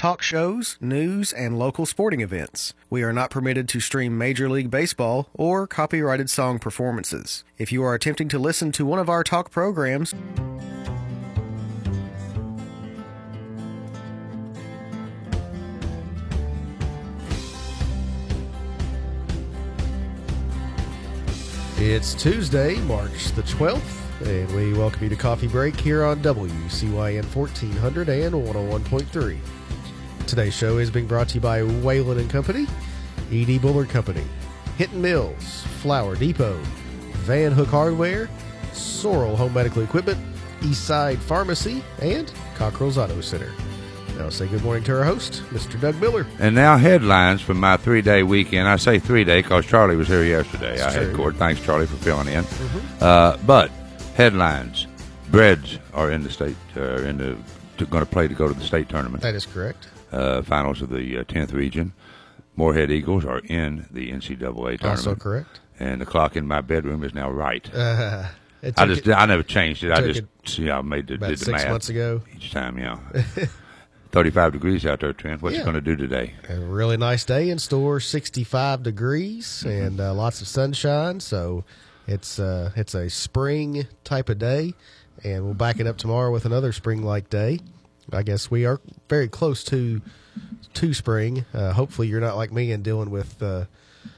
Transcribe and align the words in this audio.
talk 0.00 0.22
shows, 0.22 0.78
news, 0.80 1.30
and 1.30 1.58
local 1.58 1.84
sporting 1.84 2.22
events. 2.22 2.72
We 2.88 3.02
are 3.02 3.12
not 3.12 3.28
permitted 3.28 3.68
to 3.68 3.80
stream 3.80 4.16
Major 4.16 4.48
League 4.48 4.70
Baseball 4.70 5.28
or 5.34 5.66
copyrighted 5.66 6.30
song 6.30 6.58
performances. 6.58 7.44
If 7.58 7.70
you 7.70 7.84
are 7.84 7.92
attempting 7.92 8.30
to 8.30 8.38
listen 8.38 8.72
to 8.72 8.86
one 8.86 8.98
of 8.98 9.10
our 9.10 9.22
talk 9.22 9.50
programs, 9.50 10.14
It's 21.76 22.14
Tuesday, 22.14 22.76
March 22.80 23.32
the 23.32 23.42
12th, 23.42 24.26
and 24.26 24.54
we 24.54 24.72
welcome 24.72 25.02
you 25.02 25.10
to 25.10 25.16
Coffee 25.16 25.46
Break 25.46 25.78
here 25.78 26.04
on 26.04 26.22
WCYN 26.22 27.24
1400 27.34 28.08
and 28.08 28.34
101.3. 28.34 29.59
Today's 30.30 30.54
show 30.54 30.78
is 30.78 30.92
being 30.92 31.08
brought 31.08 31.28
to 31.30 31.34
you 31.34 31.40
by 31.40 31.64
Whalen 31.64 32.20
and 32.20 32.30
Company, 32.30 32.68
E.D. 33.32 33.58
Bullard 33.58 33.88
Company, 33.88 34.22
Hinton 34.78 35.02
Mills, 35.02 35.64
Flower 35.82 36.14
Depot, 36.14 36.56
Van 37.24 37.50
Hook 37.50 37.66
Hardware, 37.66 38.30
Sorrel 38.72 39.34
Home 39.34 39.52
Medical 39.52 39.82
Equipment, 39.82 40.20
Eastside 40.60 41.18
Pharmacy, 41.18 41.82
and 42.00 42.32
Cockrell's 42.54 42.96
Auto 42.96 43.20
Center. 43.20 43.52
Now 44.18 44.28
say 44.28 44.46
good 44.46 44.62
morning 44.62 44.84
to 44.84 44.98
our 44.98 45.02
host, 45.02 45.42
Mr. 45.50 45.80
Doug 45.80 46.00
Miller. 46.00 46.24
And 46.38 46.54
now 46.54 46.76
headlines 46.76 47.40
from 47.40 47.58
my 47.58 47.76
three-day 47.76 48.22
weekend. 48.22 48.68
I 48.68 48.76
say 48.76 49.00
three-day 49.00 49.42
because 49.42 49.66
Charlie 49.66 49.96
was 49.96 50.06
here 50.06 50.22
yesterday. 50.22 50.76
That's 50.76 50.94
I 50.94 50.98
had 51.00 51.08
true. 51.08 51.16
court. 51.16 51.36
Thanks, 51.38 51.60
Charlie, 51.60 51.88
for 51.88 51.96
filling 51.96 52.28
in. 52.28 52.44
Uh, 53.00 53.36
but 53.46 53.72
headlines: 54.14 54.86
Breds 55.32 55.80
are 55.92 56.12
in 56.12 56.22
the 56.22 56.30
state. 56.30 56.56
Uh, 56.76 57.02
in 57.02 57.18
the 57.18 57.36
going 57.86 58.04
to 58.04 58.10
play 58.10 58.28
to 58.28 58.34
go 58.34 58.46
to 58.46 58.52
the 58.52 58.62
state 58.62 58.90
tournament 58.90 59.22
That 59.22 59.34
is 59.34 59.46
correct. 59.46 59.88
Uh, 60.12 60.42
finals 60.42 60.82
of 60.82 60.90
the 60.90 61.18
uh, 61.18 61.24
tenth 61.24 61.52
region. 61.52 61.92
Morehead 62.56 62.90
Eagles 62.90 63.24
are 63.24 63.38
in 63.40 63.86
the 63.90 64.10
NCAA 64.10 64.38
tournament. 64.38 64.82
Also 64.82 65.14
correct. 65.14 65.60
And 65.78 66.00
the 66.00 66.06
clock 66.06 66.36
in 66.36 66.46
my 66.46 66.60
bedroom 66.60 67.04
is 67.04 67.14
now 67.14 67.30
right. 67.30 67.68
Uh, 68.62 68.72
I 68.76 68.84
just 68.84 69.06
it 69.06 69.12
I 69.14 69.24
never 69.24 69.42
changed 69.42 69.82
it. 69.84 69.90
I 69.90 70.02
just 70.02 70.22
see 70.44 70.70
I 70.70 70.82
made 70.82 71.06
the, 71.06 71.14
about 71.14 71.28
did 71.30 71.38
the 71.38 71.44
six 71.46 71.62
math 71.62 71.70
months 71.70 71.88
ago. 71.88 72.20
each 72.36 72.50
time. 72.50 72.76
Yeah. 72.76 72.98
Thirty-five 74.12 74.52
degrees 74.52 74.84
out 74.84 75.00
there, 75.00 75.12
Trent. 75.12 75.40
What's 75.40 75.56
Yeah. 75.56 75.62
going 75.62 75.76
to 75.76 75.80
do 75.80 75.94
today? 75.96 76.34
A 76.48 76.58
really 76.58 76.96
nice 76.96 77.24
day 77.24 77.48
in 77.48 77.58
store, 77.58 78.00
65 78.00 78.82
degrees 78.82 79.46
Mm-hmm. 79.64 79.86
and 79.86 80.00
uh, 80.00 80.12
lots 80.12 80.40
of 80.42 80.48
sunshine. 80.48 81.20
So 81.20 81.64
it's 82.06 82.38
uh, 82.38 82.72
it's 82.76 82.94
a 82.94 83.08
spring 83.08 83.86
type 84.04 84.28
of 84.28 84.38
day, 84.38 84.74
and 85.24 85.44
we'll 85.44 85.54
back 85.54 85.78
it 85.80 85.86
up 85.86 85.96
tomorrow 85.96 86.30
with 86.32 86.44
another 86.44 86.72
spring 86.72 87.02
like 87.02 87.30
day. 87.30 87.60
I 88.12 88.22
guess 88.22 88.50
we 88.50 88.64
are 88.66 88.80
very 89.08 89.28
close 89.28 89.64
to 89.64 90.00
to 90.74 90.94
spring. 90.94 91.44
Uh, 91.54 91.72
hopefully, 91.72 92.08
you're 92.08 92.20
not 92.20 92.36
like 92.36 92.52
me 92.52 92.72
and 92.72 92.82
dealing 92.84 93.10
with 93.10 93.42
uh, 93.42 93.64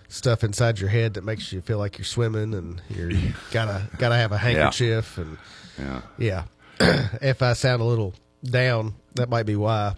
stuff 0.08 0.44
inside 0.44 0.78
your 0.78 0.90
head 0.90 1.14
that 1.14 1.24
makes 1.24 1.52
you 1.52 1.60
feel 1.60 1.78
like 1.78 1.98
you're 1.98 2.04
swimming 2.04 2.54
and 2.54 2.82
you're 2.90 3.10
gotta 3.50 3.88
gotta 3.98 4.16
have 4.16 4.32
a 4.32 4.38
handkerchief 4.38 5.18
and 5.18 5.38
Yeah. 5.78 6.00
yeah. 6.18 6.44
if 7.22 7.42
I 7.42 7.52
sound 7.54 7.80
a 7.80 7.84
little 7.84 8.14
down, 8.44 8.94
that 9.14 9.28
might 9.28 9.46
be 9.46 9.56
why. 9.56 9.94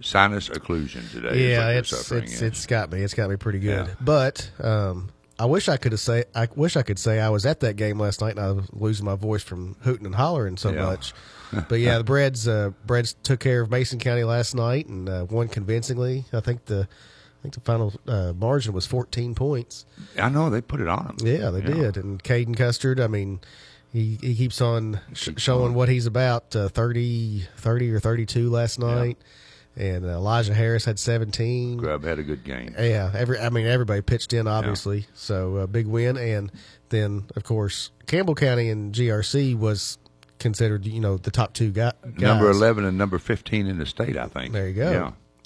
sinus 0.00 0.48
occlusion 0.48 1.10
today. 1.12 1.50
Yeah, 1.52 1.66
what 1.66 1.76
it's 1.76 2.12
it's 2.12 2.42
it's 2.42 2.66
got 2.66 2.90
me. 2.90 3.02
It's 3.02 3.14
got 3.14 3.30
me 3.30 3.36
pretty 3.36 3.58
good. 3.60 3.86
Yeah. 3.88 3.94
But 4.00 4.50
um, 4.60 5.10
I 5.38 5.44
wish 5.46 5.68
I 5.68 5.76
could 5.76 5.92
have 5.92 6.00
say. 6.00 6.24
I 6.34 6.48
wish 6.56 6.76
I 6.76 6.82
could 6.82 6.98
say 6.98 7.20
I 7.20 7.28
was 7.28 7.44
at 7.44 7.60
that 7.60 7.76
game 7.76 7.98
last 7.98 8.20
night 8.20 8.30
and 8.36 8.40
I 8.40 8.52
was 8.52 8.66
losing 8.72 9.04
my 9.04 9.16
voice 9.16 9.42
from 9.42 9.76
hooting 9.82 10.06
and 10.06 10.14
hollering 10.14 10.56
so 10.56 10.70
Yeah. 10.72 10.86
much. 10.86 11.12
But 11.68 11.80
yeah, 11.80 11.98
the 11.98 12.04
Breds 12.12 12.48
uh, 12.48 12.70
Breds 12.86 13.14
took 13.22 13.40
care 13.40 13.60
of 13.60 13.70
Mason 13.70 13.98
County 13.98 14.24
last 14.24 14.54
night 14.54 14.86
and 14.86 15.08
uh, 15.08 15.26
won 15.28 15.48
convincingly. 15.48 16.24
I 16.32 16.40
think 16.40 16.64
the 16.64 16.88
I 17.38 17.42
think 17.42 17.54
the 17.54 17.60
final 17.60 17.92
uh, 18.08 18.32
margin 18.34 18.72
was 18.72 18.86
14 18.86 19.34
points. 19.34 19.84
I 20.20 20.28
know 20.30 20.48
they 20.50 20.60
put 20.62 20.80
it 20.80 20.88
on 20.88 21.16
them. 21.18 21.26
Yeah, 21.26 21.50
they 21.50 21.60
did. 21.60 21.96
And 21.98 22.20
Caden 22.22 22.56
Custard, 22.56 22.98
I 22.98 23.06
mean, 23.06 23.40
he, 23.92 24.18
he 24.20 24.34
keeps 24.34 24.60
on 24.60 25.00
sh- 25.12 25.28
showing 25.36 25.74
what 25.74 25.88
he's 25.88 26.06
about. 26.06 26.56
Uh, 26.56 26.68
30, 26.68 27.46
30 27.58 27.92
or 27.92 28.00
32 28.00 28.50
last 28.50 28.78
night. 28.80 29.18
And 29.76 30.06
uh, 30.06 30.08
Elijah 30.08 30.54
Harris 30.54 30.86
had 30.86 30.98
17. 30.98 31.76
Grub 31.76 32.02
had 32.02 32.18
a 32.18 32.22
good 32.22 32.44
game. 32.44 32.74
Yeah, 32.78 33.10
every 33.14 33.38
I 33.38 33.50
mean 33.50 33.66
everybody 33.66 34.00
pitched 34.00 34.32
in 34.32 34.48
obviously, 34.48 35.06
so 35.14 35.56
uh, 35.56 35.66
big 35.66 35.86
win, 35.86 36.16
and 36.16 36.50
then 36.88 37.24
of 37.36 37.44
course 37.44 37.90
Campbell 38.06 38.34
County 38.34 38.70
and 38.70 38.94
GRC 38.94 39.58
was 39.58 39.98
considered 40.38 40.86
you 40.86 41.00
know 41.00 41.18
the 41.18 41.30
top 41.30 41.52
two 41.52 41.70
guy, 41.72 41.92
guys. 42.02 42.20
Number 42.20 42.50
eleven 42.50 42.84
and 42.86 42.96
number 42.96 43.18
fifteen 43.18 43.66
in 43.66 43.78
the 43.78 43.86
state, 43.86 44.16
I 44.16 44.28
think. 44.28 44.52
There 44.52 44.66
you 44.68 44.74
go. 44.74 44.90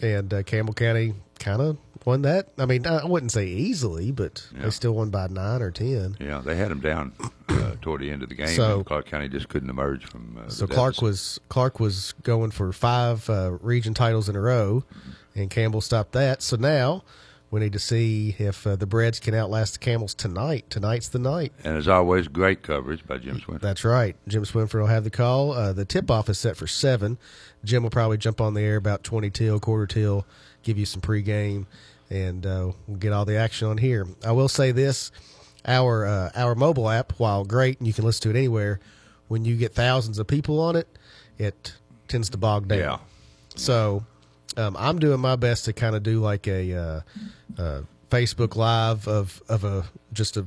Yeah. 0.01 0.09
And 0.17 0.33
uh, 0.33 0.43
Campbell 0.45 0.75
County 0.75 1.15
kind 1.41 1.61
of 1.61 1.79
won 2.05 2.23
that. 2.23 2.49
I 2.59 2.67
mean, 2.67 2.87
I 2.87 3.05
wouldn't 3.05 3.33
say 3.33 3.47
easily, 3.47 4.11
but 4.11 4.47
Yeah. 4.55 4.63
they 4.65 4.71
still 4.71 4.93
won 4.93 5.11
by 5.11 5.27
nine 5.29 5.63
or 5.63 5.71
ten. 5.71 6.17
Yeah, 6.21 6.41
they 6.45 6.57
had 6.57 6.71
them 6.71 6.81
down 6.81 7.13
uh, 7.49 7.73
toward 7.83 8.01
the 8.01 8.11
end 8.11 8.23
of 8.23 8.29
the 8.29 8.35
game. 8.35 8.49
So- 8.49 8.83
Clark 8.85 9.07
County 9.07 9.29
just 9.29 9.49
couldn't 9.49 9.71
emerge 9.71 10.05
from. 10.07 10.39
Uh, 10.45 10.49
So 10.49 10.67
Clark 10.67 10.95
deficit. 10.95 11.03
was 11.03 11.41
Clark 11.49 11.81
was 11.81 12.15
going 12.23 12.51
for 12.51 12.73
five 12.73 13.29
uh, 13.29 13.53
region 13.61 13.95
titles 13.95 14.29
in 14.29 14.37
a 14.37 14.41
row, 14.41 14.85
and 15.35 15.51
Campbell 15.51 15.81
stopped 15.81 16.13
that. 16.13 16.43
So 16.43 16.57
now 16.57 17.03
we 17.51 17.59
need 17.61 17.73
to 17.73 17.79
see 17.81 18.37
if 18.39 18.65
uh, 18.65 18.77
the 18.77 18.87
Breds 18.87 19.19
can 19.19 19.35
outlast 19.35 19.73
the 19.75 19.79
Camels 19.81 20.15
tonight. 20.15 20.71
Tonight's 20.71 21.09
the 21.09 21.19
night. 21.19 21.53
and 21.65 21.77
as 21.77 21.89
always, 21.89 22.29
great 22.29 22.63
coverage 22.63 23.05
by 23.07 23.19
Jim 23.19 23.41
Swinford. 23.41 23.61
That's 23.61 23.85
right. 23.85 24.15
Jim 24.29 24.45
Swinford 24.45 24.79
will 24.81 24.87
have 24.87 25.03
the 25.05 25.11
call. 25.11 25.53
Uh, 25.53 25.73
the 25.73 25.85
tip 25.85 26.11
off 26.13 26.29
is 26.29 26.39
set 26.39 26.57
for 26.57 26.69
seven. 26.69 27.19
Jim 27.65 27.83
will 27.83 27.91
probably 27.91 28.19
jump 28.19 28.41
on 28.41 28.55
the 28.55 28.63
air 28.63 28.77
about 28.77 29.03
twenty 29.03 29.31
till, 29.31 29.59
quarter 29.61 29.87
till, 29.87 30.25
give 30.63 30.79
you 30.79 30.87
some 30.87 31.01
pregame, 31.03 31.67
and 32.11 32.45
uh, 32.45 32.73
we'll 32.87 32.97
get 32.99 33.13
all 33.13 33.25
the 33.25 33.37
action 33.37 33.69
on 33.69 33.79
here. 33.79 34.07
I 34.25 34.33
will 34.33 34.49
say 34.49 34.73
this: 34.73 35.11
our 35.65 36.05
uh, 36.07 36.31
our 36.35 36.55
mobile 36.55 36.89
app, 36.89 37.13
while 37.19 37.45
great 37.45 37.79
and 37.79 37.87
you 37.87 37.93
can 37.93 38.05
listen 38.05 38.23
to 38.23 38.31
it 38.31 38.37
anywhere, 38.39 38.81
when 39.29 39.45
you 39.45 39.57
get 39.57 39.75
thousands 39.75 40.19
of 40.19 40.27
people 40.27 40.61
on 40.61 40.77
it, 40.77 40.89
it 41.39 41.75
tends 42.09 42.29
to 42.31 42.37
bog 42.39 42.69
down. 42.69 42.79
Yeah. 42.79 42.99
So 43.57 44.05
um, 44.57 44.77
I'm 44.79 44.99
doing 44.99 45.21
my 45.21 45.37
best 45.37 45.65
to 45.67 45.73
kind 45.73 45.95
of 45.95 46.03
do 46.03 46.21
like 46.21 46.47
a 46.49 46.75
uh, 46.75 47.01
uh, 47.59 47.81
Facebook 48.11 48.57
Live 48.57 49.07
of 49.07 49.43
of 49.49 49.65
a 49.65 49.85
just 50.13 50.37
a 50.37 50.47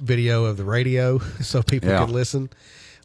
video 0.00 0.44
of 0.46 0.56
the 0.56 0.64
radio, 0.64 1.18
so 1.40 1.62
people 1.62 1.88
Yeah. 1.90 2.04
can 2.04 2.12
listen 2.12 2.50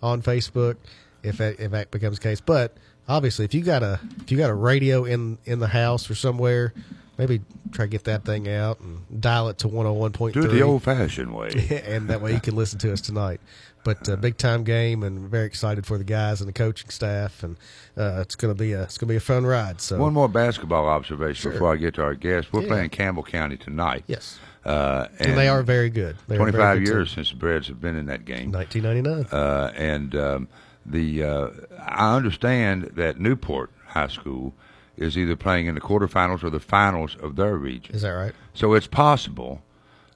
on 0.02 0.22
Facebook 0.22 0.78
if 1.22 1.38
that, 1.38 1.60
if 1.60 1.72
that 1.72 1.92
becomes 1.92 2.18
the 2.20 2.24
case. 2.24 2.40
But 2.42 2.78
obviously, 3.08 3.46
if 3.46 3.54
you 3.54 3.62
got 3.62 3.84
a 3.84 4.00
if 4.22 4.32
you 4.32 4.38
got 4.38 4.50
a 4.50 4.56
radio 4.56 5.04
in 5.04 5.38
in 5.46 5.60
the 5.60 5.68
house 5.68 6.10
or 6.10 6.16
somewhere, 6.16 6.74
maybe 7.20 7.42
try 7.72 7.86
to 7.86 7.90
get 7.90 8.06
that 8.06 8.24
thing 8.26 8.48
out 8.50 8.80
and 8.80 9.22
dial 9.22 9.50
it 9.50 9.60
to 9.60 9.68
101.3 9.68 10.32
Do 10.34 10.46
it 10.46 10.48
the 10.48 10.62
old-fashioned 10.64 11.36
way. 11.36 11.50
and 11.86 12.10
that 12.10 12.22
way 12.22 12.34
you 12.34 12.40
can 12.40 12.56
listen 12.56 12.80
to 12.80 12.92
us 12.94 13.02
tonight. 13.02 13.42
But 13.84 14.10
uh, 14.10 14.16
big 14.16 14.38
time 14.38 14.64
game, 14.64 15.04
and 15.04 15.30
very 15.30 15.46
excited 15.46 15.86
for 15.86 15.98
the 15.98 16.04
guys 16.04 16.42
and 16.42 16.48
the 16.48 16.54
coaching 16.54 16.90
staff, 16.90 17.44
and 17.44 17.56
uh, 17.98 18.20
it's 18.22 18.36
gonna 18.36 18.54
be 18.56 18.74
a 18.74 18.84
it's 18.84 18.98
gonna 18.98 19.10
be 19.10 19.16
a 19.16 19.22
fun 19.22 19.46
ride. 19.46 19.80
So 19.82 19.98
One 19.98 20.14
more 20.14 20.28
basketball 20.28 20.88
observation 20.88 21.42
Sure. 21.44 21.52
before 21.54 21.74
I 21.74 21.78
get 21.78 21.94
to 21.96 22.04
our 22.04 22.14
guest. 22.16 22.52
We're 22.52 22.62
Yeah. 22.64 22.68
playing 22.68 22.90
Campbell 22.90 23.24
County 23.24 23.56
tonight. 23.58 24.04
yes, 24.08 24.38
Uh, 24.66 25.08
and, 25.20 25.30
and, 25.30 25.38
they 25.38 25.48
are 25.48 25.64
very 25.64 25.90
good. 25.90 26.18
They 26.28 26.36
are 26.36 26.42
a 26.48 26.52
very 26.52 26.52
25 26.52 26.78
good 26.80 26.88
years 26.88 27.10
team. 27.10 27.16
since 27.16 27.30
the 27.32 27.38
Breds 27.38 27.68
have 27.68 27.80
been 27.80 27.96
in 27.96 28.08
that 28.08 28.26
game. 28.26 28.52
1999. 28.52 29.26
uh, 29.32 29.72
and 29.76 30.14
um, 30.16 30.48
the 30.86 31.24
uh, 31.24 31.50
I 31.80 32.16
understand 32.18 32.92
that 32.96 33.18
Newport 33.20 33.72
High 33.88 34.08
School 34.10 34.54
is 35.00 35.18
either 35.18 35.36
playing 35.36 35.66
in 35.68 35.76
the 35.76 35.82
quarterfinals 35.82 36.44
or 36.44 36.50
the 36.50 36.60
finals 36.60 37.16
of 37.22 37.36
their 37.36 37.56
region. 37.58 37.96
Is 37.96 38.02
that 38.04 38.10
right? 38.10 38.34
So 38.54 38.74
it's 38.74 38.88
possible 38.88 39.62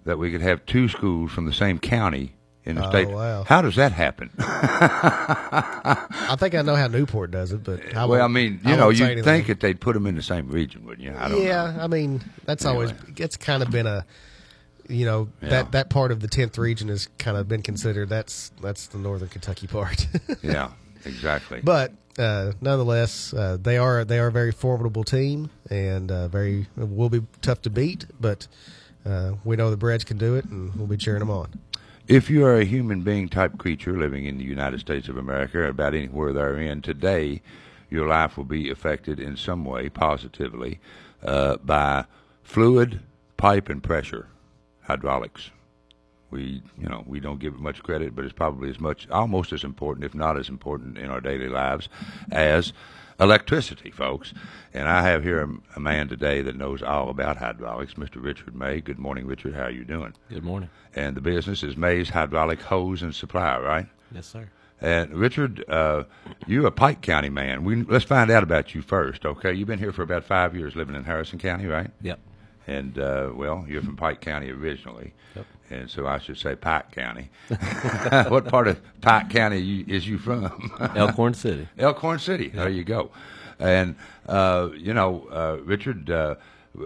that 0.06 0.18
we 0.20 0.32
could 0.32 0.42
have 0.42 0.66
two 0.66 0.88
schools 0.90 1.32
from 1.32 1.46
the 1.46 1.54
same 1.54 1.80
county 1.80 2.34
in 2.66 2.76
the 2.76 2.86
Oh, 2.86 2.90
state. 2.90 3.08
wow. 3.10 3.44
How 3.44 3.62
does 3.62 3.76
that 3.78 3.92
happen? 3.94 4.30
I 4.40 6.36
think 6.38 6.56
I 6.56 6.62
know 6.62 6.76
how 6.76 6.88
Newport 6.88 7.32
does 7.32 7.52
it, 7.52 7.64
but 7.64 7.96
I 7.96 8.06
well, 8.06 8.22
I 8.24 8.28
mean, 8.28 8.62
I 8.66 8.72
you 8.72 8.78
know, 8.78 8.90
you'd 8.90 9.24
think 9.24 9.48
that 9.48 9.60
they'd 9.60 9.80
put 9.80 9.94
them 9.94 10.06
in 10.08 10.16
the 10.16 10.22
same 10.22 10.50
region, 10.50 10.86
wouldn't 10.86 11.06
you? 11.06 11.16
I 11.18 11.28
don't 11.30 11.42
yeah, 11.44 11.72
know. 11.72 11.84
I 11.84 11.88
mean 11.88 12.22
that's 12.46 12.66
Anyway. 12.66 12.86
always 12.88 13.00
it's 13.18 13.38
kind 13.38 13.64
of 13.64 13.72
been 13.72 13.88
a 13.88 14.06
you 14.90 15.06
know 15.06 15.30
Yeah. 15.42 15.50
that 15.50 15.72
that 15.74 15.90
part 15.90 16.12
of 16.12 16.20
the 16.20 16.28
10th 16.28 16.58
region 16.58 16.90
has 16.90 17.08
kind 17.18 17.38
of 17.38 17.48
been 17.48 17.62
considered 17.62 18.10
that's 18.10 18.52
that's 18.62 18.88
the 18.88 18.98
northern 18.98 19.30
Kentucky 19.30 19.68
part. 19.68 20.08
Yeah, 20.42 20.72
exactly. 21.06 21.62
but 21.64 21.92
uh, 22.18 22.54
nonetheless, 22.62 23.34
uh, 23.34 23.58
they 23.62 23.78
are 23.78 24.06
they 24.06 24.20
are 24.20 24.28
a 24.28 24.32
very 24.32 24.52
formidable 24.52 25.04
team 25.04 25.50
and 25.70 26.12
uh, 26.12 26.28
very 26.28 26.68
will 26.76 27.10
be 27.10 27.24
tough 27.42 27.62
to 27.64 27.70
beat. 27.70 28.06
But 28.20 28.48
uh, 29.06 29.34
we 29.44 29.56
know 29.56 29.70
the 29.70 29.78
Breds 29.78 30.04
can 30.04 30.18
do 30.18 30.36
it, 30.36 30.46
and 30.46 30.74
we'll 30.76 30.88
be 30.88 30.98
cheering 30.98 31.20
them 31.20 31.32
on. 31.32 31.60
If 32.08 32.30
you 32.30 32.46
are 32.46 32.56
a 32.56 32.66
human 32.66 33.02
being 33.02 33.30
type 33.30 33.58
creature 33.58 33.98
living 33.98 34.26
in 34.26 34.38
the 34.38 34.44
United 34.44 34.80
States 34.82 35.08
of 35.08 35.18
America, 35.18 35.60
or 35.60 35.68
about 35.68 35.94
anywhere 35.94 36.34
therein, 36.34 36.82
today 36.82 37.42
your 37.90 38.08
life 38.08 38.38
will 38.38 38.44
be 38.44 38.70
affected 38.70 39.20
in 39.20 39.38
some 39.38 39.64
way 39.64 39.88
positively 39.88 40.80
uh, 41.24 41.58
by 41.58 42.06
fluid, 42.44 43.00
pipe, 43.38 43.70
and 43.70 43.82
pressure 43.82 44.28
hydraulics. 44.82 45.52
We, 46.34 46.64
you 46.80 46.90
know, 46.90 47.04
we 47.06 47.20
don't 47.20 47.40
give 47.40 47.54
it 47.54 47.60
much 47.60 47.84
credit, 47.84 48.16
but 48.16 48.26
it's 48.26 48.34
probably 48.34 48.68
as 48.72 48.80
much, 48.80 49.08
almost 49.12 49.54
as 49.54 49.64
important, 49.64 50.04
if 50.04 50.16
not 50.16 50.36
as 50.36 50.50
important, 50.50 50.98
in 50.98 51.12
our 51.12 51.22
daily 51.22 51.48
lives 51.48 51.90
as 52.32 52.74
electricity, 53.20 53.92
folks. 53.92 54.34
And 54.74 54.90
I 54.90 55.04
have 55.04 55.24
here 55.24 55.44
a, 55.44 55.50
a 55.76 55.80
man 55.80 56.08
today 56.08 56.42
that 56.42 56.56
knows 56.56 56.82
all 56.82 57.10
about 57.12 57.38
hydraulics, 57.38 57.94
Mr. 57.94 58.16
Richard 58.16 58.56
May. 58.56 58.82
Good 58.82 58.98
morning, 58.98 59.28
Richard. 59.28 59.54
How 59.54 59.66
are 59.66 59.70
you 59.72 59.84
doing? 59.86 60.14
Good 60.28 60.44
morning. 60.44 60.72
And 60.96 61.16
the 61.16 61.22
business 61.22 61.62
is 61.62 61.78
May's 61.78 62.10
Hydraulic 62.10 62.62
Hose 62.62 63.04
and 63.04 63.14
Supply, 63.14 63.60
right? 63.60 63.86
Yes, 64.12 64.26
sir. 64.26 64.50
And 64.82 65.14
Richard, 65.14 65.64
uh, 65.70 66.06
you're 66.48 66.66
a 66.66 66.72
Pike 66.72 67.02
County 67.02 67.30
man. 67.30 67.64
We 67.64 67.84
let's 67.84 68.06
find 68.06 68.32
out 68.32 68.42
about 68.42 68.74
you 68.74 68.82
first, 68.82 69.24
okay? 69.24 69.54
You've 69.54 69.68
been 69.68 69.78
here 69.78 69.94
for 69.94 70.02
about 70.02 70.24
five 70.24 70.56
years, 70.56 70.76
living 70.76 70.96
in 70.96 71.04
Harrison 71.04 71.38
County, 71.38 71.68
right? 71.68 71.92
Yep. 72.02 72.20
And 72.66 72.98
uh, 72.98 73.32
well, 73.36 73.66
you're 73.68 73.82
from 73.84 73.98
Pike 73.98 74.20
County 74.22 74.50
originally, 74.50 75.14
Yep. 75.36 75.46
And 75.74 75.90
so 75.90 76.08
I 76.08 76.20
should 76.20 76.38
say 76.38 76.56
Pike 76.56 76.92
County. 76.92 77.30
what 78.30 78.48
part 78.48 78.68
of 78.68 78.80
Pike 79.02 79.30
County 79.30 79.60
you, 79.60 79.86
is 79.88 80.08
you 80.08 80.18
from? 80.18 80.72
Elkhorn 80.96 81.34
City. 81.34 81.68
Elkhorn 81.78 82.20
City. 82.20 82.50
There 82.50 82.70
you 82.70 82.84
go. 82.84 83.12
And 83.60 83.96
uh, 84.28 84.70
you 84.76 84.94
know, 84.94 85.28
uh, 85.32 85.58
Richard, 85.64 86.10
uh, 86.10 86.36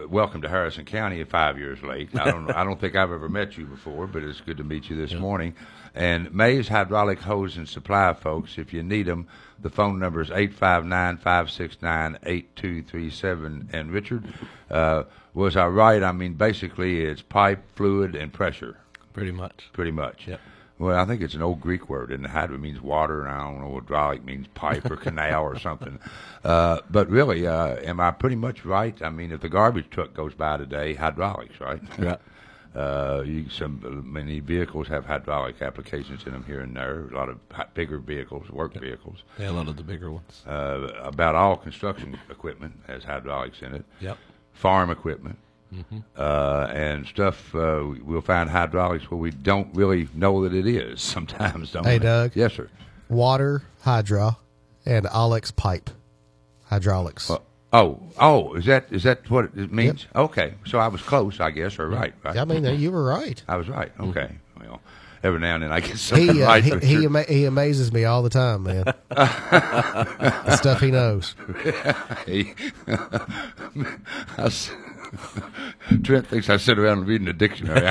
welcome 0.10 0.42
to 0.42 0.50
Harrison 0.50 0.86
County. 0.86 1.24
Five 1.24 1.58
years 1.58 1.82
late. 1.82 2.10
I 2.16 2.32
don't. 2.32 2.50
I 2.52 2.64
don't 2.64 2.80
think 2.80 2.96
I've 2.96 3.12
ever 3.12 3.30
met 3.30 3.58
you 3.58 3.66
before, 3.66 4.08
but 4.08 4.24
it's 4.24 4.42
good 4.42 4.58
to 4.58 4.64
meet 4.64 4.90
you 4.90 4.96
this 4.96 5.14
morning. 5.14 5.56
And 5.98 6.32
Mays 6.32 6.68
Hydraulic 6.68 7.22
Hose 7.22 7.58
and 7.58 7.68
Supply, 7.68 8.14
folks. 8.14 8.60
If 8.60 8.72
you 8.72 8.84
need 8.84 9.08
them, 9.08 9.28
the 9.60 9.72
phone 9.72 9.98
number 9.98 10.22
is 10.22 10.30
eight 10.30 10.54
five 10.54 10.86
nine 10.86 11.18
five 11.18 11.50
six 11.50 11.78
nine 11.82 12.20
eight 12.24 12.56
two 12.56 12.84
three 12.84 13.10
seven. 13.10 13.68
And 13.74 13.92
Richard, 13.92 14.24
uh, 14.70 15.06
was 15.34 15.58
I 15.58 15.66
right? 15.66 16.04
I 16.04 16.12
mean, 16.12 16.36
basically, 16.36 17.02
it's 17.02 17.24
pipe, 17.24 17.64
fluid, 17.76 18.14
and 18.16 18.32
pressure 18.32 18.78
Pretty 19.14 19.32
much. 19.32 19.70
pretty 19.74 19.90
much. 19.90 20.28
Yep. 20.28 20.40
Well, 20.78 21.00
I 21.00 21.06
think 21.06 21.24
it's 21.24 21.34
an 21.34 21.42
old 21.42 21.62
Greek 21.62 21.90
word, 21.90 22.12
and 22.12 22.28
hydra 22.28 22.60
means 22.60 22.80
water, 22.80 23.24
and 23.26 23.32
I 23.32 23.44
don't 23.46 23.62
know 23.62 23.74
hydraulic 23.80 24.24
means 24.24 24.46
pipe 24.54 24.86
or 24.92 24.98
canal 24.98 25.44
or 25.44 25.58
something. 25.60 26.00
Uh, 26.44 26.80
but 26.90 27.10
really, 27.10 27.46
uh, 27.46 27.76
am 27.84 28.00
I 28.00 28.10
pretty 28.12 28.38
much 28.38 28.64
right? 28.64 29.02
I 29.02 29.10
mean, 29.10 29.34
if 29.34 29.42
the 29.42 29.50
garbage 29.50 29.90
truck 29.90 30.14
goes 30.14 30.34
by 30.34 30.56
today, 30.56 30.94
hydraulics, 30.94 31.60
right? 31.60 31.82
Right. 31.98 32.20
Uh, 32.78 33.24
you, 33.26 33.50
some 33.50 34.04
many 34.06 34.40
vehicles 34.40 34.88
have 34.88 35.04
hydraulic 35.06 35.62
applications 35.64 36.24
in 36.28 36.32
them 36.34 36.44
here 36.46 36.60
and 36.62 36.76
there. 36.76 37.08
A 37.12 37.16
lot 37.16 37.28
of 37.28 37.40
bigger 37.74 37.98
vehicles, 37.98 38.50
work 38.52 38.74
vehicles. 38.76 39.24
Yeah, 39.40 39.50
a 39.50 39.52
lot 39.52 39.68
of 39.68 39.78
the 39.78 39.84
bigger 39.84 40.12
ones. 40.12 40.44
Uh, 40.46 40.92
about 41.02 41.34
all 41.34 41.58
construction 41.58 42.20
equipment 42.30 42.74
has 42.86 43.04
hydraulics 43.04 43.62
in 43.64 43.74
it 43.74 43.86
Yep. 44.00 44.18
farm 44.54 44.92
equipment, 44.92 45.38
Mm-hmm. 45.74 45.98
uh, 46.16 46.68
and 46.72 47.06
stuff. 47.08 47.54
Uh, 47.56 47.84
we- 47.92 48.00
we'll 48.02 48.22
find 48.22 48.50
hydraulics 48.50 49.10
where 49.12 49.18
we 49.20 49.32
don't 49.32 49.68
really 49.76 50.08
know 50.14 50.44
that 50.44 50.54
it 50.54 50.68
is. 50.68 51.02
Sometimes, 51.16 51.72
don't 51.72 51.84
Hey, 51.86 51.98
we? 51.98 52.04
Doug. 52.06 52.32
Yes, 52.36 52.54
sir. 52.54 52.70
Water, 53.10 53.64
hydra, 53.82 54.38
and 54.86 55.06
aulos 55.08 55.54
pipe. 55.56 55.90
Hydraulics. 56.66 57.30
Uh, 57.32 57.40
oh, 57.78 58.00
oh, 58.20 58.54
is 58.56 58.66
that 58.66 58.86
is 58.92 59.04
that 59.04 59.30
what 59.30 59.46
it 59.56 59.72
means? 59.72 60.08
Okay, 60.16 60.54
so 60.66 60.80
I 60.80 60.88
was 60.88 61.02
close, 61.02 61.40
I 61.40 61.52
guess, 61.52 61.78
or 61.80 61.88
right, 61.90 62.14
right. 62.24 62.38
I 62.38 62.46
mean, 62.46 62.64
you 62.80 62.92
were 62.92 63.04
right. 63.04 63.42
I 63.48 63.56
was 63.58 63.70
right. 63.70 63.92
Okay, 64.00 64.30
well, 64.60 64.82
every 65.24 65.40
now 65.40 65.56
and 65.56 65.64
then 65.64 65.72
I 65.72 65.80
get 65.82 65.98
something 65.98 66.36
He 66.36 66.44
uh, 66.44 66.48
right. 66.48 66.64
he 66.64 66.78
he, 66.80 67.06
ama- 67.06 67.24
he 67.24 67.46
amazes 67.46 67.92
me 67.92 68.06
all 68.06 68.24
the 68.24 68.30
time, 68.30 68.64
man. 68.64 68.84
the 69.10 70.56
stuff 70.58 70.80
he 70.82 70.92
knows. 70.92 71.36
He- 72.26 72.54
I 72.88 74.46
s- 74.46 74.72
Trent 76.04 76.28
thinks 76.28 76.50
I 76.50 76.58
sit 76.58 76.78
around 76.78 77.08
reading 77.08 77.28
the 77.28 77.34
dictionary. 77.34 77.82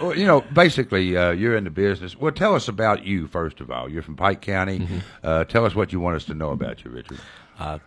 well, 0.00 0.14
you 0.16 0.26
know, 0.26 0.42
basically, 0.52 1.16
uh, 1.16 1.30
you're 1.30 1.56
in 1.56 1.64
the 1.64 1.70
business. 1.70 2.16
Well, 2.18 2.32
tell 2.32 2.54
us 2.54 2.68
about 2.68 3.04
you 3.04 3.26
first 3.26 3.60
of 3.60 3.70
all. 3.70 3.88
You're 3.88 4.02
from 4.02 4.16
Pike 4.16 4.42
County. 4.42 4.80
Mm-hmm. 4.80 4.98
Uh, 5.22 5.44
tell 5.44 5.64
us 5.64 5.74
what 5.74 5.92
you 5.92 6.00
want 6.00 6.16
us 6.16 6.24
to 6.26 6.34
know 6.34 6.50
about 6.50 6.84
you, 6.84 6.90
Richard. 6.90 7.18
I've 7.62 7.80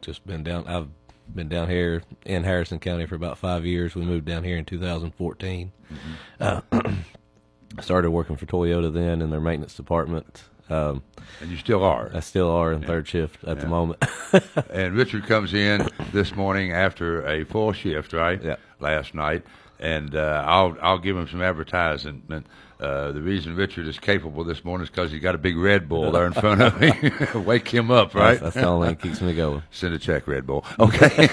just 0.00 0.26
been 0.26 0.42
down. 0.44 0.66
I've 0.68 0.88
been 1.34 1.48
down 1.48 1.68
here 1.68 2.02
in 2.24 2.44
Harrison 2.44 2.78
County 2.78 3.06
for 3.06 3.14
about 3.14 3.38
five 3.38 3.64
years. 3.66 3.94
We 3.94 4.02
moved 4.02 4.24
down 4.26 4.44
here 4.44 4.56
in 4.56 4.64
2014. 4.64 5.72
Uh, 6.40 6.60
started 7.80 8.10
working 8.10 8.36
for 8.36 8.46
Toyota 8.46 8.92
then 8.92 9.20
in 9.22 9.30
their 9.30 9.40
maintenance 9.40 9.74
department. 9.74 10.44
Um, 10.70 11.02
And 11.40 11.50
you 11.50 11.56
still 11.56 11.82
are. 11.82 12.10
I 12.14 12.20
still 12.20 12.50
are 12.50 12.72
in 12.72 12.82
third 12.82 13.08
shift 13.08 13.42
at 13.44 13.60
the 13.60 13.66
moment. 13.66 14.02
And 14.70 14.94
Richard 14.94 15.26
comes 15.26 15.52
in 15.52 15.86
this 16.12 16.34
morning 16.34 16.72
after 16.72 17.26
a 17.26 17.44
full 17.44 17.72
shift, 17.72 18.14
right? 18.14 18.42
Yeah. 18.42 18.56
Last 18.80 19.14
night, 19.14 19.44
and 19.78 20.14
uh, 20.14 20.42
I'll 20.46 20.74
I'll 20.80 20.98
give 20.98 21.16
him 21.16 21.28
some 21.28 21.42
advertisement. 21.42 22.46
Uh, 22.82 23.12
the 23.12 23.22
reason 23.22 23.54
Richard 23.54 23.86
is 23.86 23.96
capable 24.00 24.42
this 24.42 24.64
morning 24.64 24.82
is 24.82 24.90
because 24.90 25.12
he's 25.12 25.22
got 25.22 25.36
a 25.36 25.38
big 25.38 25.56
Red 25.56 25.88
Bull 25.88 26.10
there 26.10 26.26
in 26.26 26.32
front 26.32 26.60
of 26.60 26.80
me. 26.80 26.92
Wake 27.40 27.68
him 27.68 27.92
up, 27.92 28.12
right? 28.12 28.32
That's, 28.32 28.42
that's 28.42 28.56
the 28.56 28.64
only 28.66 28.88
thing 28.88 28.96
that 28.96 29.02
keeps 29.02 29.20
me 29.20 29.34
going. 29.34 29.62
Send 29.70 29.94
a 29.94 30.00
check, 30.00 30.26
Red 30.26 30.48
Bull. 30.48 30.64
Okay. 30.80 31.28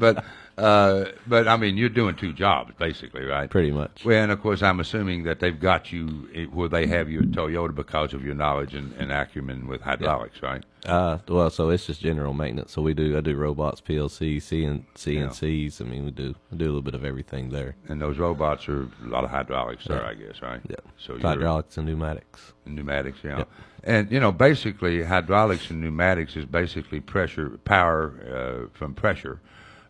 but 0.00 0.24
uh, 0.58 1.12
but 1.26 1.46
I 1.46 1.56
mean, 1.56 1.76
you're 1.76 1.88
doing 1.88 2.16
two 2.16 2.32
jobs 2.32 2.72
basically, 2.78 3.24
right? 3.24 3.48
Pretty 3.48 3.70
much. 3.70 4.04
Well, 4.04 4.22
and 4.22 4.32
of 4.32 4.40
course, 4.40 4.62
I'm 4.62 4.80
assuming 4.80 5.24
that 5.24 5.40
they've 5.40 5.58
got 5.58 5.92
you 5.92 6.28
eh, 6.34 6.44
where 6.46 6.68
they 6.68 6.86
have 6.86 7.08
you 7.08 7.20
at 7.20 7.30
Toyota 7.30 7.74
because 7.74 8.12
of 8.14 8.24
your 8.24 8.34
knowledge 8.34 8.74
and, 8.74 8.92
and 8.94 9.12
acumen 9.12 9.66
with 9.66 9.80
hydraulics, 9.80 10.42
right? 10.42 10.64
Uh, 10.86 11.18
well, 11.28 11.50
so 11.50 11.70
it's 11.70 11.86
just 11.86 12.00
general 12.00 12.32
maintenance. 12.32 12.72
So 12.72 12.82
we 12.82 12.94
do, 12.94 13.16
I 13.16 13.20
do 13.20 13.36
robots, 13.36 13.80
PLC, 13.80 14.36
CN, 14.36 14.84
CNCs. 14.94 15.80
I 15.80 15.84
mean, 15.84 16.04
we 16.04 16.10
do, 16.10 16.34
we 16.50 16.58
do 16.58 16.64
a 16.64 16.66
little 16.66 16.82
bit 16.82 16.94
of 16.94 17.04
everything 17.04 17.50
there. 17.50 17.76
And 17.88 18.00
those 18.00 18.18
robots 18.18 18.68
are 18.68 18.82
a 18.82 19.08
lot 19.08 19.24
of 19.24 19.30
hydraulics 19.30 19.86
there, 19.86 20.04
I 20.04 20.14
guess, 20.14 20.40
right? 20.40 20.60
Yeah. 20.68 20.76
So 20.96 21.18
Hydraulics 21.18 21.76
and 21.76 21.86
pneumatics. 21.86 22.52
pneumatics, 22.64 23.18
yeah. 23.24 23.44
And 23.84 24.10
you 24.10 24.20
know, 24.20 24.32
basically, 24.32 25.02
hydraulics 25.02 25.70
and 25.70 25.80
pneumatics 25.80 26.36
is 26.36 26.44
basically 26.44 27.00
pressure, 27.00 27.58
power 27.64 28.68
uh, 28.72 28.76
from 28.76 28.94
pressure, 28.94 29.40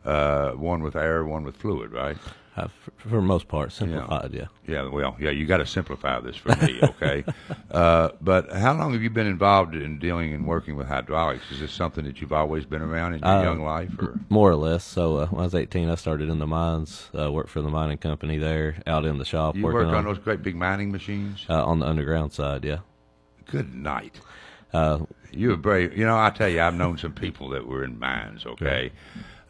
uh, 0.08 0.52
one 0.52 0.82
with 0.82 0.96
air, 0.96 1.24
one 1.24 1.44
with 1.44 1.56
fluid, 1.56 1.92
right? 1.92 2.16
Uh, 2.56 2.66
for, 2.96 3.08
for 3.10 3.22
most 3.22 3.46
part, 3.46 3.70
simplified, 3.70 4.32
yeah. 4.34 4.46
Yeah, 4.66 4.88
well, 4.88 5.16
yeah, 5.20 5.30
you 5.30 5.46
got 5.46 5.58
to 5.58 5.66
simplify 5.66 6.18
this 6.18 6.34
for 6.36 6.56
me, 6.56 6.80
okay? 6.82 7.24
uh, 7.70 8.08
but 8.20 8.50
how 8.52 8.74
long 8.74 8.92
have 8.94 9.02
you 9.02 9.10
been 9.10 9.28
involved 9.28 9.76
in 9.76 10.00
dealing 10.00 10.34
and 10.34 10.44
working 10.44 10.74
with 10.74 10.88
hydraulics? 10.88 11.44
Is 11.52 11.60
this 11.60 11.70
something 11.70 12.04
that 12.04 12.20
you've 12.20 12.32
always 12.32 12.64
been 12.66 12.82
around 12.82 13.14
in 13.14 13.20
your 13.20 13.28
Uh, 13.28 13.42
young 13.44 13.62
life, 13.62 13.92
or 14.00 14.18
More 14.28 14.50
or 14.50 14.56
less. 14.56 14.82
So 14.82 15.18
uh, 15.18 15.26
when 15.28 15.40
I 15.42 15.44
was 15.44 15.54
18, 15.54 15.88
I 15.88 15.94
started 15.94 16.28
in 16.28 16.40
the 16.40 16.48
mines, 16.48 17.10
uh, 17.16 17.30
worked 17.30 17.50
for 17.50 17.62
the 17.62 17.70
mining 17.70 17.98
company 17.98 18.38
there, 18.38 18.82
out 18.88 19.04
in 19.04 19.18
the 19.18 19.24
shop, 19.24 19.54
you 19.54 19.62
working 19.62 19.76
worked 19.76 19.90
on 19.90 19.98
on, 19.98 20.04
those 20.06 20.18
great 20.18 20.42
big 20.42 20.56
mining 20.56 20.90
machines? 20.90 21.46
uh, 21.48 21.64
on 21.64 21.78
the 21.78 21.86
underground 21.86 22.32
side, 22.32 22.64
yeah. 22.64 22.78
Good 23.46 23.72
night. 23.72 24.20
Uh, 24.72 25.00
You 25.30 25.50
were 25.50 25.56
brave. 25.56 25.96
You 25.96 26.04
know, 26.06 26.18
I 26.18 26.30
tell 26.30 26.48
you, 26.48 26.60
I've 26.60 26.74
known 26.74 26.98
some 26.98 27.12
people 27.12 27.50
that 27.50 27.66
were 27.68 27.84
in 27.84 27.98
mines. 28.00 28.44
Okay, 28.46 28.90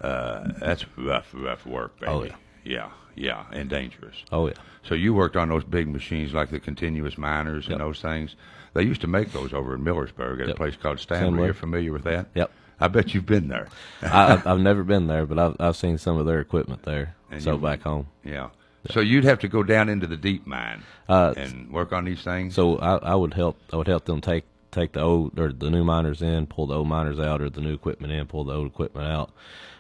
uh, 0.01 0.49
that's 0.61 0.85
rough, 0.97 1.27
rough 1.33 1.67
work, 1.67 1.99
baby. 2.01 2.13
Oh, 2.13 2.23
yeah. 2.25 2.37
yeah, 2.65 2.91
yeah, 3.15 3.45
and 3.53 3.69
dangerous. 3.71 4.17
oh, 4.33 4.49
yeah. 4.49 4.55
So 4.85 4.95
you 4.95 5.13
worked 5.15 5.37
on 5.37 5.49
those 5.49 5.65
big 5.65 5.89
machines 5.89 6.33
like 6.33 6.51
the 6.51 6.61
continuous 6.61 7.19
miners 7.19 7.65
and 7.67 7.73
Yep. 7.73 7.79
those 7.81 8.01
things. 8.01 8.37
They 8.75 8.83
used 8.83 9.01
to 9.03 9.07
make 9.07 9.33
those 9.33 9.53
over 9.53 9.75
in 9.75 9.83
Millersburg 9.83 10.41
at 10.43 10.49
a 10.51 10.55
place 10.55 10.77
called 10.77 10.99
Stamler. 10.99 11.45
You're 11.47 11.55
familiar 11.55 11.93
with 11.93 12.05
that? 12.05 12.27
Yep. 12.35 12.51
I 12.81 12.87
bet 12.89 13.13
you've 13.13 13.27
been 13.27 13.49
there. 13.49 13.69
I, 14.03 14.35
I've, 14.35 14.47
I've 14.47 14.61
never 14.61 14.85
been 14.85 15.09
there, 15.09 15.27
but 15.27 15.39
I've, 15.39 15.57
I've 15.59 15.77
seen 15.77 15.99
some 15.99 16.17
of 16.17 16.27
their 16.27 16.39
equipment 16.41 16.85
there. 16.85 17.17
And 17.31 17.43
so 17.43 17.53
you- 17.55 17.59
back 17.59 17.83
home. 17.83 18.07
Yeah. 18.25 18.51
So 18.93 19.01
you'd 19.01 19.25
have 19.25 19.41
to 19.41 19.49
go 19.49 19.63
down 19.65 19.89
into 19.89 20.07
the 20.07 20.17
deep 20.17 20.47
mine 20.47 20.83
Uh, 21.09 21.35
and 21.37 21.71
work 21.71 21.93
on 21.93 22.05
these 22.05 22.23
things. 22.23 22.55
So 22.55 22.79
I, 22.79 22.97
I 22.99 23.15
would 23.17 23.35
help. 23.35 23.59
I 23.73 23.77
would 23.77 23.89
help 23.89 24.05
them 24.05 24.21
take 24.21 24.45
take 24.71 24.93
the 24.93 25.01
old 25.01 25.39
or 25.39 25.53
the 25.53 25.69
new 25.69 25.83
miners 25.83 26.23
in, 26.23 26.47
pull 26.47 26.67
the 26.69 26.77
old 26.77 26.87
miners 26.87 27.19
out, 27.19 27.43
or 27.43 27.51
the 27.51 27.61
new 27.61 27.75
equipment 27.75 28.13
in, 28.13 28.27
pull 28.27 28.45
the 28.45 28.55
old 28.55 28.69
equipment 28.69 29.07
out. 29.09 29.31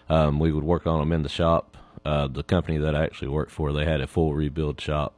Um, 0.09 0.39
we 0.39 0.53
would 0.53 0.65
work 0.65 0.87
on 0.87 1.01
them 1.01 1.13
in 1.13 1.23
the 1.23 1.29
shop. 1.29 1.77
Uh, 2.05 2.27
the 2.27 2.43
company 2.43 2.79
that 2.79 2.95
I 2.95 3.05
actually 3.05 3.29
worked 3.29 3.51
for, 3.51 3.73
they 3.73 3.85
had 3.85 4.01
a 4.01 4.07
full 4.07 4.35
rebuild 4.35 4.81
shop. 4.81 5.15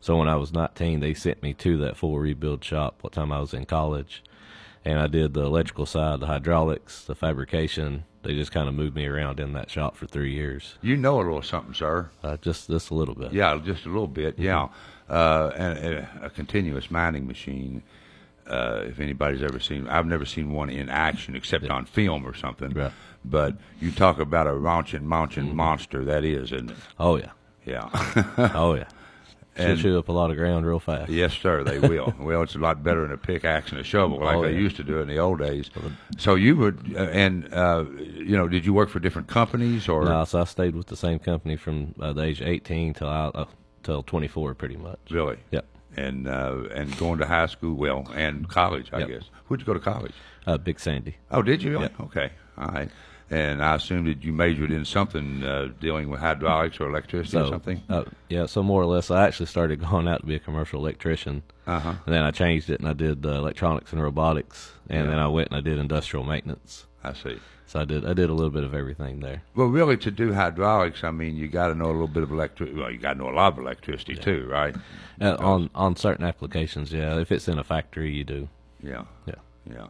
So 0.00 0.16
when 0.18 0.28
I 0.28 0.36
was 0.36 0.52
19, 0.52 1.00
they 1.00 1.14
sent 1.14 1.42
me 1.42 1.54
to 1.54 1.76
that 1.78 1.96
full 1.96 2.18
rebuild 2.18 2.62
shop. 2.62 2.98
What 3.00 3.12
time 3.12 3.32
I 3.32 3.40
was 3.40 3.54
in 3.54 3.64
college, 3.64 4.22
and 4.84 4.98
I 4.98 5.06
did 5.06 5.34
the 5.34 5.42
electrical 5.44 5.86
side, 5.86 6.20
the 6.20 6.26
hydraulics, 6.26 7.04
the 7.04 7.14
fabrication. 7.14 8.04
They 8.22 8.34
just 8.34 8.52
kind 8.52 8.68
of 8.68 8.74
moved 8.74 8.96
me 8.96 9.06
around 9.06 9.38
in 9.40 9.52
that 9.52 9.70
shop 9.70 9.96
for 9.96 10.06
three 10.06 10.34
years, 10.34 10.74
you 10.82 10.96
know 10.96 11.16
a 11.16 11.22
little 11.22 11.42
something, 11.42 11.74
sir. 11.74 12.10
uh, 12.24 12.36
just 12.38 12.68
just 12.68 12.90
a 12.90 12.94
little 12.94 13.14
bit. 13.14 13.32
Yeah, 13.32 13.58
just 13.64 13.86
a 13.86 13.88
little 13.88 14.08
bit. 14.08 14.36
Yeah, 14.36 14.68
uh, 15.08 15.52
and, 15.56 15.78
and 15.78 16.08
a 16.22 16.28
continuous 16.30 16.90
mining 16.90 17.26
machine. 17.28 17.84
Uh, 18.48 18.84
if 18.86 19.00
anybody's 19.00 19.42
ever 19.42 19.58
seen, 19.60 19.88
I've 19.88 20.06
never 20.06 20.24
seen 20.24 20.52
one 20.52 20.70
in 20.70 20.88
action 20.88 21.34
except 21.36 21.68
on 21.68 21.84
film 21.84 22.26
or 22.26 22.34
something. 22.34 22.70
Right. 22.70 22.92
But 23.24 23.56
you 23.80 23.90
talk 23.90 24.20
about 24.20 24.46
a 24.46 24.50
raunching, 24.50 25.02
maunching 25.02 25.54
monster. 25.56 26.04
That 26.04 26.24
is, 26.24 26.52
isn't 26.52 26.70
it? 26.70 26.76
Oh 26.98 27.16
yeah. 27.16 27.30
Yeah. 27.64 27.88
Oh 28.54 28.74
yeah. 28.74 28.84
And- 29.58 29.80
chew 29.80 29.98
up 29.98 30.08
a 30.08 30.12
lot 30.12 30.30
of 30.30 30.36
ground 30.36 30.66
real 30.66 30.78
fast. 30.78 31.10
yes, 31.10 31.32
sir. 31.32 31.64
They 31.64 31.78
will. 31.78 32.14
well, 32.20 32.42
it's 32.42 32.54
a 32.54 32.58
lot 32.58 32.82
better 32.84 33.00
than 33.02 33.12
a 33.12 33.16
pickaxe 33.16 33.70
and 33.70 33.80
a 33.80 33.82
shovel, 33.82 34.18
like 34.20 34.36
Oh, 34.36 34.42
they 34.42 34.52
yeah. 34.52 34.58
used 34.58 34.76
to 34.76 34.84
do 34.84 34.98
in 35.00 35.08
the 35.08 35.16
old 35.18 35.38
days. 35.38 35.70
So 36.18 36.34
you 36.34 36.56
would, 36.56 36.94
uh, 36.94 37.04
and 37.04 37.52
uh, 37.54 37.86
you 37.98 38.36
know, 38.36 38.48
did 38.48 38.66
you 38.66 38.74
work 38.74 38.90
for 38.90 39.00
different 39.00 39.28
companies 39.28 39.88
or? 39.88 40.04
No, 40.04 40.24
so 40.26 40.42
I 40.42 40.44
stayed 40.44 40.76
with 40.76 40.88
the 40.88 40.96
same 40.96 41.18
company 41.18 41.56
from 41.56 41.94
uh, 41.98 42.12
the 42.12 42.22
age 42.22 42.42
of 42.42 42.48
18 42.48 42.92
till 42.94 43.08
I, 43.08 43.28
uh, 43.34 43.46
till 43.82 44.02
24, 44.02 44.52
pretty 44.54 44.76
much. 44.76 44.98
Really? 45.10 45.38
Yep. 45.52 45.64
And 45.96 46.28
uh, 46.28 46.62
and 46.74 46.96
going 46.98 47.18
to 47.18 47.26
high 47.26 47.46
school, 47.46 47.74
well, 47.74 48.06
and 48.14 48.48
college, 48.48 48.88
I 48.92 49.00
Yep. 49.00 49.08
guess. 49.08 49.22
Where'd 49.48 49.60
you 49.60 49.66
go 49.66 49.74
to 49.74 49.80
college? 49.80 50.14
Uh, 50.46 50.58
Big 50.58 50.78
Sandy. 50.80 51.16
Oh, 51.30 51.42
did 51.42 51.62
you? 51.62 51.70
really? 51.72 51.82
Yep. 51.84 52.00
Okay, 52.00 52.30
all 52.58 52.68
right. 52.68 52.90
And 53.28 53.60
I 53.60 53.74
assumed 53.74 54.06
that 54.06 54.22
you 54.22 54.32
majored 54.32 54.70
in 54.70 54.84
something 54.84 55.42
uh, 55.42 55.70
dealing 55.80 56.08
with 56.10 56.20
hydraulics 56.20 56.78
or 56.78 56.88
electricity 56.88 57.38
or 57.38 57.48
something. 57.48 57.82
Uh, 57.88 58.04
yeah, 58.28 58.46
so 58.46 58.62
more 58.62 58.80
or 58.80 58.86
less, 58.86 59.10
I 59.10 59.26
actually 59.26 59.46
started 59.46 59.80
going 59.90 60.06
out 60.06 60.20
to 60.20 60.26
be 60.26 60.36
a 60.36 60.38
commercial 60.38 60.78
electrician, 60.78 61.42
Uh-huh. 61.66 61.94
and 62.06 62.14
then 62.14 62.22
I 62.22 62.30
changed 62.30 62.70
it 62.70 62.78
and 62.78 62.88
I 62.88 62.92
did 62.92 63.26
uh, 63.26 63.30
electronics 63.30 63.92
and 63.92 64.00
robotics, 64.00 64.72
and 64.88 65.04
Yeah. 65.06 65.10
then 65.10 65.18
I 65.18 65.26
went 65.26 65.48
and 65.48 65.56
I 65.58 65.60
did 65.60 65.76
industrial 65.78 66.24
maintenance. 66.24 66.86
I 67.06 67.12
see. 67.14 67.38
So 67.66 67.80
I 67.80 67.84
did 67.84 68.04
I 68.04 68.14
did 68.14 68.30
a 68.30 68.34
little 68.34 68.50
bit 68.50 68.64
of 68.64 68.74
everything 68.74 69.20
there. 69.20 69.42
Well, 69.54 69.68
really, 69.68 69.96
to 69.98 70.10
do 70.10 70.32
hydraulics, 70.32 71.02
I 71.02 71.10
mean, 71.10 71.36
you 71.36 71.48
got 71.48 71.68
to 71.68 71.74
know 71.74 71.86
a 71.86 71.92
little 71.92 72.08
bit 72.08 72.22
of 72.22 72.30
electricity. 72.30 72.78
Well, 72.78 72.90
you 72.90 72.98
got 72.98 73.14
to 73.14 73.18
know 73.18 73.30
a 73.30 73.34
lot 73.34 73.52
of 73.52 73.58
electricity 73.58 74.14
too, 74.16 74.46
right? 74.48 74.74
Uh, 75.20 75.36
on 75.38 75.70
on 75.74 75.96
certain 75.96 76.24
applications, 76.24 76.92
yeah. 76.92 77.18
If 77.18 77.32
it's 77.32 77.48
in 77.48 77.58
a 77.58 77.64
factory, 77.64 78.12
you 78.12 78.24
do. 78.24 78.48
Yeah. 78.82 79.04
Yeah. 79.26 79.34
Yeah. 79.68 79.86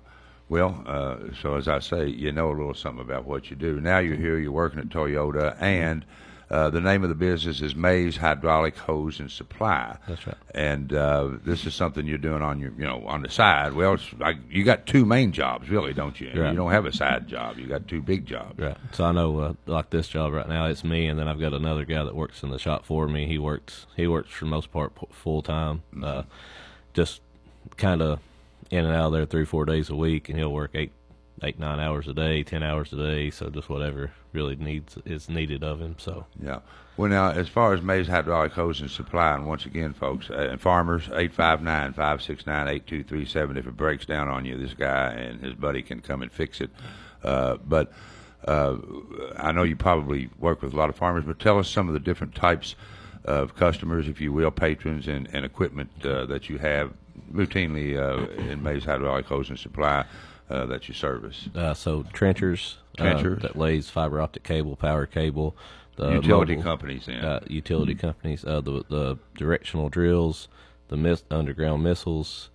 Well, 0.48 0.82
uh, 0.86 1.16
so 1.42 1.56
as 1.56 1.68
I 1.68 1.80
say, 1.80 2.06
you 2.06 2.32
know 2.32 2.48
a 2.48 2.56
little 2.56 2.74
something 2.74 3.04
about 3.04 3.26
what 3.26 3.50
you 3.50 3.56
do. 3.56 3.80
Now 3.80 3.98
you're 3.98 4.16
here, 4.16 4.38
you're 4.38 4.52
working 4.52 4.78
at 4.78 4.88
Toyota, 4.88 5.60
and 5.60 6.04
uh, 6.48 6.70
the 6.70 6.80
name 6.80 7.02
of 7.02 7.08
the 7.08 7.16
business 7.16 7.60
is 7.60 7.74
Mays 7.74 8.16
Hydraulic 8.16 8.76
Hose 8.76 9.18
and 9.18 9.30
Supply. 9.30 9.96
That's 10.06 10.26
right. 10.26 10.36
And 10.54 10.92
uh, 10.92 11.30
this 11.44 11.66
is 11.66 11.74
something 11.74 12.06
you're 12.06 12.18
doing 12.18 12.40
on 12.40 12.60
your, 12.60 12.70
you 12.78 12.84
know, 12.84 13.04
on 13.06 13.22
the 13.22 13.28
side. 13.28 13.72
Well, 13.72 13.94
it's 13.94 14.12
like 14.18 14.36
you 14.48 14.62
got 14.62 14.86
two 14.86 15.04
main 15.04 15.32
jobs, 15.32 15.68
really, 15.68 15.92
don't 15.92 16.20
you? 16.20 16.28
Right. 16.28 16.50
You 16.50 16.56
don't 16.56 16.70
have 16.70 16.86
a 16.86 16.92
side 16.92 17.26
job. 17.26 17.58
You 17.58 17.66
got 17.66 17.88
two 17.88 18.00
big 18.00 18.26
jobs. 18.26 18.60
Right. 18.60 18.76
So 18.92 19.04
I 19.04 19.12
know, 19.12 19.38
uh, 19.40 19.54
like 19.66 19.90
this 19.90 20.06
job 20.06 20.32
right 20.32 20.48
now, 20.48 20.66
it's 20.66 20.84
me, 20.84 21.06
and 21.06 21.18
then 21.18 21.26
I've 21.26 21.40
got 21.40 21.52
another 21.52 21.84
guy 21.84 22.04
that 22.04 22.14
works 22.14 22.44
in 22.44 22.50
the 22.50 22.60
shop 22.60 22.86
for 22.86 23.08
me. 23.08 23.26
He 23.26 23.38
works. 23.38 23.86
He 23.96 24.06
works 24.06 24.30
for 24.30 24.44
the 24.44 24.50
most 24.50 24.70
part 24.70 24.92
full 25.10 25.42
time. 25.42 25.82
Uh, 26.00 26.22
just 26.94 27.22
kind 27.76 28.00
of 28.00 28.20
in 28.70 28.84
and 28.84 28.94
out 28.94 29.06
of 29.06 29.12
there 29.12 29.26
three, 29.26 29.44
four 29.44 29.64
days 29.64 29.90
a 29.90 29.96
week, 29.96 30.28
and 30.28 30.38
he'll 30.38 30.52
work 30.52 30.70
eight, 30.74 30.92
eight, 31.42 31.58
nine 31.58 31.80
hours 31.80 32.06
a 32.06 32.14
day, 32.14 32.44
ten 32.44 32.62
hours 32.62 32.92
a 32.92 32.96
day. 32.96 33.30
So 33.30 33.50
just 33.50 33.68
whatever 33.68 34.12
really 34.36 34.54
needs 34.56 34.96
is 35.04 35.28
needed 35.28 35.64
of 35.64 35.80
him. 35.80 35.96
So 35.98 36.26
Yeah. 36.40 36.60
Well, 36.96 37.10
now, 37.10 37.30
as 37.30 37.48
far 37.48 37.74
as 37.74 37.82
Mays 37.82 38.06
Hydraulic 38.06 38.52
Hose 38.52 38.80
and 38.80 38.90
Supply, 38.90 39.34
and 39.34 39.46
once 39.46 39.66
again, 39.66 39.92
folks, 39.92 40.30
uh, 40.30 40.48
and 40.50 40.60
farmers, 40.60 41.04
859 41.08 41.92
569 41.92 42.68
8237. 42.68 43.56
If 43.58 43.66
it 43.66 43.76
breaks 43.76 44.06
down 44.06 44.28
on 44.28 44.46
you, 44.46 44.56
this 44.56 44.72
guy 44.72 45.12
and 45.12 45.40
his 45.40 45.54
buddy 45.54 45.82
can 45.82 46.00
come 46.00 46.22
and 46.22 46.32
fix 46.32 46.60
it. 46.60 46.70
Uh, 47.22 47.56
but 47.66 47.92
uh, 48.46 48.76
I 49.36 49.52
know 49.52 49.62
you 49.62 49.76
probably 49.76 50.30
work 50.38 50.62
with 50.62 50.72
a 50.72 50.76
lot 50.76 50.88
of 50.88 50.96
farmers, 50.96 51.24
but 51.26 51.38
tell 51.38 51.58
us 51.58 51.68
some 51.68 51.88
of 51.88 51.94
the 51.94 52.00
different 52.00 52.34
types 52.34 52.76
of 53.26 53.56
customers, 53.56 54.08
if 54.08 54.20
you 54.20 54.32
will, 54.32 54.50
patrons 54.50 55.08
and, 55.08 55.28
and 55.34 55.44
equipment 55.44 55.90
uh, 56.04 56.24
that 56.26 56.48
you 56.48 56.58
have 56.58 56.92
routinely 57.32 57.96
uh, 57.96 58.30
in 58.42 58.62
Mays 58.62 58.84
Hydraulic 58.84 59.26
Hose 59.26 59.50
and 59.50 59.58
Supply 59.58 60.04
uh, 60.50 60.66
that 60.66 60.88
you 60.88 60.94
service. 60.94 61.48
uh, 61.54 61.74
so 61.74 62.04
trenchers, 62.12 62.76
uh, 62.98 63.02
Trenchers. 63.02 63.42
that 63.42 63.56
lays 63.56 63.90
fiber 63.90 64.20
optic 64.20 64.42
cable, 64.44 64.76
power 64.76 65.06
cable. 65.06 65.56
The 65.96 66.10
Utility 66.12 66.52
mobile- 66.56 66.62
companies, 66.62 67.06
then. 67.06 67.24
uh, 67.24 67.40
utility 67.48 67.94
companies, 67.94 68.44
uh, 68.44 68.60
the 68.60 68.84
the 68.88 69.16
directional 69.36 69.88
drills, 69.88 70.48
the 70.88 70.96
mis- 70.96 71.24
underground 71.30 71.82
missiles, 71.82 72.50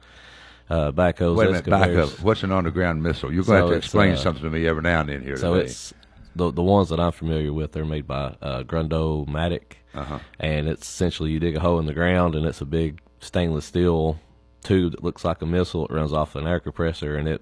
uh, 0.69 0.91
backhoes, 0.91 1.35
Wait 1.37 1.47
a 1.47 1.51
minute, 1.51 1.65
back 1.65 1.87
excavators. 1.89 2.13
up. 2.19 2.23
What's 2.23 2.43
an 2.43 2.51
underground 2.51 3.01
missile? 3.01 3.33
You're 3.33 3.43
going 3.43 3.57
to 3.57 3.61
have 3.63 3.69
to 3.71 3.77
explain 3.77 4.15
something 4.15 4.43
to 4.43 4.49
me 4.51 4.67
every 4.67 4.83
now 4.83 4.99
and 5.01 5.09
then 5.09 5.21
here 5.23 5.37
So 5.37 5.55
today. 5.55 5.65
it's 5.65 5.91
the 6.35 6.51
the 6.51 6.61
ones 6.61 6.89
that 6.89 6.99
I'm 6.99 7.11
familiar 7.11 7.51
with. 7.51 7.71
They're 7.71 7.83
made 7.83 8.05
by 8.07 8.35
uh, 8.43 8.61
Grundo 8.63 9.27
Matic, 9.27 9.77
Uh-huh. 9.95 10.19
and 10.39 10.67
it's 10.69 10.87
essentially 10.87 11.31
you 11.31 11.39
dig 11.39 11.55
a 11.55 11.59
hole 11.61 11.79
in 11.79 11.87
the 11.87 11.93
ground, 11.95 12.35
and 12.35 12.45
it's 12.45 12.61
a 12.61 12.65
big 12.65 13.01
stainless 13.19 13.65
steel 13.65 14.19
tube 14.63 14.91
that 14.91 15.03
looks 15.03 15.25
like 15.25 15.41
a 15.41 15.45
missile. 15.47 15.85
It 15.85 15.91
runs 15.91 16.13
off 16.13 16.35
an 16.35 16.45
air 16.45 16.59
compressor, 16.59 17.17
and 17.17 17.27
it 17.27 17.41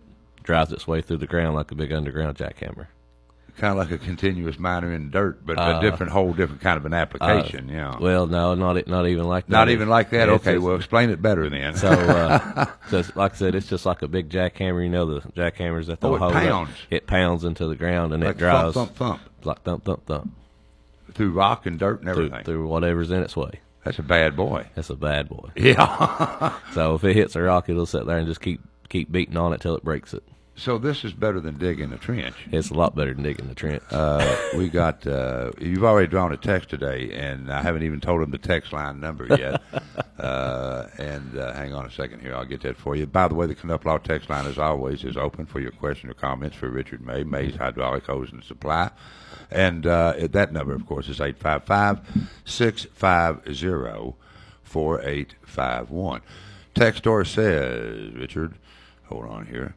drives 0.50 0.72
its 0.72 0.88
way 0.88 1.00
through 1.00 1.18
the 1.18 1.27
ground 1.27 1.56
like 1.56 1.70
a 1.72 1.75
big 1.75 1.91
underground 1.94 2.36
jackhammer. 2.36 2.88
kind 3.58 3.72
of 3.74 3.77
like 3.77 3.91
a 3.91 3.98
continuous 4.03 4.58
miner 4.58 4.91
in 4.94 5.12
dirt, 5.12 5.46
but 5.46 5.58
a 5.58 5.62
Uh, 5.62 5.82
different, 5.82 6.12
whole 6.12 6.32
different 6.34 6.62
kind 6.62 6.77
of 6.77 6.86
an 6.86 6.94
application. 6.94 7.68
yeah. 7.70 7.94
Well, 8.00 8.25
no, 8.25 8.56
not 8.56 8.88
not 8.88 9.06
even 9.06 9.25
like 9.25 9.46
that. 9.48 9.51
Not 9.51 9.70
even 9.70 9.89
like 9.89 10.10
that. 10.12 10.29
Okay, 10.29 10.53
just- 10.53 10.65
well, 10.65 10.75
explain 10.77 11.10
it 11.12 11.22
better 11.22 11.50
then. 11.50 11.75
So, 11.75 11.89
uh, 11.89 12.65
so 12.89 13.03
like 13.15 13.34
I 13.34 13.36
said, 13.36 13.53
it's 13.56 13.68
just 13.68 13.86
like 13.86 14.01
a 14.01 14.08
big 14.08 14.29
jackhammer. 14.29 14.82
You 14.82 14.89
know 14.89 15.06
the 15.20 15.20
jackhammers 15.34 15.86
that 15.88 16.00
they'll 16.01 16.12
Oh, 16.12 16.15
it 16.15 16.20
hold 16.20 16.34
up? 16.36 16.41
pounds. 16.44 16.70
It 16.89 17.06
pounds 17.06 17.44
into 17.44 17.68
the 17.68 17.75
ground 17.75 18.13
and 18.13 18.24
like 18.24 18.36
it 18.38 18.39
drives 18.39 18.74
thump, 18.75 18.96
thump, 18.96 19.20
thump 19.22 19.46
like 19.46 19.62
thump, 19.63 19.84
thump, 19.84 20.06
thump 20.06 20.32
through 21.13 21.32
rock 21.32 21.65
and 21.65 21.77
dirt 21.77 22.01
and 22.01 22.13
through, 22.13 22.25
everything. 22.27 22.46
through 22.46 22.65
whatever's 22.68 23.12
in 23.12 23.22
its 23.22 23.36
way. 23.36 23.60
That's 23.84 24.00
a 24.00 24.03
bad 24.03 24.36
boy. 24.38 24.68
That's 24.75 24.89
a 24.89 24.96
bad 24.96 25.27
boy. 25.27 25.50
Yeah. 25.58 26.53
So 26.74 26.96
if 26.96 27.03
it 27.03 27.13
hits 27.15 27.36
a 27.36 27.41
rock, 27.41 27.68
it'll 27.68 27.86
sit 27.86 28.06
there 28.06 28.18
and 28.18 28.27
just 28.27 28.39
keep 28.41 28.62
keep 28.88 29.12
beating 29.12 29.36
on 29.38 29.51
it 29.53 29.60
till 29.60 29.75
it 29.75 29.84
breaks 29.84 30.13
it. 30.13 30.24
So 30.60 30.78
this 30.78 31.04
is 31.06 31.13
better 31.13 31.39
than 31.39 31.58
digging 31.58 31.94
a 31.94 31.98
trench. 31.98 32.36
It's 32.51 32.70
a 32.70 32.74
lot 32.74 32.96
better 32.96 33.13
than 33.13 33.24
digging 33.24 33.48
the 33.48 33.56
trench. 33.56 33.82
Uh, 33.92 34.38
we 34.58 34.70
got. 34.70 35.08
Uh, 35.08 35.51
you've 35.60 35.84
already 35.84 36.08
drawn 36.08 36.32
a 36.34 36.38
text 36.38 36.70
today, 36.70 37.12
and 37.13 37.51
I 37.51 37.62
haven't 37.62 37.84
even 37.84 38.00
told 38.00 38.22
him 38.22 38.32
the 38.32 38.38
text 38.38 38.74
line 38.74 39.00
number 39.00 39.25
yet. 39.28 39.62
uh, 40.20 40.88
and 40.98 41.38
uh, 41.38 41.54
hang 41.54 41.74
on 41.74 41.86
a 41.86 41.92
second 41.92 42.22
here, 42.22 42.36
I'll 42.36 42.46
get 42.46 42.62
that 42.62 42.78
for 42.78 42.96
you. 42.96 43.06
By 43.06 43.28
the 43.28 43.36
way, 43.36 43.48
the 43.48 43.56
Canuck 43.56 43.86
Law 43.86 43.98
text 43.98 44.30
line, 44.30 44.46
as 44.46 44.60
always, 44.60 45.04
is 45.04 45.18
open 45.18 45.46
for 45.46 45.60
your 45.60 45.72
question 45.72 46.10
or 46.10 46.13
comments 46.13 46.58
for 46.58 46.70
Richard 46.70 47.06
May, 47.06 47.24
May's 47.24 47.56
Hydraulic 47.56 48.06
Hose 48.06 48.32
and 48.32 48.44
Supply. 48.44 48.92
And 49.51 49.88
uh, 49.88 50.13
that 50.32 50.51
number, 50.54 50.74
of 50.74 50.86
course, 50.86 51.08
is 51.08 51.22
855 51.22 52.30
650 52.46 54.16
4851. 54.63 56.22
Textor 56.75 57.25
says, 57.25 58.13
Richard, 58.13 58.54
hold 59.06 59.25
on 59.25 59.48
here, 59.48 59.75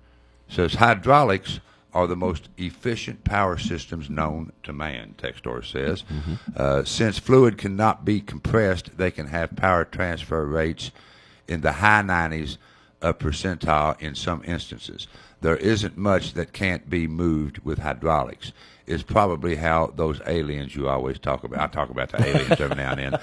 says 0.53 0.75
hydraulics 0.75 1.61
are 1.95 2.07
the 2.07 2.17
most 2.17 2.49
efficient 2.57 3.25
power 3.25 3.59
systems 3.59 4.09
known 4.09 4.53
to 4.63 4.73
man, 4.73 5.15
Textor 5.19 5.65
says. 5.65 6.05
Uh, 6.57 6.85
since 6.85 7.19
fluid 7.19 7.59
cannot 7.59 8.05
be 8.05 8.21
compressed, 8.21 8.97
they 8.97 9.11
can 9.11 9.27
have 9.27 9.57
power 9.57 9.85
transfer 9.85 10.47
rates 10.47 10.91
in 11.49 11.61
the 11.61 11.73
high 11.73 12.03
90s 12.03 12.57
of 13.03 13.19
percentile 13.19 14.01
in 14.01 14.15
some 14.15 14.43
instances. 14.45 15.09
There 15.41 15.57
isn't 15.57 15.97
much 15.97 16.35
that 16.35 16.53
can't 16.53 16.89
be 16.89 17.07
moved 17.07 17.59
with 17.59 17.81
hydraulics. 17.81 18.53
Is 18.85 19.03
probably 19.05 19.57
how 19.57 19.93
those 19.95 20.21
aliens 20.27 20.75
you 20.75 20.89
always 20.89 21.19
talk 21.19 21.45
about. 21.45 21.61
I 21.61 21.67
talk 21.69 21.89
about 21.91 22.11
the 22.11 22.21
aliens 22.21 22.61
every 22.61 22.77
now 22.77 22.93
and 22.93 22.99
then. 22.99 23.21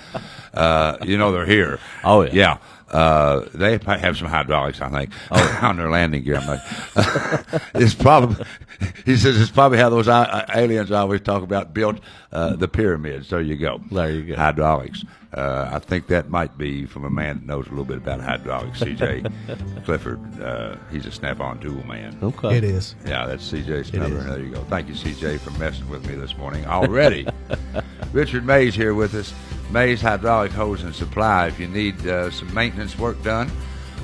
Uh, 0.54 0.98
you 1.04 1.18
know 1.18 1.34
they're 1.34 1.46
here. 1.46 1.80
Oh, 2.04 2.22
yeah. 2.22 2.32
yeah. 2.32 2.58
Uh, 2.90 3.46
they 3.54 3.78
have 3.78 4.18
some 4.18 4.30
hydraulics, 4.30 4.80
I 4.82 4.90
think, 4.90 5.12
oh. 5.32 5.60
on 5.62 5.76
their 5.78 5.90
landing 5.90 6.24
gear. 6.24 6.38
I'm 6.38 6.48
like, 6.48 6.62
it's 7.76 7.94
probably. 7.94 8.46
He 9.06 9.18
says 9.18 9.40
it's 9.40 9.52
probably 9.52 9.78
how 9.78 9.90
those 9.90 10.08
uh, 10.08 10.46
aliens 10.54 10.92
I 10.92 11.00
always 11.00 11.22
talk 11.22 11.44
about 11.44 11.74
built 11.74 12.00
uh, 12.32 12.56
the 12.56 12.68
pyramids. 12.68 13.30
There 13.30 13.42
you 13.42 13.58
go. 13.58 13.82
There 13.92 14.12
you 14.12 14.24
go. 14.24 14.36
Hydraulics. 14.36 15.04
Uh, 15.34 15.70
I 15.72 15.80
think 15.80 16.08
that 16.08 16.30
might 16.30 16.58
be 16.58 16.86
from 16.86 17.06
a 17.06 17.10
man 17.10 17.40
that 17.40 17.46
knows 17.46 17.68
a 17.68 17.70
little 17.70 17.86
bit 17.86 17.98
about 17.98 18.20
hydraulics. 18.20 18.80
C.J. 18.80 19.24
Clifford. 19.86 20.42
Uh, 20.42 20.76
he's 20.92 21.06
a 21.06 21.12
snap-on 21.12 21.60
tool 21.60 21.86
man. 21.86 22.18
okay. 22.22 22.58
It 22.58 22.64
is. 22.64 22.96
Yeah, 23.06 23.28
that's 23.28 23.52
CJ's 23.52 23.94
number. 23.94 24.22
There 24.22 24.40
you 24.40 24.50
go. 24.50 24.62
Thank 24.64 24.88
you, 24.88 24.96
CJ, 24.96 25.40
for 25.40 25.52
messing 25.52 25.88
with 25.90 26.08
me 26.08 26.16
this 26.16 26.36
morning 26.38 26.66
already. 26.66 27.28
Richard 28.12 28.46
Mays 28.46 28.74
here 28.76 28.94
with 28.96 29.14
us. 29.14 29.34
Mays 29.72 30.02
Hydraulic 30.02 30.52
Hose 30.52 30.84
and 30.84 30.96
Supply. 30.96 31.48
If 31.48 31.60
you 31.60 31.68
need 31.68 32.06
uh, 32.08 32.32
some 32.32 32.52
maintenance 32.54 32.98
work 32.98 33.22
done 33.22 33.52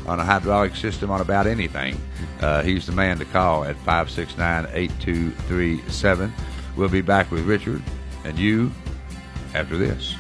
on 0.08 0.20
a 0.20 0.24
hydraulic 0.24 0.76
system 0.76 1.12
on 1.12 1.22
about 1.22 1.48
anything, 1.48 2.00
uh, 2.42 2.62
he's 2.62 2.86
the 2.86 2.92
man 2.92 3.18
to 3.20 3.26
call 3.26 3.64
at 3.64 3.76
569 3.78 4.68
8237. 4.74 6.34
We'll 6.76 6.90
be 6.90 7.02
back 7.02 7.32
with 7.32 7.46
Richard 7.46 7.82
and 8.24 8.38
you 8.38 8.72
after 9.54 9.78
this. 9.78 10.16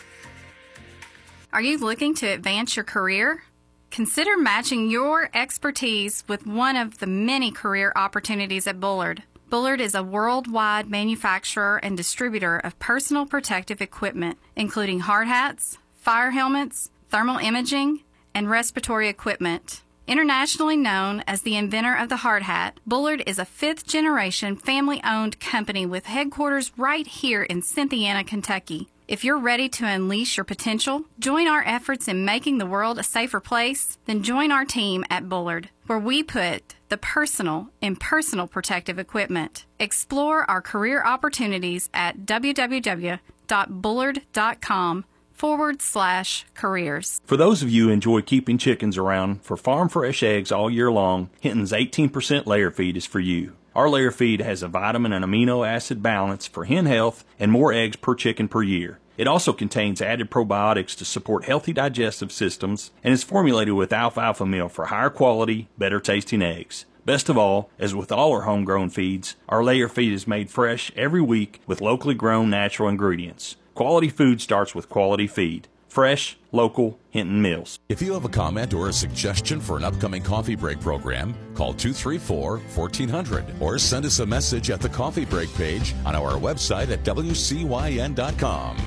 Are 1.53 1.61
you 1.61 1.77
looking 1.79 2.15
to 2.15 2.27
advance 2.27 2.77
your 2.77 2.85
career? 2.85 3.43
Consider 3.89 4.37
matching 4.37 4.89
your 4.89 5.29
expertise 5.33 6.23
with 6.25 6.47
one 6.47 6.77
of 6.77 6.99
the 6.99 7.07
many 7.07 7.51
career 7.51 7.91
opportunities 7.93 8.67
at 8.67 8.79
Bullard. 8.79 9.23
Bullard 9.49 9.81
is 9.81 9.93
a 9.93 10.01
worldwide 10.01 10.89
manufacturer 10.89 11.75
and 11.83 11.97
distributor 11.97 12.57
of 12.57 12.79
personal 12.79 13.25
protective 13.25 13.81
equipment, 13.81 14.37
including 14.55 15.01
hard 15.01 15.27
hats, 15.27 15.77
fire 15.97 16.31
helmets, 16.31 16.89
thermal 17.09 17.37
imaging, 17.37 17.99
and 18.33 18.49
respiratory 18.49 19.09
equipment. 19.09 19.81
Internationally 20.07 20.77
known 20.77 21.21
as 21.27 21.41
the 21.41 21.57
inventor 21.57 21.97
of 21.97 22.07
the 22.07 22.17
hard 22.17 22.43
hat, 22.43 22.79
Bullard 22.87 23.23
is 23.27 23.37
a 23.37 23.43
fifth 23.43 23.85
generation 23.85 24.55
family 24.55 25.01
owned 25.03 25.41
company 25.41 25.85
with 25.85 26.05
headquarters 26.05 26.71
right 26.77 27.05
here 27.05 27.43
in 27.43 27.61
Cynthiana, 27.61 28.23
Kentucky. 28.23 28.87
If 29.11 29.23
you're 29.25 29.37
ready 29.37 29.67
to 29.67 29.85
unleash 29.85 30.37
your 30.37 30.45
potential, 30.45 31.03
join 31.19 31.49
our 31.49 31.61
efforts 31.65 32.07
in 32.07 32.23
making 32.23 32.59
the 32.59 32.65
world 32.65 32.97
a 32.97 33.03
safer 33.03 33.41
place, 33.41 33.97
then 34.05 34.23
join 34.23 34.53
our 34.53 34.63
team 34.63 35.03
at 35.09 35.27
Bullard, 35.27 35.69
where 35.87 35.99
we 35.99 36.23
put 36.23 36.75
the 36.87 36.95
personal 36.95 37.67
in 37.81 37.97
personal 37.97 38.47
protective 38.47 38.97
equipment. 38.97 39.65
Explore 39.79 40.49
our 40.49 40.61
career 40.61 41.03
opportunities 41.03 41.89
at 41.93 42.19
www.bullard.com 42.19 45.05
forward 45.33 45.81
slash 45.81 46.45
careers. 46.53 47.19
For 47.25 47.35
those 47.35 47.61
of 47.61 47.69
you 47.69 47.87
who 47.87 47.91
enjoy 47.91 48.21
keeping 48.21 48.57
chickens 48.57 48.97
around 48.97 49.43
for 49.43 49.57
farm 49.57 49.89
fresh 49.89 50.23
eggs 50.23 50.53
all 50.53 50.69
year 50.69 50.89
long, 50.89 51.29
Hinton's 51.41 51.73
18% 51.73 52.45
layer 52.45 52.71
feed 52.71 52.95
is 52.95 53.05
for 53.05 53.19
you. 53.19 53.57
Our 53.73 53.89
layer 53.89 54.11
feed 54.11 54.41
has 54.41 54.63
a 54.63 54.67
vitamin 54.69 55.13
and 55.13 55.23
amino 55.23 55.65
acid 55.67 56.03
balance 56.03 56.45
for 56.45 56.65
hen 56.65 56.85
health 56.85 57.23
and 57.39 57.49
more 57.51 57.71
eggs 57.71 57.95
per 57.97 58.15
chicken 58.15 58.49
per 58.49 58.63
year. 58.63 58.99
It 59.17 59.27
also 59.27 59.53
contains 59.53 60.01
added 60.01 60.31
probiotics 60.31 60.97
to 60.97 61.05
support 61.05 61.45
healthy 61.45 61.73
digestive 61.73 62.31
systems 62.31 62.91
and 63.03 63.13
is 63.13 63.23
formulated 63.23 63.73
with 63.73 63.93
alfalfa 63.93 64.45
meal 64.45 64.69
for 64.69 64.85
higher 64.85 65.09
quality, 65.09 65.67
better 65.77 65.99
tasting 65.99 66.41
eggs. 66.41 66.85
Best 67.05 67.29
of 67.29 67.37
all, 67.37 67.69
as 67.79 67.95
with 67.95 68.11
all 68.11 68.31
our 68.31 68.41
homegrown 68.41 68.89
feeds, 68.89 69.35
our 69.49 69.63
layer 69.63 69.89
feed 69.89 70.13
is 70.13 70.27
made 70.27 70.49
fresh 70.49 70.91
every 70.95 71.21
week 71.21 71.61
with 71.65 71.81
locally 71.81 72.13
grown 72.13 72.49
natural 72.49 72.89
ingredients. 72.89 73.55
Quality 73.73 74.09
food 74.09 74.39
starts 74.39 74.75
with 74.75 74.87
quality 74.87 75.27
feed. 75.27 75.67
Fresh, 75.89 76.37
local, 76.53 76.99
Hinton 77.09 77.41
Mills. 77.41 77.79
If 77.89 78.01
you 78.01 78.13
have 78.13 78.23
a 78.23 78.29
comment 78.29 78.73
or 78.73 78.87
a 78.87 78.93
suggestion 78.93 79.59
for 79.59 79.75
an 79.75 79.83
upcoming 79.83 80.23
coffee 80.23 80.55
break 80.55 80.79
program, 80.79 81.33
call 81.53 81.73
234 81.73 82.59
1400 82.59 83.45
or 83.59 83.77
send 83.77 84.05
us 84.05 84.19
a 84.19 84.25
message 84.25 84.69
at 84.69 84.79
the 84.79 84.87
coffee 84.87 85.25
break 85.25 85.53
page 85.55 85.93
on 86.05 86.15
our 86.15 86.33
website 86.33 86.91
at 86.91 87.03
WCYN.com. 87.03 88.77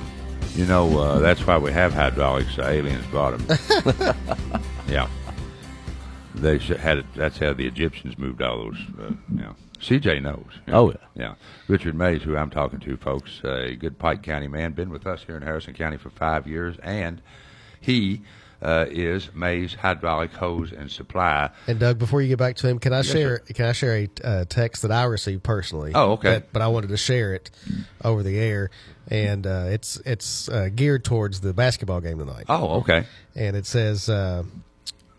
You 0.55 0.65
know, 0.65 0.97
uh, 0.97 1.19
that's 1.19 1.45
why 1.45 1.57
we 1.57 1.71
have 1.73 1.93
hydraulics. 1.93 2.55
The 2.55 2.65
aliens 2.67 3.05
brought 3.07 3.37
them. 3.37 4.15
yeah. 4.87 5.07
They 6.33 6.57
had 6.59 6.99
it. 6.99 7.05
That's 7.15 7.37
how 7.37 7.53
the 7.53 7.67
Egyptians 7.67 8.17
moved 8.17 8.41
all 8.41 8.57
those. 8.65 8.77
Uh, 8.99 9.11
you 9.29 9.41
know. 9.41 9.55
CJ 9.81 10.21
knows. 10.21 10.45
you 10.65 10.71
know. 10.73 10.79
Oh, 10.79 10.89
yeah. 10.91 10.95
Yeah. 11.15 11.35
Richard 11.67 11.95
Mays, 11.95 12.23
who 12.23 12.37
I'm 12.37 12.49
talking 12.49 12.79
to, 12.79 12.95
folks, 12.97 13.41
a 13.43 13.75
good 13.75 13.99
Pike 13.99 14.23
County 14.23 14.47
man, 14.47 14.71
been 14.71 14.89
with 14.89 15.05
us 15.05 15.23
here 15.25 15.35
in 15.35 15.43
Harrison 15.43 15.73
County 15.73 15.97
for 15.97 16.09
five 16.09 16.47
years, 16.47 16.77
and 16.81 17.21
he 17.81 18.21
uh, 18.61 18.85
is 18.89 19.33
Mays 19.33 19.73
Hydraulic 19.75 20.31
Hose 20.33 20.71
and 20.71 20.89
Supply. 20.89 21.49
And 21.67 21.79
Doug, 21.79 21.99
before 21.99 22.21
you 22.21 22.29
get 22.29 22.39
back 22.39 22.55
to 22.57 22.67
him, 22.69 22.79
can 22.79 22.93
I 22.93 22.97
Yes, 22.99 23.07
share? 23.07 23.39
Can 23.39 23.65
I 23.65 23.73
share 23.73 23.95
a 23.97 24.09
uh, 24.23 24.45
text 24.45 24.81
that 24.83 24.91
I 24.91 25.03
received 25.03 25.43
personally? 25.43 25.91
Oh, 25.93 26.13
okay. 26.13 26.35
But, 26.35 26.53
but 26.53 26.61
I 26.61 26.69
wanted 26.69 26.87
to 26.87 26.97
share 26.97 27.33
it 27.35 27.51
over 28.03 28.23
the 28.23 28.39
air, 28.39 28.71
and 29.09 29.45
uh, 29.45 29.65
it's 29.67 29.97
it's 30.05 30.49
uh, 30.49 30.69
geared 30.73 31.03
towards 31.03 31.41
the 31.41 31.53
basketball 31.53 32.01
game 32.01 32.19
tonight. 32.19 32.45
Oh, 32.49 32.79
okay. 32.79 33.05
and 33.35 33.55
it 33.55 33.65
says, 33.65 34.09
uh, 34.09 34.43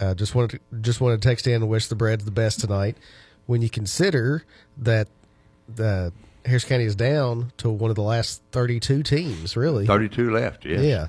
uh, 0.00 0.14
"Just 0.14 0.34
wanted 0.34 0.60
to, 0.70 0.80
just 0.80 1.00
wanted 1.00 1.22
to 1.22 1.28
text 1.28 1.46
in 1.46 1.54
and 1.54 1.68
wish 1.68 1.86
the 1.88 1.94
Breds 1.94 2.24
the 2.24 2.30
best 2.30 2.60
tonight. 2.60 2.96
When 3.46 3.62
you 3.62 3.70
consider 3.70 4.44
that 4.78 5.08
the 5.72 6.12
Harris 6.44 6.64
County 6.64 6.84
is 6.84 6.96
down 6.96 7.52
to 7.58 7.70
one 7.70 7.90
of 7.90 7.96
the 7.96 8.02
last 8.02 8.42
thirty-two 8.52 9.02
teams, 9.02 9.56
really, 9.56 9.86
32 9.86 10.30
left, 10.30 10.64
yes. 10.64 10.80
yeah, 10.82 11.02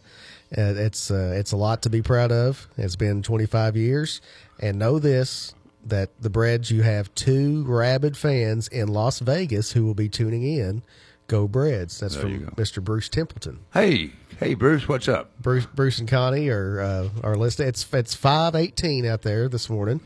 uh, 0.58 0.74
it's 0.76 1.10
uh, 1.10 1.34
it's 1.36 1.52
a 1.52 1.58
lot 1.58 1.82
to 1.84 1.90
be 1.90 2.02
proud 2.02 2.32
of. 2.32 2.68
It's 2.78 2.96
been 2.96 3.24
twenty-five 3.24 3.76
years, 3.76 4.22
and 4.60 4.78
know 4.80 5.00
this." 5.00 5.54
That 5.86 6.10
the 6.22 6.30
Breds, 6.30 6.70
you 6.70 6.82
have 6.82 7.16
two 7.16 7.63
rabid 7.63 8.18
fans 8.18 8.68
in 8.68 8.90
Las 8.90 9.20
Vegas 9.20 9.72
who 9.72 9.86
will 9.86 9.94
be 9.94 10.10
tuning 10.10 10.44
in. 10.44 10.84
Go 11.28 11.48
Breds! 11.48 12.00
That's 12.00 12.16
There 12.16 12.24
from. 12.24 12.46
Mr. 12.56 12.82
Bruce 12.82 13.10
Templeton. 13.10 13.60
Hey, 13.74 14.12
hey, 14.40 14.54
Bruce, 14.54 14.88
what's 14.88 15.10
up? 15.10 15.30
Bruce, 15.42 15.66
Bruce 15.66 16.00
and 16.00 16.08
Connie 16.08 16.48
are 16.48 16.80
uh, 16.80 17.10
are 17.22 17.36
listed. 17.36 17.68
It's 17.68 17.86
it's 17.94 18.16
five 18.16 18.56
eighteen 18.56 19.06
out 19.06 19.24
there 19.24 19.50
this 19.50 19.70
morning, 19.70 20.00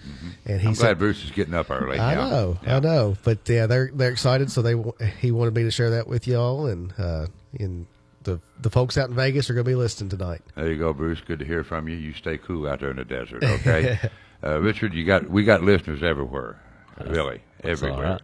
and 0.46 0.60
he 0.60 0.68
Mm-hmm. 0.68 0.68
I'm 0.70 0.74
glad 0.74 0.98
Bruce 0.98 1.24
is 1.24 1.30
getting 1.32 1.54
up 1.54 1.70
early. 1.70 2.00
"I 2.00 2.14
Yeah. 2.14 2.30
know, 2.30 2.58
Yeah. 2.64 2.76
I 2.78 2.80
know." 2.80 3.18
But 3.24 3.48
yeah, 3.48 3.68
they're 3.68 3.92
they're 3.94 4.10
excited, 4.12 4.52
so 4.52 4.62
they 4.64 4.74
he 5.20 5.32
wanted 5.32 5.54
me 5.54 5.62
to 5.64 5.72
share 5.72 5.92
that 5.92 6.08
with 6.08 6.26
y'all, 6.28 6.66
and 6.66 6.92
uh, 6.98 7.28
and 7.60 7.86
the 8.24 8.40
the 8.60 8.72
folks 8.72 8.98
out 8.98 9.10
in 9.10 9.16
Vegas 9.16 9.48
are 9.52 9.54
going 9.54 9.66
to 9.66 9.70
be 9.70 9.76
listening 9.76 10.10
tonight. 10.10 10.42
There 10.56 10.72
you 10.72 10.78
go, 10.80 10.92
Bruce. 10.92 11.22
Good 11.22 11.38
to 11.40 11.46
hear 11.46 11.64
from 11.64 11.88
you. 11.88 11.96
You 11.96 12.14
stay 12.14 12.40
cool 12.40 12.68
out 12.68 12.80
there 12.80 12.90
in 12.90 12.98
the 12.98 13.06
desert, 13.06 13.44
okay? 13.44 14.00
uh, 14.44 14.60
Richard, 14.60 14.96
you 14.96 15.06
got 15.06 15.30
we 15.30 15.44
got 15.44 15.62
listeners 15.62 16.02
everywhere, 16.02 16.60
really 17.06 17.42
everywhere. 17.64 18.20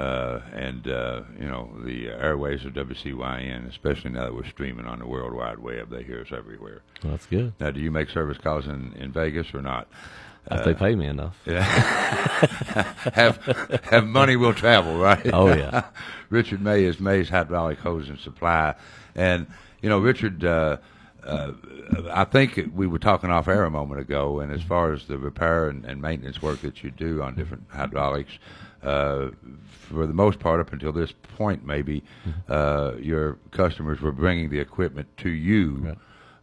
Uh, 0.00 0.40
and 0.54 0.88
uh, 0.88 1.20
you 1.38 1.46
know 1.46 1.68
the 1.84 2.08
airways 2.08 2.64
of 2.64 2.72
WCYN, 2.72 3.68
especially 3.68 4.10
now 4.10 4.24
that 4.24 4.34
we're 4.34 4.48
streaming 4.48 4.86
on 4.86 4.98
the 4.98 5.06
World 5.06 5.34
Wide 5.34 5.58
Web, 5.58 5.90
they 5.90 6.02
hear 6.02 6.22
us 6.22 6.28
everywhere. 6.32 6.80
That's 7.02 7.26
good. 7.26 7.52
Now, 7.60 7.70
do 7.70 7.80
you 7.80 7.90
make 7.90 8.08
service 8.08 8.38
calls 8.38 8.66
in, 8.66 8.94
in 8.94 9.12
Vegas 9.12 9.52
or 9.52 9.60
not? 9.60 9.88
If 10.50 10.64
they 10.64 10.72
pay 10.72 10.94
me 10.94 11.06
enough. 11.06 11.36
yeah. 11.44 11.62
have 13.12 13.44
have 13.90 14.06
money 14.06 14.36
will 14.36 14.54
travel, 14.54 14.96
right? 14.96 15.28
Oh, 15.34 15.52
yeah. 15.54 15.84
Richard 16.30 16.62
May 16.62 16.84
is 16.84 16.98
May's 16.98 17.28
Hydraulic 17.28 17.78
Hose 17.80 18.08
and 18.08 18.18
Supply, 18.18 18.74
and 19.14 19.48
you 19.82 19.90
know 19.90 19.98
Richard. 19.98 20.42
Uh, 20.42 20.78
uh, 21.22 21.52
I 22.10 22.24
think 22.24 22.70
we 22.74 22.86
were 22.86 22.98
talking 22.98 23.30
off 23.30 23.48
air 23.48 23.64
a 23.64 23.70
moment 23.70 24.00
ago, 24.00 24.40
and 24.40 24.50
as 24.50 24.62
far 24.62 24.94
as 24.94 25.04
the 25.04 25.18
repair 25.18 25.68
and, 25.68 25.84
and 25.84 26.00
maintenance 26.00 26.40
work 26.40 26.62
that 26.62 26.82
you 26.82 26.90
do 26.90 27.20
on 27.20 27.34
different 27.34 27.64
hydraulics, 27.68 28.32
uh, 28.82 29.30
for 29.88 30.06
the 30.06 30.12
most 30.14 30.38
part, 30.38 30.60
up 30.60 30.72
until 30.72 30.92
this 30.92 31.12
point, 31.36 31.64
maybe 31.64 32.02
uh, 32.48 32.92
your 32.98 33.38
customers 33.50 34.00
were 34.00 34.12
bringing 34.12 34.50
the 34.50 34.58
equipment 34.60 35.08
to 35.18 35.30
you, 35.30 35.96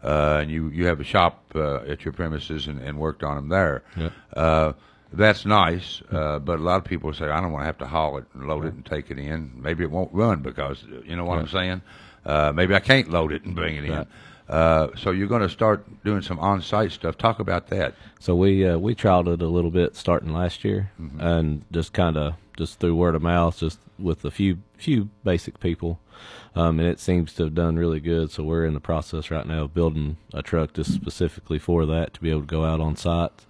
uh, 0.03 0.39
and 0.41 0.51
you 0.51 0.69
you 0.69 0.85
have 0.85 0.99
a 0.99 1.03
shop 1.03 1.43
uh, 1.55 1.77
at 1.87 2.03
your 2.05 2.13
premises 2.13 2.67
and, 2.67 2.79
and 2.79 2.97
worked 2.99 3.23
on 3.23 3.35
them 3.35 3.49
there. 3.49 3.83
Uh, 4.35 4.73
that's 5.13 5.45
nice, 5.45 6.01
uh, 6.11 6.37
but 6.39 6.59
a 6.59 6.61
lot 6.61 6.75
of 6.75 6.83
people 6.83 7.13
say, 7.13 7.25
I 7.29 7.39
don't 7.39 7.53
want 7.53 7.61
to 7.63 7.67
have 7.67 7.77
to 7.77 7.87
haul 7.87 8.17
it 8.17 8.25
and 8.33 8.45
load 8.45 8.65
it 8.65 8.73
and 8.73 8.85
take 8.85 9.09
it 9.09 9.17
in. 9.17 9.53
Maybe 9.55 9.83
it 9.83 9.89
won't 9.89 10.13
run 10.13 10.41
because, 10.41 10.83
you 11.05 11.15
know 11.15 11.23
what 11.23 11.39
I'm 11.39 11.47
saying? 11.47 11.81
Uh, 12.25 12.51
maybe 12.53 12.75
I 12.75 12.79
can't 12.81 13.09
load 13.09 13.31
it 13.31 13.43
and 13.45 13.55
bring 13.55 13.77
it 13.77 13.85
in. 13.85 13.91
Uh, 14.49 14.87
so 14.95 15.11
you're 15.11 15.27
going 15.27 15.41
to 15.41 15.49
start 15.49 15.85
doing 16.03 16.21
some 16.21 16.39
on-site 16.39 16.91
stuff. 16.91 17.17
Talk 17.17 17.39
about 17.39 17.67
that. 17.67 17.95
So 18.19 18.35
we 18.35 18.65
uh, 18.67 18.77
we 18.77 18.95
trialed 18.95 19.27
it 19.33 19.41
a 19.41 19.47
little 19.47 19.71
bit 19.71 19.95
starting 19.95 20.31
last 20.33 20.63
year, 20.63 20.91
Mm-hmm. 21.01 21.19
and 21.21 21.65
just 21.71 21.91
kind 21.93 22.15
of 22.17 22.35
just 22.57 22.79
through 22.79 22.95
word 22.95 23.15
of 23.15 23.21
mouth, 23.21 23.57
just 23.59 23.79
with 23.99 24.23
a 24.25 24.31
few 24.31 24.59
few 24.77 25.09
basic 25.23 25.59
people, 25.59 25.99
um, 26.55 26.79
and 26.79 26.87
it 26.87 26.99
seems 26.99 27.33
to 27.33 27.43
have 27.43 27.55
done 27.55 27.75
really 27.77 27.99
good. 27.99 28.31
So 28.31 28.43
we're 28.43 28.65
in 28.65 28.73
the 28.73 28.79
process 28.79 29.29
right 29.29 29.45
now 29.45 29.63
of 29.65 29.73
building 29.73 30.17
a 30.33 30.41
truck 30.41 30.73
just 30.73 30.93
specifically 30.93 31.59
for 31.59 31.85
that 31.85 32.13
to 32.13 32.21
be 32.21 32.29
able 32.29 32.41
to 32.41 32.47
go 32.47 32.63
out 32.63 32.79
on 32.79 32.95
site. 32.95 33.45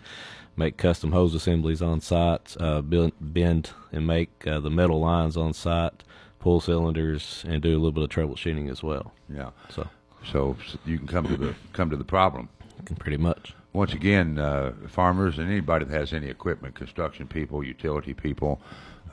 make 0.56 0.76
custom 0.78 1.12
hose 1.12 1.36
assemblies 1.36 1.82
on 1.84 2.02
site, 2.02 2.58
uh, 2.60 2.82
build, 2.82 3.12
bend 3.22 3.70
and 3.92 4.08
make 4.08 4.48
uh, 4.48 4.60
the 4.60 4.72
metal 4.72 5.00
lines 5.00 5.38
on 5.38 5.54
site, 5.54 6.04
pull 6.40 6.60
cylinders, 6.60 7.46
and 7.48 7.62
do 7.62 7.70
a 7.70 7.78
little 7.80 7.92
bit 7.92 8.04
of 8.04 8.10
troubleshooting 8.10 8.68
as 8.72 8.82
well. 8.82 9.14
Yeah. 9.30 9.52
So, 9.70 9.88
So 10.32 10.58
you 10.86 10.98
can 10.98 11.08
come 11.08 11.28
to 11.28 11.38
the 11.38 11.56
come 11.74 11.90
to 11.90 11.96
the 11.96 12.04
problem. 12.04 12.50
can 12.86 12.96
pretty 12.96 13.18
much. 13.18 13.54
Once 13.74 13.94
again, 13.94 14.40
uh, 14.40 14.72
farmers 14.88 15.38
and 15.38 15.50
anybody 15.50 15.86
that 15.86 15.94
has 15.94 16.14
any 16.14 16.28
equipment, 16.28 16.74
construction 16.74 17.28
people, 17.28 17.64
utility 17.64 18.14
people, 18.14 18.60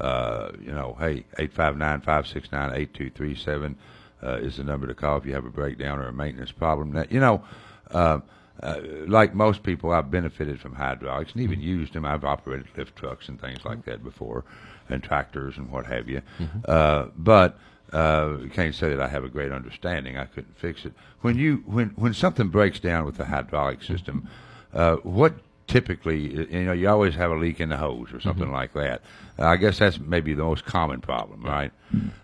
uh, 0.00 0.50
you 0.60 0.72
know, 0.72 0.96
hey, 0.98 1.24
859-569-8237 1.38 3.74
uh, 4.22 4.36
is 4.36 4.56
the 4.56 4.64
number 4.64 4.86
to 4.86 4.94
call 4.94 5.18
if 5.18 5.26
you 5.26 5.34
have 5.34 5.44
a 5.44 5.50
breakdown 5.50 5.98
or 5.98 6.08
a 6.08 6.12
maintenance 6.12 6.52
problem. 6.52 6.92
Now, 6.92 7.04
you 7.10 7.20
know, 7.20 7.44
uh, 7.90 8.20
uh, 8.62 8.80
like 9.06 9.34
most 9.34 9.62
people, 9.62 9.92
I've 9.92 10.10
benefited 10.10 10.60
from 10.60 10.74
hydraulics 10.74 11.32
and 11.32 11.42
even 11.42 11.60
used 11.60 11.92
them. 11.92 12.04
I've 12.04 12.24
operated 12.24 12.66
lift 12.76 12.96
trucks 12.96 13.28
and 13.28 13.40
things 13.40 13.64
like 13.64 13.84
that 13.84 14.02
before, 14.02 14.44
and 14.88 15.02
tractors 15.02 15.56
and 15.58 15.70
what 15.70 15.86
have 15.86 16.08
you. 16.08 16.22
Uh, 16.64 17.06
but 17.16 17.58
uh, 17.94 18.38
can't 18.52 18.74
say 18.74 18.90
that 18.90 19.00
I 19.00 19.08
have 19.08 19.24
a 19.24 19.28
great 19.28 19.52
understanding. 19.52 20.16
I 20.18 20.24
couldn't 20.24 20.58
fix 20.58 20.84
it. 20.84 20.92
When 21.20 21.38
you 21.38 21.62
when 21.66 21.90
when 21.90 22.12
something 22.12 22.48
breaks 22.48 22.80
down 22.80 23.06
with 23.06 23.16
the 23.16 23.24
hydraulic 23.24 23.82
system, 23.82 24.28
uh, 24.72 24.96
what 24.96 25.34
typically 25.66 26.18
you 26.52 26.64
know 26.64 26.72
you 26.72 26.88
always 26.88 27.14
have 27.14 27.30
a 27.30 27.36
leak 27.36 27.60
in 27.60 27.70
the 27.70 27.76
hose 27.76 28.12
or 28.12 28.20
something 28.20 28.50
like 28.50 28.72
that. 28.74 29.02
Uh, 29.38 29.46
I 29.46 29.56
guess 29.56 29.78
that's 29.78 29.98
maybe 29.98 30.34
the 30.34 30.44
most 30.44 30.64
common 30.64 31.00
problem, 31.00 31.42
right? 31.42 31.72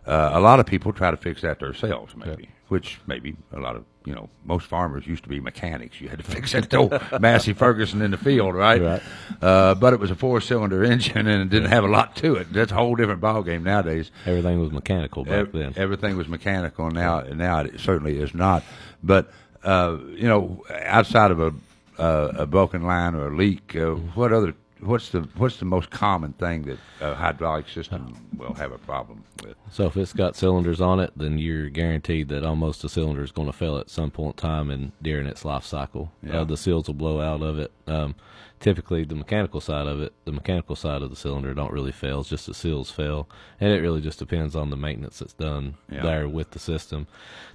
Uh, 0.07 0.31
a 0.33 0.41
lot 0.41 0.61
of 0.61 0.67
people 0.67 0.93
try 0.93 1.11
to 1.11 1.17
fix 1.17 1.43
that 1.43 1.59
themselves, 1.59 2.15
maybe, 2.17 2.51
which 2.69 3.01
maybe 3.07 3.37
a 3.53 3.59
lot 3.59 3.77
of 3.77 3.85
you 4.05 4.15
know 4.15 4.29
most 4.45 4.67
farmers 4.67 5.07
used 5.07 5.23
to 5.25 5.29
be 5.29 5.41
mechanics. 5.41 6.01
You 6.01 6.09
had 6.09 6.19
to 6.19 6.25
fix 6.37 6.53
that 6.53 6.73
old 6.75 6.93
Massey 7.21 7.53
Ferguson 7.53 8.03
in 8.03 8.11
the 8.11 8.19
field, 8.19 8.55
right? 8.55 8.81
Right. 8.81 9.03
Uh, 9.41 9.75
but 9.75 9.93
it 9.93 10.01
was 10.01 10.11
a 10.11 10.15
four-cylinder 10.15 10.85
engine 10.93 11.27
and 11.27 11.43
it 11.43 11.51
didn't 11.51 11.71
have 11.71 11.85
a 11.85 11.89
lot 11.89 12.17
to 12.17 12.37
it. 12.37 12.53
That's 12.53 12.73
a 12.73 12.75
whole 12.75 12.95
different 12.95 13.21
ballgame 13.21 13.63
nowadays. 13.63 14.11
Everything 14.27 14.61
was 14.61 14.71
mechanical 14.71 15.25
back 15.25 15.33
Ev- 15.33 15.53
then. 15.53 15.75
Everything 15.77 16.17
was 16.17 16.29
mechanical. 16.29 16.91
Now, 16.91 17.19
and 17.19 17.39
now 17.39 17.61
it 17.61 17.81
certainly 17.81 18.19
is 18.19 18.35
not. 18.35 18.63
But 19.03 19.31
uh, 19.63 19.99
you 20.11 20.29
know, 20.29 20.65
outside 20.85 21.31
of 21.31 21.41
a 21.41 21.53
uh, 22.01 22.33
a 22.37 22.47
broken 22.47 22.83
line 22.83 23.15
or 23.15 23.29
a 23.29 23.37
leak, 23.37 23.77
uh, 23.77 23.91
what 24.15 24.33
other 24.33 24.55
what's 24.81 25.11
the 25.11 25.21
what's 25.37 25.59
the 25.59 25.65
most 25.67 25.91
common 25.91 26.33
thing 26.35 26.63
that 26.63 26.79
a 27.03 27.15
hydraulic 27.15 27.69
system 27.69 28.15
will 28.37 28.55
have 28.55 28.73
a 28.73 28.79
problem 28.79 29.23
with? 29.45 29.55
So 29.71 29.87
if 29.87 29.97
it's 29.97 30.13
got 30.15 30.37
cylinders 30.37 30.81
on 30.81 31.01
it, 31.01 31.13
then 31.17 31.39
you're 31.39 31.69
guaranteed 31.69 32.29
that 32.29 32.45
almost 32.45 32.81
the 32.83 32.89
cylinder 32.89 33.23
is 33.23 33.31
going 33.33 33.47
to 33.49 33.53
fail 33.57 33.77
at 33.77 33.91
some 33.91 34.11
point 34.11 34.37
in 34.37 34.49
time 34.49 34.71
and 34.71 34.93
during 35.03 35.27
its 35.27 35.45
life 35.45 35.65
cycle. 35.65 36.11
Yeah. 36.23 36.41
Uh, 36.41 36.45
the 36.45 36.57
seals 36.57 36.87
will 36.87 36.95
blow 36.95 37.21
out 37.21 37.43
of 37.43 37.59
it. 37.59 37.71
Um, 37.87 38.15
typically, 38.59 39.05
the 39.05 39.15
mechanical 39.15 39.61
side 39.61 39.87
of 39.87 40.01
it, 40.01 40.15
the 40.25 40.33
mechanical 40.33 40.77
side 40.77 41.03
of 41.03 41.11
the 41.11 41.17
cylinder 41.17 41.53
don't 41.53 41.73
really 41.73 41.93
fail. 41.93 42.21
It's 42.21 42.31
just 42.31 42.47
the 42.47 42.55
seals 42.55 42.91
fail, 42.91 43.29
and 43.61 43.73
it 43.73 43.83
really 43.83 44.01
just 44.01 44.19
depends 44.19 44.57
on 44.57 44.71
the 44.71 44.77
maintenance 44.77 45.19
that's 45.19 45.35
done 45.35 45.75
Yeah. 45.91 46.03
there 46.03 46.29
with 46.29 46.53
the 46.53 46.59
system. 46.59 47.07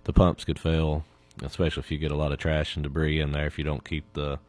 The 0.03 0.13
pumps 0.13 0.45
could 0.45 0.60
fail, 0.60 1.03
especially 1.41 1.81
if 1.81 1.91
you 1.91 1.97
get 1.97 2.11
a 2.11 2.15
lot 2.15 2.31
of 2.31 2.39
trash 2.39 2.75
and 2.75 2.83
debris 2.83 3.19
in 3.19 3.31
there. 3.31 3.47
If 3.47 3.57
you 3.57 3.63
don't 3.63 3.83
keep 3.83 4.13
the 4.13 4.39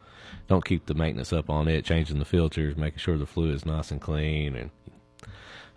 don't 0.49 0.65
keep 0.65 0.87
the 0.87 0.95
maintenance 0.95 1.33
up 1.33 1.51
on 1.51 1.69
it, 1.69 1.85
changing 1.85 2.19
the 2.19 2.25
filters, 2.25 2.77
making 2.77 2.99
sure 2.99 3.19
the 3.19 3.27
fluid 3.27 3.55
is 3.55 3.67
nice 3.67 3.91
and 3.91 4.01
clean, 4.01 4.55
and 4.55 4.71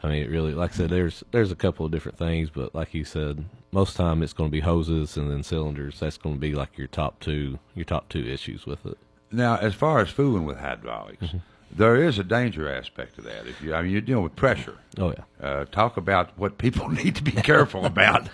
I 0.02 0.08
mean, 0.08 0.24
it 0.24 0.30
really, 0.30 0.54
like 0.54 0.72
I 0.72 0.76
said, 0.76 0.90
there's 0.90 1.24
there's 1.32 1.52
a 1.52 1.56
couple 1.56 1.86
of 1.86 1.92
different 1.92 2.18
things, 2.18 2.50
but 2.50 2.74
like 2.74 2.94
you 2.94 3.04
said, 3.04 3.46
most 3.72 3.98
time 3.98 4.24
it's 4.24 4.34
going 4.34 4.50
to 4.50 4.52
be 4.52 4.62
hoses 4.62 5.18
and 5.18 5.30
then 5.30 5.44
cylinders. 5.44 6.00
That's 6.00 6.18
going 6.18 6.36
to 6.36 6.42
be 6.42 6.54
like 6.54 6.78
your 6.78 6.88
top 6.88 7.20
two 7.20 7.60
your 7.76 7.86
top 7.86 8.08
two 8.10 8.26
issues 8.26 8.66
with 8.66 8.86
it. 8.86 8.98
Now, 9.32 9.58
as 9.58 9.74
far 9.76 10.00
as 10.00 10.10
fooling 10.10 10.46
with 10.46 10.58
hydraulics, 10.58 11.28
there 11.72 11.98
is 11.98 12.18
a 12.18 12.24
danger 12.24 12.72
aspect 12.74 13.16
to 13.16 13.22
that. 13.22 13.46
If 13.46 13.62
you, 13.62 13.74
I 13.76 13.82
mean, 13.82 13.92
you're 13.92 14.02
dealing 14.02 14.24
with 14.24 14.36
pressure. 14.36 14.78
Oh 14.98 15.12
yeah. 15.12 15.46
Uh, 15.46 15.66
talk 15.66 15.98
about 15.98 16.38
what 16.38 16.58
people 16.58 16.90
need 17.04 17.16
to 17.16 17.24
be 17.24 17.32
careful 17.32 17.86
about. 17.86 18.30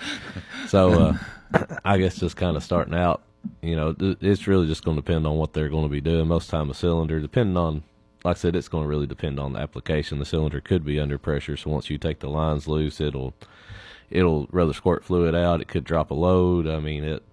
So 0.67 0.91
uh, 0.91 1.17
I 1.86 1.97
guess 1.97 2.17
just 2.17 2.36
kind 2.38 2.58
of 2.58 2.63
starting 2.63 2.93
out, 2.93 3.21
you 3.62 3.75
know, 3.75 3.95
it's 3.99 4.47
really 4.47 4.67
just 4.67 4.84
going 4.84 4.95
to 4.95 5.01
depend 5.01 5.27
on 5.27 5.38
what 5.38 5.53
they're 5.53 5.69
going 5.69 5.86
to 5.86 5.89
be 5.89 6.01
doing. 6.01 6.27
Most 6.27 6.49
time 6.49 6.69
a 6.69 6.73
cylinder, 6.73 7.19
depending 7.19 7.58
on, 7.58 7.84
like 8.23 8.38
I 8.38 8.39
said, 8.39 8.55
it's 8.55 8.67
going 8.67 8.84
to 8.84 8.88
really 8.88 9.08
depend 9.08 9.39
on 9.39 9.53
the 9.53 9.60
application. 9.60 10.19
The 10.19 10.25
cylinder 10.25 10.62
could 10.62 10.84
be 10.84 10.99
under 10.99 11.17
pressure, 11.17 11.58
so 11.58 11.69
once 11.69 11.89
you 11.89 11.97
take 11.97 12.19
the 12.19 12.29
lines 12.29 12.67
loose, 12.67 12.99
it'll 12.99 13.34
it'll 14.10 14.47
rather 14.51 14.73
squirt 14.73 15.03
fluid 15.03 15.36
out. 15.36 15.62
It 15.62 15.67
could 15.67 15.84
drop 15.84 16.12
a 16.12 16.15
load. 16.15 16.67
I 16.67 16.79
mean, 16.79 17.03
it. 17.03 17.23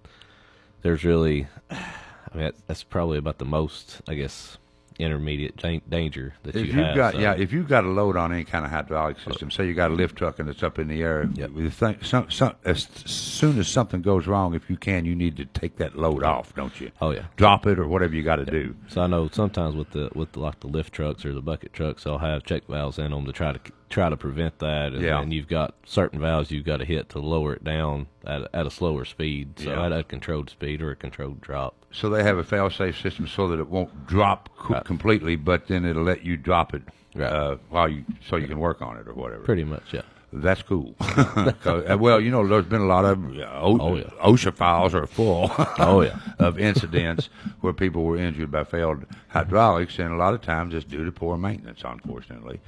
There's 0.81 1.03
really, 1.03 1.47
I 1.71 2.35
mean, 2.35 2.51
that's 2.67 2.83
probably 2.83 3.17
about 3.17 3.37
the 3.37 3.45
most, 3.45 4.01
I 4.07 4.15
guess, 4.15 4.57
intermediate 4.99 5.57
dan- 5.57 5.81
danger 5.89 6.33
that 6.43 6.55
If 6.55 6.67
you 6.67 6.73
you've 6.73 6.95
got 6.95 7.13
so- 7.13 7.19
yeah, 7.19 7.33
if 7.33 7.51
you've 7.53 7.67
got 7.67 7.83
a 7.83 7.89
load 7.89 8.17
on 8.17 8.31
any 8.33 8.43
kind 8.43 8.65
of 8.65 8.71
hydraulic 8.71 9.19
system, 9.19 9.51
say 9.51 9.67
you 9.67 9.73
got 9.73 9.91
a 9.91 9.93
lift 9.93 10.15
truck 10.15 10.39
and 10.39 10.47
it's 10.49 10.63
up 10.63 10.79
in 10.79 10.87
the 10.87 11.01
air, 11.01 11.29
Yep. 11.33 11.51
you 11.55 11.69
think 11.69 12.03
some, 12.05 12.29
some, 12.31 12.53
as 12.65 12.87
soon 13.05 13.59
as 13.59 13.67
something 13.67 14.01
goes 14.01 14.27
wrong, 14.27 14.53
if 14.53 14.69
you 14.69 14.77
can, 14.77 15.05
you 15.05 15.15
need 15.15 15.37
to 15.37 15.45
take 15.45 15.77
that 15.77 15.97
load 15.97 16.23
off, 16.23 16.53
don't 16.55 16.79
you? 16.81 16.91
Oh, 17.01 17.11
yeah. 17.11 17.23
drop 17.37 17.65
it 17.67 17.79
or 17.79 17.87
whatever 17.87 18.15
you 18.15 18.23
got 18.23 18.37
to 18.37 18.45
do. 18.45 18.75
So 18.87 19.01
I 19.01 19.07
know 19.07 19.29
sometimes 19.31 19.75
with 19.75 19.91
the 19.91 20.09
with 20.15 20.31
the, 20.33 20.39
like 20.39 20.59
the 20.59 20.67
lift 20.67 20.93
trucks 20.93 21.25
or 21.25 21.33
the 21.33 21.41
bucket 21.41 21.73
trucks, 21.73 22.03
they'll 22.03 22.17
have 22.19 22.43
check 22.43 22.65
valves 22.67 22.99
in 22.99 23.11
them 23.11 23.25
to 23.25 23.31
try 23.31 23.51
to 23.53 23.59
try 23.93 24.09
to 24.09 24.17
prevent 24.17 24.57
that. 24.59 24.93
And, 24.93 25.01
Yeah. 25.01 25.21
and 25.21 25.31
you've 25.31 25.47
got 25.47 25.75
certain 25.85 26.19
valves 26.19 26.49
you've 26.51 26.65
got 26.65 26.77
to 26.77 26.85
hit 26.85 27.09
to 27.09 27.19
lower 27.19 27.53
it 27.53 27.63
down 27.63 28.07
at 28.25 28.41
a, 28.41 28.49
at 28.55 28.65
a 28.65 28.71
slower 28.71 29.05
speed, 29.05 29.59
so 29.59 29.69
Yeah. 29.69 29.85
at 29.85 29.91
a 29.91 30.03
controlled 30.03 30.49
speed 30.49 30.81
or 30.81 30.91
a 30.91 30.95
controlled 30.95 31.39
drop. 31.41 31.75
So 31.91 32.09
they 32.09 32.23
have 32.23 32.37
a 32.39 32.43
fail-safe 32.43 32.99
system 32.99 33.27
so 33.27 33.47
that 33.49 33.59
it 33.59 33.69
won't 33.69 34.07
drop 34.07 34.49
co- 34.57 34.73
Right. 34.73 34.83
completely, 34.83 35.35
but 35.35 35.67
then 35.67 35.85
it'll 35.85 36.03
let 36.03 36.25
you 36.25 36.37
drop 36.37 36.73
it 36.73 36.81
Right. 37.15 37.31
uh, 37.31 37.57
while 37.69 37.87
you 37.87 38.03
so 38.27 38.35
you 38.37 38.47
can 38.47 38.57
work 38.59 38.81
on 38.81 38.97
it 38.97 39.07
or 39.07 39.13
whatever. 39.13 39.43
Pretty 39.43 39.63
much, 39.63 39.93
yeah. 39.93 40.01
That's 40.35 40.63
cool. 40.63 40.95
uh, 40.99 41.95
well, 41.99 42.19
you 42.19 42.31
know, 42.31 42.47
there's 42.47 42.65
been 42.65 42.81
a 42.81 42.85
lot 42.87 43.05
of 43.05 43.37
uh, 43.37 43.41
o- 43.53 43.79
Oh, 43.79 43.95
yeah. 43.95 44.05
OSHA 44.23 44.55
files 44.55 44.95
are 44.95 45.05
full. 45.05 45.51
Oh, 45.77 46.01
yeah. 46.01 46.17
of 46.39 46.57
incidents 46.57 47.29
where 47.61 47.71
people 47.71 48.03
were 48.03 48.17
injured 48.17 48.49
by 48.49 48.63
failed 48.63 49.05
hydraulics, 49.29 49.99
and 49.99 50.11
a 50.11 50.15
lot 50.17 50.33
of 50.33 50.41
times 50.41 50.73
it's 50.73 50.85
due 50.85 51.05
to 51.05 51.11
poor 51.11 51.37
maintenance. 51.37 51.81
Unfortunately, 51.85 52.59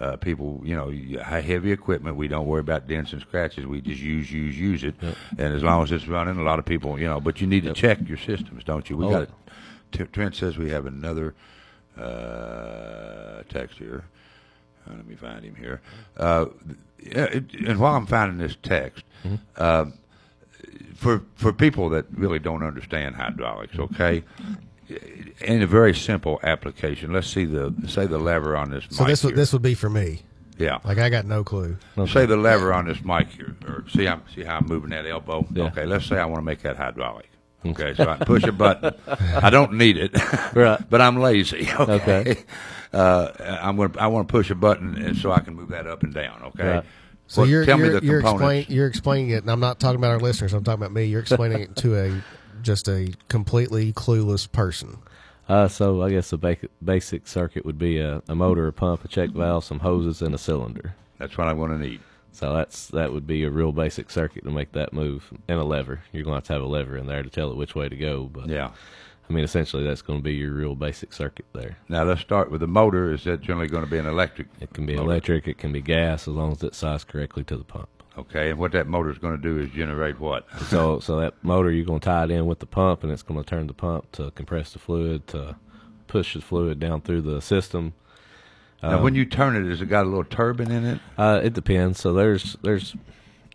uh, 0.00 0.16
people, 0.16 0.60
you 0.64 0.76
know, 0.76 0.90
heavy 1.22 1.72
equipment, 1.72 2.16
we 2.16 2.28
don't 2.28 2.46
worry 2.46 2.60
about 2.60 2.86
dents 2.88 3.12
and 3.14 3.22
scratches. 3.22 3.64
We 3.66 3.80
just 3.80 4.02
use, 4.02 4.30
use, 4.30 4.58
use 4.58 4.84
it, 4.84 4.94
and 5.02 5.54
as 5.54 5.62
long 5.62 5.82
as 5.82 5.92
it's 5.92 6.06
running, 6.06 6.36
a 6.38 6.42
lot 6.42 6.58
of 6.58 6.66
people, 6.66 7.00
you 7.00 7.06
know. 7.08 7.20
But 7.20 7.40
you 7.40 7.46
need 7.46 7.62
to 7.64 7.72
check 7.72 8.06
your 8.06 8.18
systems, 8.18 8.64
don't 8.64 8.88
you? 8.90 8.98
We 8.98 9.06
Oh, 9.06 9.10
got 9.10 9.22
it. 9.22 9.30
T- 9.92 10.04
Trent 10.04 10.34
says 10.36 10.58
we 10.58 10.68
have 10.70 10.84
another 10.84 11.34
uh, 11.96 13.42
text 13.48 13.78
here. 13.78 14.04
Uh, 14.88 14.94
let 14.96 15.06
me 15.06 15.14
find 15.16 15.44
him 15.44 15.54
here. 15.54 15.80
Uh, 16.16 16.46
it, 16.98 17.44
and 17.66 17.78
while 17.78 17.94
I'm 17.94 18.06
finding 18.06 18.38
this 18.38 18.56
text, 18.62 19.04
uh, 19.56 19.86
for 20.94 21.22
for 21.36 21.52
people 21.52 21.88
that 21.90 22.06
really 22.12 22.38
don't 22.38 22.62
understand 22.62 23.14
hydraulics, 23.16 23.78
okay, 23.78 24.24
in 25.40 25.62
a 25.62 25.66
very 25.66 25.94
simple 25.94 26.40
application, 26.42 27.12
let's 27.12 27.26
see 27.28 27.44
the 27.44 27.74
say 27.86 28.06
the 28.06 28.18
lever 28.18 28.56
on 28.56 28.70
this. 28.70 28.84
Mic. 28.84 28.92
So 28.92 29.02
mic 29.04 29.10
this 29.10 29.24
would 29.24 29.36
this 29.36 29.52
would 29.52 29.62
be 29.62 29.74
for 29.74 29.90
me. 29.90 30.22
yeah. 30.58 30.78
Like 30.84 30.98
I 30.98 31.08
got 31.10 31.24
no 31.26 31.42
clue. 31.44 31.76
Say 32.06 32.26
the 32.26 32.36
lever 32.36 32.72
on 32.72 32.86
this 32.86 33.02
mic 33.04 33.28
here, 33.28 33.54
or 33.66 33.84
see 33.88 34.04
how 34.04 34.20
see 34.34 34.42
how 34.44 34.58
I'm 34.58 34.66
moving 34.66 34.90
that 34.90 35.06
elbow. 35.06 35.46
Yeah. 35.52 35.64
Okay, 35.64 35.84
let's 35.86 36.06
say 36.06 36.16
I 36.18 36.24
want 36.26 36.38
to 36.38 36.44
make 36.44 36.60
that 36.62 36.76
hydraulic. 36.76 37.28
Okay, 37.66 37.94
so 37.94 38.06
I 38.10 38.16
push 38.18 38.44
a 38.44 38.52
button. 38.52 38.92
I 39.08 39.48
don't 39.48 39.72
need 39.72 39.96
it, 39.96 40.12
Right. 40.54 40.78
but 40.90 41.00
I'm 41.00 41.16
lazy. 41.18 41.66
Okay, 41.80 41.92
Okay. 41.94 42.44
Uh, 42.94 43.32
I'm 43.62 43.76
going. 43.76 43.92
to 43.92 44.00
I 44.00 44.06
want 44.06 44.28
to 44.28 44.32
push 44.32 44.50
a 44.50 44.54
button 44.54 44.96
and 44.96 45.16
so 45.16 45.32
I 45.32 45.40
can 45.40 45.54
move 45.54 45.68
that 45.70 45.86
up 45.86 46.02
and 46.02 46.14
down. 46.14 46.42
Okay. 46.46 46.68
Right. 46.68 46.84
So 47.26 47.42
Well, 47.42 47.50
you're 47.50 47.64
tell 47.64 47.78
you're, 47.78 47.92
me 47.92 47.98
the 48.00 48.06
you're, 48.06 48.20
explain, 48.20 48.66
you're 48.68 48.86
explaining 48.86 49.30
it, 49.30 49.42
and 49.42 49.50
I'm 49.50 49.60
not 49.60 49.80
talking 49.80 49.96
about 49.96 50.10
our 50.10 50.20
listeners. 50.20 50.52
I'm 50.52 50.62
talking 50.62 50.82
about 50.82 50.92
me. 50.92 51.04
You're 51.04 51.22
explaining 51.22 51.60
it 51.60 51.76
to 51.76 51.96
a 51.96 52.22
just 52.62 52.88
a 52.88 53.12
completely 53.28 53.92
clueless 53.92 54.50
person. 54.50 54.98
Uh, 55.48 55.68
so 55.68 56.02
I 56.02 56.10
guess 56.10 56.30
the 56.30 56.38
basic 56.38 56.70
basic 56.82 57.26
circuit 57.26 57.64
would 57.64 57.78
be 57.78 57.98
a, 57.98 58.22
a 58.28 58.34
motor, 58.34 58.66
a 58.66 58.72
pump, 58.72 59.04
a 59.04 59.08
check 59.08 59.30
valve, 59.30 59.64
some 59.64 59.80
hoses, 59.80 60.22
and 60.22 60.34
a 60.34 60.38
cylinder. 60.38 60.94
That's 61.18 61.36
what 61.36 61.48
I'm 61.48 61.58
going 61.58 61.70
to 61.70 61.78
need. 61.78 62.00
So 62.32 62.54
that's 62.54 62.88
that 62.88 63.12
would 63.12 63.26
be 63.26 63.44
a 63.44 63.50
real 63.50 63.72
basic 63.72 64.10
circuit 64.10 64.44
to 64.44 64.50
make 64.50 64.72
that 64.72 64.92
move, 64.92 65.32
and 65.48 65.60
a 65.60 65.64
lever. 65.64 66.02
You're 66.12 66.24
going 66.24 66.32
to 66.32 66.36
have 66.36 66.44
to 66.44 66.52
have 66.54 66.62
a 66.62 66.66
lever 66.66 66.96
in 66.96 67.06
there 67.06 67.22
to 67.22 67.30
tell 67.30 67.50
it 67.50 67.56
which 67.56 67.74
way 67.74 67.88
to 67.88 67.96
go. 67.96 68.24
But 68.24 68.48
Yeah. 68.48 68.70
I 69.28 69.32
mean, 69.32 69.44
essentially, 69.44 69.84
that's 69.84 70.02
going 70.02 70.18
to 70.18 70.22
be 70.22 70.34
your 70.34 70.52
real 70.52 70.74
basic 70.74 71.12
circuit 71.12 71.46
there. 71.54 71.78
Now 71.88 72.04
let's 72.04 72.20
start 72.20 72.50
with 72.50 72.60
the 72.60 72.66
motor. 72.66 73.12
Is 73.12 73.24
that 73.24 73.40
generally 73.40 73.68
going 73.68 73.84
to 73.84 73.90
be 73.90 73.98
an 73.98 74.06
electric? 74.06 74.48
It 74.60 74.72
can 74.74 74.84
be 74.84 74.96
motor? 74.96 75.10
electric, 75.10 75.48
it 75.48 75.58
can 75.58 75.72
be 75.72 75.80
gas, 75.80 76.28
as 76.28 76.34
long 76.34 76.52
as 76.52 76.62
it's 76.62 76.76
sized 76.78 77.08
correctly 77.08 77.42
to 77.44 77.56
the 77.56 77.64
pump. 77.64 77.88
Okay, 78.16 78.50
and 78.50 78.58
what 78.58 78.72
that 78.72 78.86
motor 78.86 79.10
is 79.10 79.18
going 79.18 79.34
to 79.36 79.42
do 79.42 79.58
is 79.58 79.70
generate 79.70 80.20
what? 80.20 80.46
So, 80.68 81.00
so 81.00 81.18
that 81.20 81.34
motor 81.42 81.70
you're 81.70 81.86
going 81.86 82.00
to 82.00 82.04
tie 82.04 82.24
it 82.24 82.30
in 82.30 82.46
with 82.46 82.60
the 82.60 82.66
pump, 82.66 83.02
and 83.02 83.10
it's 83.10 83.22
going 83.22 83.42
to 83.42 83.48
turn 83.48 83.66
the 83.66 83.74
pump 83.74 84.12
to 84.12 84.30
compress 84.32 84.72
the 84.72 84.78
fluid 84.78 85.26
to 85.28 85.56
push 86.06 86.34
the 86.34 86.40
fluid 86.40 86.78
down 86.78 87.00
through 87.00 87.22
the 87.22 87.40
system. 87.40 87.94
now, 88.82 89.02
when 89.02 89.14
you 89.14 89.24
turn 89.24 89.56
it, 89.56 89.68
has 89.68 89.80
it 89.80 89.86
got 89.86 90.04
a 90.04 90.08
little 90.08 90.24
turbine 90.24 90.70
in 90.70 90.84
it? 90.84 91.00
Uh, 91.16 91.40
it 91.42 91.54
depends. 91.54 91.98
So 91.98 92.12
there's 92.12 92.56
there's 92.62 92.94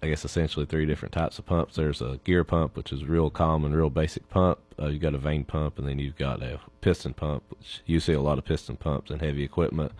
I 0.01 0.07
guess 0.07 0.23
essentially 0.23 0.65
three 0.65 0.85
different 0.85 1.13
types 1.13 1.39
of 1.39 1.45
pumps. 1.45 1.75
There's 1.75 2.01
a 2.01 2.19
gear 2.23 2.45
pump, 2.45 2.77
which 2.77 2.93
is 2.93 3.03
real 3.03 3.29
common, 3.29 3.75
real 3.75 3.89
basic 3.89 4.29
pump. 4.29 4.59
Uh, 4.79 4.87
you've 4.87 5.01
got 5.01 5.13
a 5.13 5.17
vane 5.17 5.43
pump, 5.43 5.77
and 5.77 5.87
then 5.87 5.99
you've 5.99 6.15
got 6.15 6.41
a 6.41 6.59
piston 6.79 7.13
pump, 7.13 7.43
which 7.49 7.81
you 7.85 7.99
see 7.99 8.13
a 8.13 8.21
lot 8.21 8.37
of 8.37 8.45
piston 8.45 8.77
pumps 8.77 9.11
in 9.11 9.19
heavy 9.19 9.43
equipment. 9.43 9.91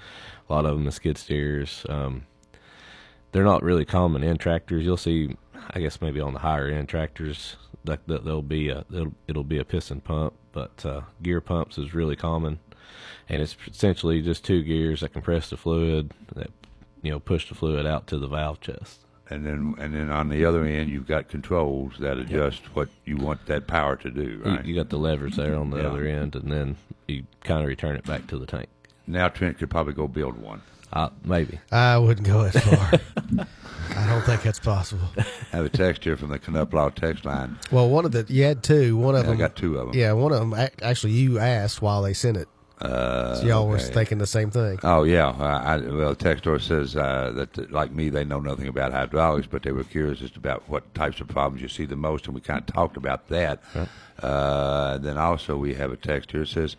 A 0.49 0.53
lot 0.53 0.65
of 0.65 0.77
them 0.77 0.85
in 0.85 0.91
skid 0.91 1.17
steers. 1.17 1.85
Um, 1.89 2.25
they're 3.31 3.43
not 3.43 3.61
really 3.61 3.85
common 3.85 4.23
in 4.23 4.37
tractors. 4.37 4.85
You'll 4.85 4.97
see, 4.97 5.35
I 5.71 5.79
guess, 5.79 6.01
maybe 6.01 6.21
on 6.21 6.33
the 6.33 6.39
higher 6.39 6.67
end 6.67 6.87
tractors, 6.87 7.57
that, 7.83 8.07
that 8.07 8.23
there'll 8.23 8.41
be 8.41 8.69
a 8.69 8.85
it'll, 8.91 9.13
it'll 9.27 9.43
be 9.43 9.59
a 9.59 9.65
piston 9.65 10.01
pump, 10.01 10.33
but 10.51 10.85
uh, 10.85 11.01
gear 11.21 11.41
pumps 11.41 11.77
is 11.77 11.93
really 11.93 12.15
common, 12.15 12.59
and 13.27 13.41
it's 13.41 13.55
essentially 13.67 14.21
just 14.21 14.45
two 14.45 14.63
gears 14.63 15.01
that 15.01 15.13
compress 15.13 15.49
the 15.49 15.57
fluid 15.57 16.13
that 16.35 16.51
you 17.01 17.11
know 17.11 17.19
push 17.19 17.49
the 17.49 17.55
fluid 17.55 17.85
out 17.85 18.07
to 18.07 18.17
the 18.17 18.27
valve 18.27 18.61
chest. 18.61 19.01
And 19.31 19.45
then, 19.45 19.75
and 19.77 19.93
then 19.93 20.09
on 20.09 20.29
the 20.29 20.43
other 20.45 20.65
end, 20.65 20.89
you've 20.89 21.05
got 21.07 21.27
controls 21.29 21.93
that 21.99 22.17
adjust 22.17 22.63
what 22.75 22.89
you 23.05 23.15
want 23.17 23.45
that 23.45 23.67
power 23.67 23.95
to 23.97 24.09
do. 24.09 24.21
You- 24.23 24.41
Right 24.43 24.65
You, 24.65 24.75
got 24.75 24.89
the 24.89 24.97
levers 24.97 25.35
there 25.35 25.55
on 25.55 25.69
the 25.69 25.77
Yeah. 25.77 25.89
other 25.89 26.05
end, 26.07 26.35
and 26.35 26.51
then 26.51 26.77
you 27.07 27.23
kind 27.43 27.61
of 27.61 27.67
return 27.67 27.95
it 27.95 28.05
back 28.05 28.25
to 28.27 28.37
the 28.37 28.45
tank. 28.47 28.67
now, 29.05 29.27
Trent 29.27 29.57
could 29.57 29.69
probably 29.69 29.93
go 29.93 30.07
build 30.07 30.37
one. 30.37 30.61
Uh, 30.93 31.09
maybe. 31.23 31.59
I 31.71 31.97
wouldn't 31.99 32.25
go 32.25 32.41
as 32.45 32.53
far. 32.59 32.91
I 33.95 34.07
don't 34.07 34.23
think 34.23 34.41
that's 34.43 34.59
possible. 34.59 35.05
I 35.17 35.23
Have 35.57 35.65
a 35.65 35.69
text 35.69 36.03
here 36.03 36.15
from 36.17 36.29
the 36.29 36.39
Canuplaw 36.39 36.93
text 36.93 37.25
line. 37.25 37.57
Well, 37.71 37.89
one 37.89 38.05
of 38.05 38.11
the 38.11 38.25
you 38.27 38.43
had 38.43 38.63
two. 38.63 38.97
One 38.97 39.15
of 39.15 39.21
Yeah, 39.23 39.27
I 39.27 39.31
them 39.31 39.37
got 39.39 39.55
two 39.55 39.77
of 39.77 39.87
them. 39.91 39.95
Yeah, 39.99 40.13
one 40.13 40.31
of 40.31 40.39
them 40.39 40.53
actually 40.81 41.13
you 41.13 41.37
asked 41.39 41.81
while 41.81 42.01
they 42.01 42.13
sent 42.13 42.37
it. 42.37 42.47
Uh, 42.81 43.35
So 43.35 43.45
y'all 43.45 43.67
were 43.67 43.75
okay. 43.75 43.85
thinking 43.93 44.17
the 44.19 44.25
same 44.27 44.51
thing. 44.51 44.79
Oh 44.83 45.03
yeah, 45.03 45.29
I, 45.37 45.75
I, 45.75 45.77
well, 45.79 46.15
Textor 46.15 46.61
says 46.61 46.95
uh, 46.95 47.31
that 47.35 47.71
like 47.71 47.91
me, 47.91 48.09
they 48.09 48.23
know 48.23 48.39
nothing 48.39 48.67
about 48.67 48.91
hydraulics, 48.93 49.47
but 49.47 49.63
they 49.63 49.71
were 49.71 49.83
curious 49.83 50.21
as 50.21 50.31
to 50.31 50.37
about 50.39 50.67
what 50.69 50.93
types 50.95 51.19
of 51.19 51.27
problems 51.27 51.61
you 51.61 51.67
see 51.67 51.85
the 51.85 51.95
most, 51.97 52.25
and 52.25 52.33
we 52.35 52.41
kind 52.41 52.59
of 52.61 52.65
talked 52.67 52.95
about 52.97 53.27
that. 53.27 53.61
Uh, 54.21 54.97
then 54.99 55.17
also 55.17 55.57
we 55.57 55.73
have 55.75 55.91
a 55.91 55.97
text 55.97 56.31
here 56.31 56.41
that 56.41 56.47
says, 56.49 56.75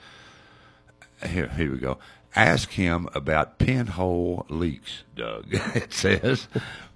here, 1.26 1.48
here 1.48 1.70
we 1.70 1.78
go. 1.78 1.98
Ask 2.34 2.70
him 2.70 3.08
about 3.14 3.58
pinhole 3.58 4.46
leaks, 4.48 5.02
Doug. 5.16 5.46
it 5.52 5.92
says, 5.92 6.48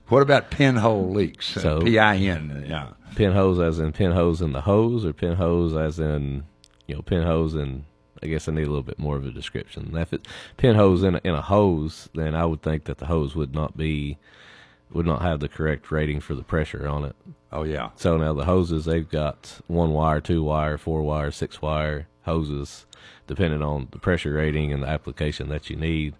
what 0.08 0.22
about 0.22 0.50
pinhole 0.50 1.10
leaks? 1.10 1.46
So- 1.48 1.82
P 1.82 1.98
I 1.98 2.16
N. 2.16 2.64
Yeah. 2.68 2.90
Pin 3.16 3.32
hose 3.32 3.60
as 3.60 3.78
in 3.78 3.92
pinholes 3.92 4.40
in 4.42 4.52
the 4.52 4.62
hose, 4.62 5.04
or 5.04 5.12
pinholes 5.12 5.74
as 5.74 5.98
in 6.00 6.44
you 6.86 6.94
know 6.96 7.02
pinholes 7.02 7.54
in. 7.54 7.84
I 8.24 8.28
guess 8.28 8.48
I 8.48 8.52
need 8.52 8.62
a 8.62 8.70
little 8.70 8.82
bit 8.82 8.98
more 8.98 9.16
of 9.16 9.26
a 9.26 9.30
description. 9.30 9.94
If 9.96 10.12
it's 10.12 10.28
pin 10.56 10.76
hose 10.76 11.02
in 11.02 11.16
a, 11.16 11.20
in 11.24 11.34
a 11.34 11.42
hose, 11.42 12.08
then 12.14 12.34
I 12.34 12.46
would 12.46 12.62
think 12.62 12.84
that 12.84 12.98
the 12.98 13.06
hose 13.06 13.34
would 13.34 13.54
not 13.54 13.76
be 13.76 14.18
would 14.90 15.06
not 15.06 15.22
have 15.22 15.40
the 15.40 15.48
correct 15.48 15.90
rating 15.90 16.20
for 16.20 16.34
the 16.34 16.42
pressure 16.42 16.86
on 16.86 17.04
it. 17.04 17.16
Oh 17.52 17.64
yeah. 17.64 17.90
So 17.96 18.16
now 18.16 18.32
the 18.32 18.44
hoses 18.44 18.84
they've 18.84 19.08
got 19.08 19.60
one 19.66 19.92
wire, 19.92 20.20
two 20.20 20.42
wire, 20.42 20.78
four 20.78 21.02
wire, 21.02 21.30
six 21.30 21.60
wire 21.60 22.06
hoses, 22.24 22.86
depending 23.26 23.62
on 23.62 23.88
the 23.90 23.98
pressure 23.98 24.34
rating 24.34 24.72
and 24.72 24.82
the 24.82 24.88
application 24.88 25.48
that 25.48 25.68
you 25.68 25.76
need. 25.76 26.14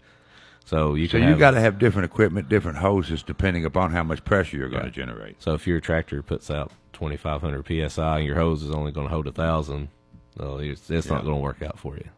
So 0.64 0.94
you 0.94 1.08
So 1.08 1.18
you 1.18 1.36
got 1.36 1.52
to 1.52 1.60
have 1.60 1.78
different 1.78 2.06
equipment, 2.06 2.48
different 2.48 2.78
hoses, 2.78 3.22
depending 3.22 3.64
upon 3.64 3.92
how 3.92 4.02
much 4.02 4.24
pressure 4.24 4.56
you're 4.56 4.70
going 4.70 4.84
to 4.84 4.90
generate. 4.90 5.42
So 5.42 5.54
if 5.54 5.66
your 5.66 5.80
tractor 5.80 6.22
puts 6.22 6.50
out 6.50 6.72
2,500 6.94 7.90
psi 7.90 8.18
and 8.18 8.26
your 8.26 8.36
hose 8.36 8.62
is 8.62 8.70
only 8.70 8.90
going 8.90 9.06
to 9.06 9.12
hold 9.12 9.26
a 9.26 9.32
thousand, 9.32 9.88
well, 10.36 10.58
it's, 10.58 10.90
it's 10.90 11.08
not 11.08 11.22
going 11.24 11.36
to 11.36 11.40
work 11.42 11.62
out 11.62 11.78
for 11.78 11.96
you. 11.96 12.08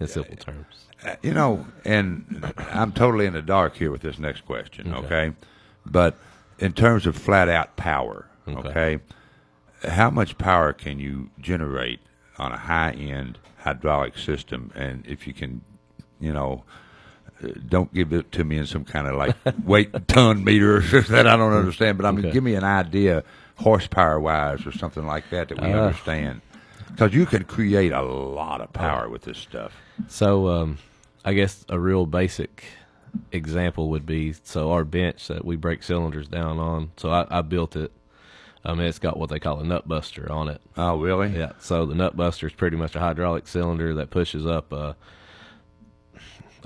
In 0.00 0.06
simple 0.08 0.36
terms. 0.36 0.66
Uh, 1.04 1.14
you 1.22 1.32
know, 1.32 1.66
and 1.84 2.52
I'm 2.70 2.92
totally 2.92 3.26
in 3.26 3.32
the 3.32 3.42
dark 3.42 3.76
here 3.76 3.90
with 3.90 4.00
this 4.02 4.18
next 4.18 4.44
question, 4.44 4.92
okay? 4.92 5.06
Okay. 5.26 5.36
But 5.86 6.16
in 6.58 6.72
terms 6.72 7.06
of 7.06 7.16
flat 7.16 7.48
out 7.48 7.76
power, 7.76 8.26
Okay. 8.48 8.68
okay, 8.68 8.98
how 9.88 10.10
much 10.10 10.36
power 10.36 10.72
can 10.72 10.98
you 10.98 11.30
generate 11.40 12.00
on 12.38 12.52
a 12.52 12.56
high 12.56 12.90
end 12.92 13.38
hydraulic 13.58 14.18
system? 14.18 14.70
And 14.74 15.04
if 15.06 15.26
you 15.26 15.32
can, 15.32 15.62
you 16.20 16.32
know, 16.32 16.64
uh, 17.42 17.48
don't 17.68 17.92
give 17.94 18.12
it 18.12 18.30
to 18.32 18.44
me 18.44 18.58
in 18.58 18.66
some 18.66 18.84
kind 18.84 19.06
of 19.06 19.14
like 19.16 19.36
weight 19.64 20.08
ton 20.08 20.42
meter 20.44 20.80
that 21.08 21.26
I 21.26 21.36
don't 21.36 21.52
understand, 21.52 21.98
but 21.98 22.06
I 22.06 22.10
mean, 22.10 22.26
Okay. 22.26 22.32
give 22.34 22.44
me 22.44 22.54
an 22.54 22.64
idea 22.64 23.22
horsepower 23.56 24.18
wise 24.20 24.66
or 24.66 24.72
something 24.72 25.06
like 25.06 25.30
that 25.30 25.48
that 25.48 25.60
we 25.60 25.68
Uh, 25.72 25.84
understand. 25.86 26.40
Because 26.90 27.14
you 27.14 27.26
can 27.26 27.44
create 27.44 27.92
a 27.92 28.02
lot 28.02 28.60
of 28.60 28.72
power 28.72 29.08
with 29.08 29.22
this 29.22 29.38
stuff. 29.38 29.72
So 30.08 30.48
um, 30.48 30.78
I 31.24 31.32
guess 31.34 31.64
a 31.68 31.78
real 31.78 32.06
basic 32.06 32.64
example 33.32 33.90
would 33.90 34.06
be 34.06 34.34
so 34.44 34.72
our 34.72 34.84
bench 34.84 35.28
that 35.28 35.44
we 35.44 35.56
break 35.56 35.82
cylinders 35.82 36.28
down 36.28 36.58
on. 36.58 36.92
So 36.96 37.10
I, 37.10 37.26
I 37.30 37.42
built 37.42 37.76
it. 37.76 37.92
I 38.64 38.72
mean, 38.74 38.86
it's 38.86 38.98
got 38.98 39.18
what 39.18 39.28
they 39.28 39.38
call 39.38 39.60
a 39.60 39.64
nut 39.64 39.86
buster 39.86 40.30
on 40.32 40.48
it. 40.48 40.60
Oh, 40.76 40.96
really? 40.98 41.28
Yeah. 41.36 41.52
So 41.58 41.84
the 41.84 41.94
nut 41.94 42.16
buster 42.16 42.46
is 42.46 42.52
pretty 42.54 42.76
much 42.76 42.94
a 42.96 43.00
hydraulic 43.00 43.46
cylinder 43.46 43.94
that 43.94 44.10
pushes 44.10 44.46
up 44.46 44.72
a 44.72 44.96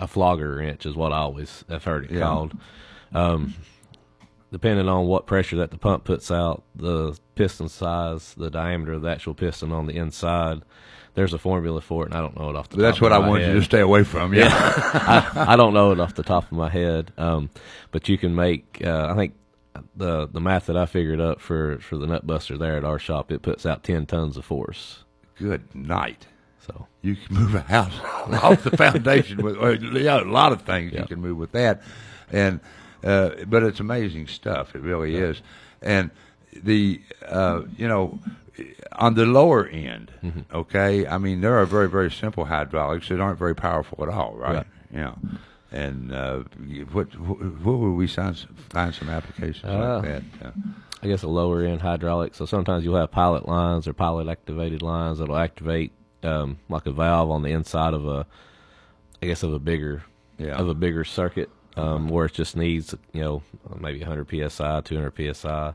a 0.00 0.06
flogger 0.06 0.54
wrench, 0.56 0.86
is 0.86 0.94
what 0.94 1.12
I 1.12 1.16
always 1.18 1.64
have 1.68 1.82
heard 1.82 2.04
it 2.04 2.12
Yeah. 2.12 2.20
called. 2.20 2.52
Um, 3.12 3.54
depending 4.52 4.88
on 4.88 5.06
what 5.06 5.26
pressure 5.26 5.56
that 5.56 5.72
the 5.72 5.76
pump 5.78 6.04
puts 6.04 6.30
out, 6.30 6.62
the 6.76 7.18
piston 7.38 7.68
size, 7.68 8.34
the 8.34 8.50
diameter 8.50 8.94
of 8.94 9.02
the 9.02 9.08
actual 9.08 9.32
piston 9.34 9.72
on 9.72 9.86
the 9.86 9.96
inside. 9.96 10.62
There's 11.14 11.32
a 11.32 11.38
formula 11.38 11.80
for 11.80 12.02
it, 12.04 12.06
and 12.06 12.14
I 12.14 12.20
don't 12.20 12.38
know 12.38 12.50
it 12.50 12.56
off 12.56 12.68
the 12.68 12.76
But 12.76 12.82
that's 12.82 12.98
top 12.98 13.02
what 13.02 13.12
of 13.12 13.24
I 13.24 13.40
head. 13.40 13.48
you 13.54 13.54
to 13.60 13.64
stay 13.64 13.80
away 13.80 14.04
from. 14.04 14.34
Yeah. 14.34 14.48
I, 14.52 15.52
I 15.54 15.56
don't 15.56 15.72
know 15.72 15.92
it 15.92 16.00
off 16.00 16.14
the 16.14 16.22
top 16.22 16.44
of 16.44 16.52
my 16.52 16.68
head, 16.68 17.12
um, 17.16 17.50
but 17.90 18.08
you 18.08 18.18
can 18.18 18.34
make. 18.34 18.80
Uh, 18.84 19.06
I 19.10 19.14
think 19.14 19.34
the 19.96 20.26
the 20.28 20.40
math 20.40 20.66
that 20.66 20.76
I 20.76 20.86
figured 20.86 21.20
up 21.20 21.40
for 21.40 21.78
for 21.78 21.96
the 21.96 22.06
nut 22.06 22.26
buster 22.26 22.58
there 22.58 22.76
at 22.76 22.84
our 22.84 22.98
shop, 22.98 23.32
it 23.32 23.42
puts 23.42 23.64
out 23.66 23.82
ten 23.84 24.06
tons 24.06 24.36
of 24.36 24.44
force. 24.44 25.04
Good 25.36 25.74
night. 25.74 26.26
So 26.66 26.86
You 27.02 27.16
can 27.16 27.34
move 27.36 27.54
a 27.54 27.60
house 27.60 27.98
off 28.42 28.62
the 28.64 28.76
foundation 28.76 29.42
with 29.42 29.56
yeah, 29.94 30.20
a 30.20 30.24
lot 30.24 30.52
of 30.52 30.62
things 30.62 30.92
you 30.92 31.04
can 31.06 31.20
move 31.20 31.38
with 31.38 31.52
that, 31.52 31.82
and 32.30 32.60
uh, 33.02 33.30
but 33.46 33.62
it's 33.62 33.80
amazing 33.80 34.26
stuff. 34.26 34.74
It 34.76 34.82
really 34.82 35.14
is, 35.16 35.40
and 35.80 36.10
the 36.52 37.00
uh, 37.26 37.62
you 37.76 37.88
know 37.88 38.18
on 38.92 39.14
the 39.14 39.24
lower 39.26 39.66
end, 39.66 40.10
Mm-hmm. 40.22 40.56
okay. 40.56 41.06
I 41.06 41.18
mean, 41.18 41.40
there 41.40 41.56
are 41.58 41.64
very 41.66 41.88
very 41.88 42.10
simple 42.10 42.44
hydraulics 42.46 43.08
that 43.08 43.20
aren't 43.20 43.38
very 43.38 43.54
powerful 43.54 44.02
at 44.02 44.08
all, 44.12 44.34
right? 44.36 44.54
Right. 44.56 44.66
Yeah. 44.92 45.14
And 45.70 46.12
uh, 46.12 46.44
what 46.92 47.08
what 47.18 47.78
would 47.78 47.90
we 47.92 48.06
find 48.06 48.36
find 48.70 48.94
some 48.94 49.08
applications 49.10 49.64
Uh, 49.64 50.00
like 50.02 50.02
that? 50.04 50.22
Uh, 50.46 50.50
I 51.02 51.06
guess 51.06 51.22
a 51.22 51.28
lower 51.28 51.62
end 51.62 51.80
hydraulic. 51.82 52.34
So 52.34 52.46
sometimes 52.46 52.84
you'll 52.84 52.96
have 52.96 53.10
pilot 53.12 53.46
lines 53.46 53.86
or 53.86 53.92
pilot 53.92 54.26
activated 54.28 54.82
lines 54.82 55.18
that'll 55.20 55.36
activate 55.36 55.92
um, 56.24 56.58
like 56.68 56.86
a 56.86 56.90
valve 56.90 57.30
on 57.30 57.42
the 57.42 57.50
inside 57.52 57.94
of 57.94 58.08
a, 58.08 58.26
I 59.22 59.26
guess 59.26 59.44
of 59.44 59.52
a 59.52 59.60
bigger, 59.60 60.02
Yeah. 60.38 60.56
of 60.56 60.68
a 60.68 60.74
bigger 60.74 61.04
circuit, 61.04 61.50
um, 61.76 62.08
where 62.08 62.26
it 62.26 62.32
just 62.32 62.56
needs 62.56 62.94
you 63.12 63.20
know 63.22 63.42
maybe 63.78 64.00
100 64.00 64.26
psi, 64.50 64.80
200 64.80 65.34
psi. 65.36 65.74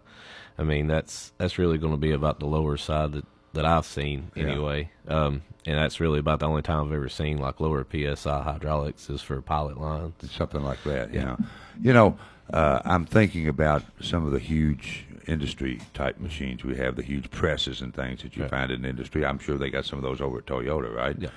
I 0.58 0.63
mean 0.63 0.88
that's 0.88 1.34
that's 1.38 1.58
really 1.58 1.78
going 1.78 1.94
to 1.94 1.98
be 1.98 2.12
about 2.12 2.39
the 2.39 2.46
lower 2.46 2.78
side 2.78 3.13
that 3.13 3.26
that 3.54 3.66
I've 3.66 3.86
seen 3.86 4.32
Yeah. 4.36 4.44
anyway. 4.44 4.89
Um, 5.08 5.44
and 5.66 5.78
that's 5.78 6.00
really 6.00 6.20
about 6.20 6.39
the 6.39 6.48
only 6.48 6.62
time 6.63 6.88
I've 6.88 6.92
ever 6.94 7.08
seen 7.10 7.38
like 7.38 7.60
lower 7.60 7.86
psi 7.89 8.42
hydraulics 8.42 9.10
is 9.10 9.22
for 9.22 9.39
pilot 9.42 9.80
lines. 9.80 10.13
something 10.32 10.63
like 10.63 10.84
that. 10.84 11.13
You 11.13 11.22
know, 11.22 11.38
you 11.82 11.94
know, 11.94 12.18
uh, 12.52 12.80
I'm 12.84 13.06
thinking 13.06 13.48
about 13.48 13.84
some 14.02 14.26
of 14.26 14.32
the 14.32 14.39
huge 14.39 15.06
industry 15.28 15.80
type 15.94 16.20
machines 16.20 16.63
we 16.66 16.76
have, 16.78 16.96
the 16.98 17.04
huge 17.04 17.30
presses 17.32 17.82
and 17.82 17.94
things 17.94 18.24
that 18.24 18.36
you 18.36 18.44
Yeah. 18.44 18.50
find 18.50 18.72
in 18.72 18.82
the 18.82 18.89
industry. 18.89 19.26
I'm 19.26 19.39
sure 19.39 19.58
they 19.58 19.70
got 19.70 19.86
some 19.86 19.98
of 20.00 20.04
those 20.04 20.20
over 20.20 20.39
at 20.39 20.46
Toyota, 20.46 20.94
right? 20.94 21.16
Yeah. 21.18 21.30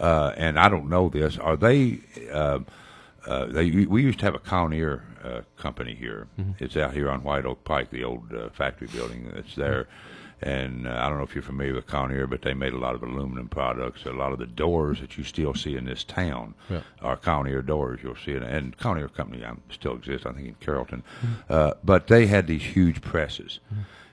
Uh, 0.00 0.32
and 0.36 0.58
I 0.58 0.68
don't 0.68 0.88
know 0.88 1.08
this. 1.08 1.36
Are 1.38 1.56
they? 1.56 2.00
Uh, 2.32 2.60
uh, 3.26 3.46
they 3.46 3.70
we 3.86 4.02
used 4.02 4.18
to 4.20 4.24
have 4.24 4.34
a 4.34 4.38
Conair 4.38 5.02
uh, 5.24 5.40
company 5.56 5.94
here. 5.94 6.28
Mm-hmm. 6.38 6.64
It's 6.64 6.76
out 6.76 6.94
here 6.94 7.10
on 7.10 7.22
White 7.22 7.44
Oak 7.46 7.64
Pike, 7.64 7.90
the 7.90 8.04
old 8.04 8.32
uh, 8.32 8.48
factory 8.50 8.88
building 8.88 9.30
that's 9.34 9.54
there. 9.54 9.88
And 10.40 10.86
uh, 10.86 10.92
I 10.92 11.08
don't 11.08 11.18
know 11.18 11.24
if 11.24 11.34
you're 11.34 11.42
familiar 11.42 11.74
with 11.74 11.88
Conair, 11.88 12.30
but 12.30 12.42
they 12.42 12.54
made 12.54 12.72
a 12.72 12.78
lot 12.78 12.94
of 12.94 13.02
aluminum 13.02 13.48
products. 13.48 14.04
A 14.06 14.12
lot 14.12 14.30
of 14.30 14.38
the 14.38 14.46
doors 14.46 15.00
that 15.00 15.18
you 15.18 15.24
still 15.24 15.52
see 15.52 15.74
in 15.76 15.84
this 15.84 16.04
town 16.04 16.54
Yeah. 16.70 16.82
are 17.02 17.16
Conair 17.16 17.66
doors. 17.66 17.98
You'll 18.04 18.14
see 18.14 18.30
it, 18.32 18.42
and 18.44 18.76
Conair 18.78 19.12
Company 19.12 19.42
um, 19.44 19.62
still 19.70 19.94
exists, 19.96 20.26
I 20.26 20.32
think, 20.32 20.46
in 20.46 20.54
Carrollton. 20.60 21.02
Mm-hmm. 21.20 21.52
Uh, 21.52 21.72
but 21.82 22.06
they 22.06 22.26
had 22.28 22.46
these 22.46 22.62
huge 22.62 23.02
presses, 23.02 23.58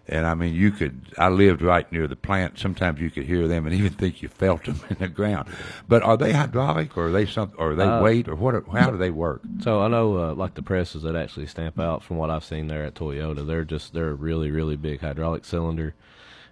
and 0.07 0.25
I 0.25 0.33
mean, 0.35 0.53
you 0.53 0.71
could. 0.71 1.01
I 1.17 1.29
lived 1.29 1.61
right 1.61 1.89
near 1.91 2.07
the 2.07 2.15
plant. 2.15 2.59
Sometimes 2.59 2.99
you 3.01 3.09
could 3.09 3.25
hear 3.25 3.47
them, 3.47 3.65
and 3.65 3.75
even 3.79 3.91
think 3.93 4.21
you 4.21 4.27
felt 4.29 4.65
them 4.65 4.79
in 4.89 4.97
the 4.99 5.07
ground. 5.07 5.49
But 5.87 6.03
are 6.03 6.15
they 6.17 6.31
hydraulic, 6.33 6.95
or 6.97 7.07
are 7.07 7.11
they 7.11 7.25
some, 7.25 7.51
or 7.57 7.71
are 7.71 7.75
they 7.75 7.83
Uh, 7.85 8.01
weight, 8.01 8.27
or 8.27 8.35
what? 8.35 8.53
are- 8.55 8.63
How 8.71 8.91
do 8.91 8.97
they 8.97 9.09
work? 9.11 9.41
So 9.61 9.81
I 9.81 9.87
know, 9.87 10.17
uh, 10.17 10.33
like 10.35 10.53
the 10.53 10.61
presses 10.61 11.03
that 11.03 11.15
actually 11.15 11.47
stamp 11.47 11.79
out, 11.79 12.03
from 12.03 12.17
what 12.17 12.29
I've 12.29 12.43
seen 12.45 12.67
there 12.67 12.83
at 12.85 12.93
Toyota, 12.95 13.45
they're 13.45 13.65
just 13.65 13.93
they're 13.93 14.09
a 14.09 14.13
really 14.15 14.51
really 14.51 14.75
big 14.75 15.01
hydraulic 15.01 15.43
cylinder, 15.45 15.95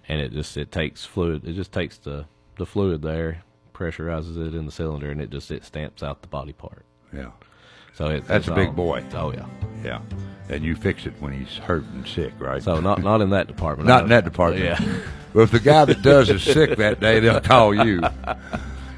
and 0.07 0.19
it 0.21 0.31
just 0.33 0.57
it 0.57 0.71
takes 0.71 1.05
fluid. 1.05 1.45
It 1.47 1.53
just 1.53 1.71
takes 1.71 1.97
the 1.97 2.25
the 2.57 2.65
fluid 2.65 3.01
there, 3.01 3.43
pressurizes 3.73 4.37
it 4.37 4.53
in 4.55 4.65
the 4.65 4.71
cylinder, 4.71 5.09
and 5.11 5.21
it 5.21 5.29
just 5.29 5.51
it 5.51 5.63
stamps 5.65 6.01
out 6.03 6.21
the 6.21 6.27
body 6.27 6.53
part. 6.53 6.85
Yeah, 7.13 7.31
So 7.93 8.07
it, 8.07 8.25
That's 8.27 8.47
a 8.47 8.55
big 8.55 8.67
all- 8.69 8.73
boy. 8.73 9.03
Oh 9.13 9.33
yeah. 9.33 9.45
yeah. 9.83 9.99
and 10.49 10.63
you 10.63 10.75
fix 10.75 11.05
it 11.05 11.13
when 11.19 11.33
he's 11.33 11.57
hurt 11.57 11.83
and 11.93 12.07
sick, 12.07 12.33
right? 12.39 12.61
So 12.61 12.79
not 12.79 13.01
not 13.03 13.21
in 13.21 13.29
that 13.31 13.47
department. 13.47 13.87
Not 13.87 14.03
in 14.03 14.09
that 14.09 14.23
department. 14.25 14.63
Yeah. 14.63 14.99
Well, 15.33 15.43
if 15.45 15.51
the 15.51 15.59
guy 15.59 15.85
that 15.85 16.01
does 16.03 16.29
is 16.29 16.43
sick 16.43 16.77
that 16.77 16.99
day, 16.99 17.19
they'll 17.19 17.41
call 17.41 17.73
you. 17.73 18.01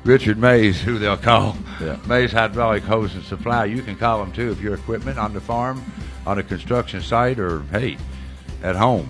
Richard 0.03 0.37
Mays, 0.37 0.79
who 0.81 0.99
they'll 0.99 1.17
call. 1.17 1.55
Yeah. 1.81 1.97
Mays 2.07 2.31
Hydraulic 2.31 2.83
Hose 2.83 3.15
and 3.15 3.23
Supply. 3.23 3.65
You 3.65 3.81
can 3.81 3.95
call 3.95 4.19
them 4.19 4.31
too 4.33 4.51
if 4.51 4.61
your 4.61 4.75
equipment 4.75 5.17
on 5.17 5.33
the 5.33 5.41
farm, 5.41 5.83
on 6.27 6.37
a 6.37 6.43
construction 6.43 7.01
site, 7.01 7.39
or 7.39 7.61
hey, 7.71 7.97
at 8.63 8.75
home, 8.75 9.09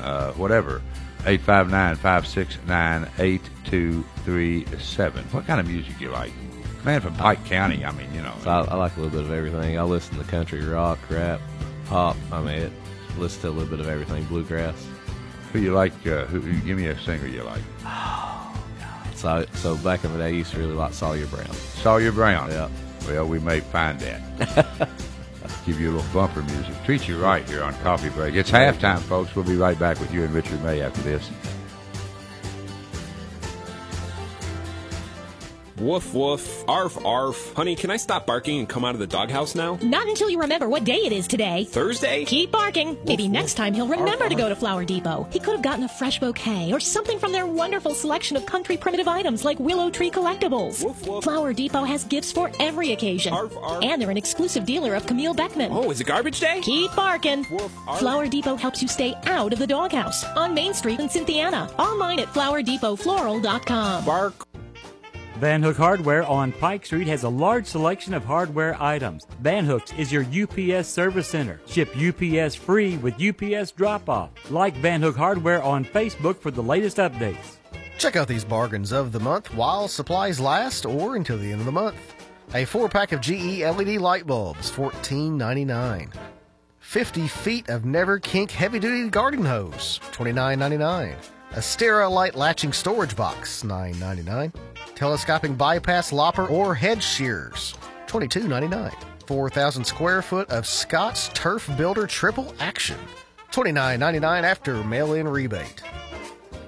uh, 0.00 0.32
whatever. 0.32 0.82
859 1.26 1.96
569 1.96 3.08
8237. 3.18 5.24
What 5.32 5.46
kind 5.46 5.60
of 5.60 5.66
music 5.66 6.00
you 6.00 6.10
like? 6.10 6.32
Man 6.84 7.00
from 7.00 7.14
Pike 7.14 7.44
County, 7.44 7.84
I 7.84 7.92
mean, 7.92 8.12
you 8.14 8.22
know. 8.22 8.32
So 8.42 8.50
I, 8.50 8.60
I 8.62 8.74
like 8.76 8.96
a 8.96 9.00
little 9.00 9.16
bit 9.18 9.26
of 9.26 9.32
everything. 9.32 9.78
I 9.78 9.82
listen 9.82 10.16
to 10.18 10.24
country, 10.24 10.64
rock, 10.64 10.98
rap, 11.10 11.40
pop. 11.86 12.16
I 12.32 12.40
mean, 12.40 12.54
it, 12.62 12.72
listen 13.18 13.42
to 13.42 13.48
a 13.48 13.50
little 13.50 13.68
bit 13.68 13.80
of 13.80 13.88
everything. 13.88 14.24
Bluegrass. 14.24 14.86
Who 15.52 15.58
you 15.60 15.72
like? 15.74 15.92
Uh, 16.06 16.24
who, 16.26 16.40
who- 16.40 16.60
give 16.66 16.76
me 16.76 16.86
a 16.86 16.98
singer 17.00 17.26
you 17.26 17.42
like. 17.42 17.62
So 19.14 19.44
so 19.54 19.76
back 19.78 20.04
in 20.04 20.12
the 20.12 20.18
day, 20.18 20.26
I 20.26 20.28
used 20.28 20.52
to 20.52 20.58
really 20.58 20.74
like 20.74 20.92
Sawyer 20.94 21.26
Brown. 21.26 21.50
Sawyer 21.52 22.12
Brown. 22.12 22.50
Yeah. 22.50 22.68
Well, 23.08 23.26
we 23.26 23.38
may 23.40 23.60
find 23.60 23.98
that. 24.00 24.88
Give 25.66 25.80
you 25.80 25.90
a 25.90 25.94
little 25.96 26.12
bumper 26.12 26.42
music. 26.42 26.74
Treat 26.84 27.08
you 27.08 27.18
right 27.22 27.46
here 27.48 27.62
on 27.62 27.74
Coffee 27.82 28.10
Break. 28.10 28.34
It's 28.34 28.50
halftime, 28.50 29.00
folks. 29.00 29.34
We'll 29.34 29.44
be 29.44 29.56
right 29.56 29.78
back 29.78 29.98
with 30.00 30.12
you 30.14 30.22
and 30.22 30.32
Richard 30.32 30.62
May 30.62 30.80
after 30.82 31.00
this. 31.02 31.30
Woof 35.80 36.12
woof, 36.12 36.64
arf 36.68 37.04
arf. 37.04 37.54
Honey, 37.54 37.76
can 37.76 37.90
I 37.90 37.96
stop 37.96 38.26
barking 38.26 38.58
and 38.58 38.68
come 38.68 38.84
out 38.84 38.94
of 38.94 39.00
the 39.00 39.06
doghouse 39.06 39.54
now? 39.54 39.78
Not 39.82 40.08
until 40.08 40.28
you 40.28 40.40
remember 40.40 40.68
what 40.68 40.82
day 40.84 40.96
it 40.96 41.12
is 41.12 41.28
today. 41.28 41.64
Thursday? 41.64 42.24
Keep 42.24 42.50
barking. 42.50 42.98
Maybe 43.04 43.24
Woof, 43.24 43.32
next 43.32 43.54
time 43.54 43.74
he'll 43.74 43.86
remember 43.86 44.24
Arf, 44.24 44.30
to 44.30 44.34
go 44.36 44.48
to 44.48 44.56
Flower 44.56 44.84
Depot. 44.84 45.28
He 45.30 45.38
could 45.38 45.52
have 45.52 45.62
gotten 45.62 45.84
a 45.84 45.88
fresh 45.88 46.18
bouquet 46.18 46.72
or 46.72 46.80
something 46.80 47.18
from 47.18 47.30
their 47.30 47.46
wonderful 47.46 47.94
selection 47.94 48.36
of 48.36 48.44
country 48.44 48.76
primitive 48.76 49.06
items 49.06 49.44
like 49.44 49.60
Willow 49.60 49.88
Tree 49.90 50.10
Collectibles. 50.10 50.82
Woof, 50.84 51.06
woof. 51.06 51.24
Flower 51.24 51.52
Depot 51.52 51.84
has 51.84 52.02
gifts 52.04 52.32
for 52.32 52.50
every 52.58 52.92
occasion. 52.92 53.32
Arf, 53.32 53.56
arf. 53.56 53.84
And 53.84 54.02
they're 54.02 54.10
an 54.10 54.16
exclusive 54.16 54.64
dealer 54.64 54.94
of 54.94 55.06
Camille 55.06 55.34
Beckman. 55.34 55.70
Oh, 55.72 55.90
is 55.90 56.00
it 56.00 56.06
garbage 56.08 56.40
day? 56.40 56.60
Keep 56.60 56.96
barking. 56.96 57.46
Woof, 57.50 57.72
arf. 57.86 58.00
Flower 58.00 58.26
Depot 58.26 58.56
helps 58.56 58.82
you 58.82 58.88
stay 58.88 59.14
out 59.26 59.52
of 59.52 59.60
the 59.60 59.66
doghouse 59.66 60.24
on 60.24 60.54
Main 60.54 60.74
Street 60.74 60.98
in 60.98 61.08
Cynthiana. 61.08 61.70
Online 61.78 62.18
at 62.18 62.28
flowerdepotfloral.com. 62.28 64.04
Bark. 64.04 64.47
Van 65.38 65.62
Hook 65.62 65.76
Hardware 65.76 66.24
on 66.24 66.50
Pike 66.50 66.84
Street 66.84 67.06
has 67.06 67.22
a 67.22 67.28
large 67.28 67.64
selection 67.64 68.12
of 68.12 68.24
hardware 68.24 68.76
items. 68.82 69.24
Van 69.40 69.64
Hooks 69.64 69.92
is 69.92 70.10
your 70.10 70.24
UPS 70.24 70.88
service 70.88 71.28
center. 71.28 71.60
Ship 71.68 71.88
UPS 71.96 72.56
free 72.56 72.96
with 72.96 73.22
UPS 73.22 73.70
drop 73.70 74.08
off. 74.08 74.30
Like 74.50 74.74
Van 74.78 75.00
Hook 75.00 75.14
Hardware 75.14 75.62
on 75.62 75.84
Facebook 75.84 76.38
for 76.38 76.50
the 76.50 76.62
latest 76.62 76.96
updates. 76.96 77.58
Check 77.98 78.16
out 78.16 78.26
these 78.26 78.44
bargains 78.44 78.90
of 78.90 79.12
the 79.12 79.20
month 79.20 79.54
while 79.54 79.86
supplies 79.86 80.40
last 80.40 80.84
or 80.84 81.14
until 81.14 81.38
the 81.38 81.52
end 81.52 81.60
of 81.60 81.66
the 81.66 81.72
month. 81.72 82.14
A 82.54 82.64
four 82.64 82.88
pack 82.88 83.12
of 83.12 83.20
GE 83.20 83.60
LED 83.60 83.98
light 83.98 84.26
bulbs, 84.26 84.72
$14.99. 84.72 86.12
50 86.80 87.28
feet 87.28 87.68
of 87.68 87.84
Never 87.84 88.18
Kink 88.18 88.50
heavy 88.50 88.80
duty 88.80 89.08
garden 89.08 89.44
hose, 89.44 90.00
$29.99. 90.12 91.14
A 91.52 91.60
Sterilite 91.60 92.34
latching 92.34 92.72
storage 92.72 93.14
box, 93.14 93.62
$9.99. 93.62 94.52
Telescoping 94.98 95.54
bypass 95.54 96.12
lopper 96.12 96.48
or 96.48 96.74
head 96.74 97.00
shears, 97.00 97.72
$22.99. 98.08 98.92
4,000 99.28 99.84
square 99.84 100.22
foot 100.22 100.50
of 100.50 100.66
Scott's 100.66 101.28
Turf 101.34 101.70
Builder 101.76 102.08
Triple 102.08 102.52
Action, 102.58 102.98
$29.99 103.52 104.42
after 104.42 104.82
mail 104.82 105.12
in 105.14 105.28
rebate. 105.28 105.84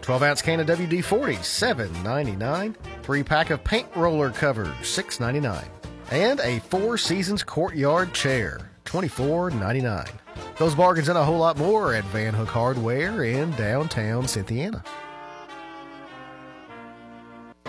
12 0.02 0.22
ounce 0.22 0.42
can 0.42 0.60
of 0.60 0.68
WD 0.68 1.02
40, 1.02 1.34
$7.99. 1.38 2.76
Three 3.02 3.24
pack 3.24 3.50
of 3.50 3.64
paint 3.64 3.88
roller 3.96 4.30
covers, 4.30 4.68
$6.99. 4.68 5.64
And 6.12 6.38
a 6.38 6.60
Four 6.60 6.98
Seasons 6.98 7.42
courtyard 7.42 8.14
chair, 8.14 8.70
$24.99. 8.84 10.08
Those 10.56 10.76
bargains 10.76 11.08
and 11.08 11.18
a 11.18 11.24
whole 11.24 11.38
lot 11.38 11.58
more 11.58 11.94
at 11.94 12.04
Van 12.04 12.34
Hook 12.34 12.50
Hardware 12.50 13.24
in 13.24 13.50
downtown 13.56 14.28
Cynthiana. 14.28 14.84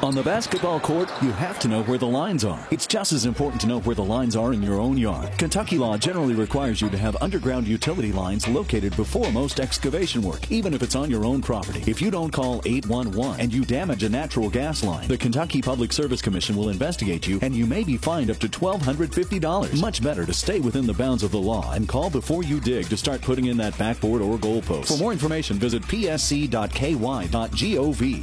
On 0.03 0.15
the 0.15 0.23
basketball 0.23 0.79
court, 0.79 1.11
you 1.21 1.31
have 1.33 1.59
to 1.59 1.67
know 1.67 1.83
where 1.83 1.99
the 1.99 2.07
lines 2.07 2.43
are. 2.43 2.67
It's 2.71 2.87
just 2.87 3.13
as 3.13 3.27
important 3.27 3.61
to 3.61 3.67
know 3.67 3.81
where 3.81 3.93
the 3.93 4.03
lines 4.03 4.35
are 4.35 4.51
in 4.51 4.63
your 4.63 4.79
own 4.79 4.97
yard. 4.97 5.29
Kentucky 5.37 5.77
law 5.77 5.95
generally 5.95 6.33
requires 6.33 6.81
you 6.81 6.89
to 6.89 6.97
have 6.97 7.15
underground 7.21 7.67
utility 7.67 8.11
lines 8.11 8.47
located 8.47 8.95
before 8.95 9.31
most 9.31 9.59
excavation 9.59 10.23
work, 10.23 10.51
even 10.51 10.73
if 10.73 10.81
it's 10.81 10.95
on 10.95 11.11
your 11.11 11.23
own 11.23 11.39
property. 11.39 11.83
If 11.85 12.01
you 12.01 12.09
don't 12.09 12.31
call 12.31 12.63
811 12.65 13.39
and 13.39 13.53
you 13.53 13.63
damage 13.63 14.01
a 14.01 14.09
natural 14.09 14.49
gas 14.49 14.83
line, 14.83 15.07
the 15.07 15.19
Kentucky 15.19 15.61
Public 15.61 15.93
Service 15.93 16.19
Commission 16.19 16.55
will 16.55 16.69
investigate 16.69 17.27
you 17.27 17.37
and 17.43 17.55
you 17.55 17.67
may 17.67 17.83
be 17.83 17.95
fined 17.95 18.31
up 18.31 18.39
to 18.39 18.49
$1,250. 18.49 19.79
Much 19.79 20.01
better 20.01 20.25
to 20.25 20.33
stay 20.33 20.59
within 20.59 20.87
the 20.87 20.93
bounds 20.93 21.21
of 21.21 21.29
the 21.29 21.37
law 21.37 21.73
and 21.73 21.87
call 21.87 22.09
before 22.09 22.43
you 22.43 22.59
dig 22.59 22.89
to 22.89 22.97
start 22.97 23.21
putting 23.21 23.45
in 23.45 23.57
that 23.57 23.77
backboard 23.77 24.23
or 24.23 24.39
goalpost. 24.39 24.87
For 24.87 24.97
more 24.97 25.11
information, 25.11 25.59
visit 25.59 25.83
psc.ky.gov. 25.83 26.51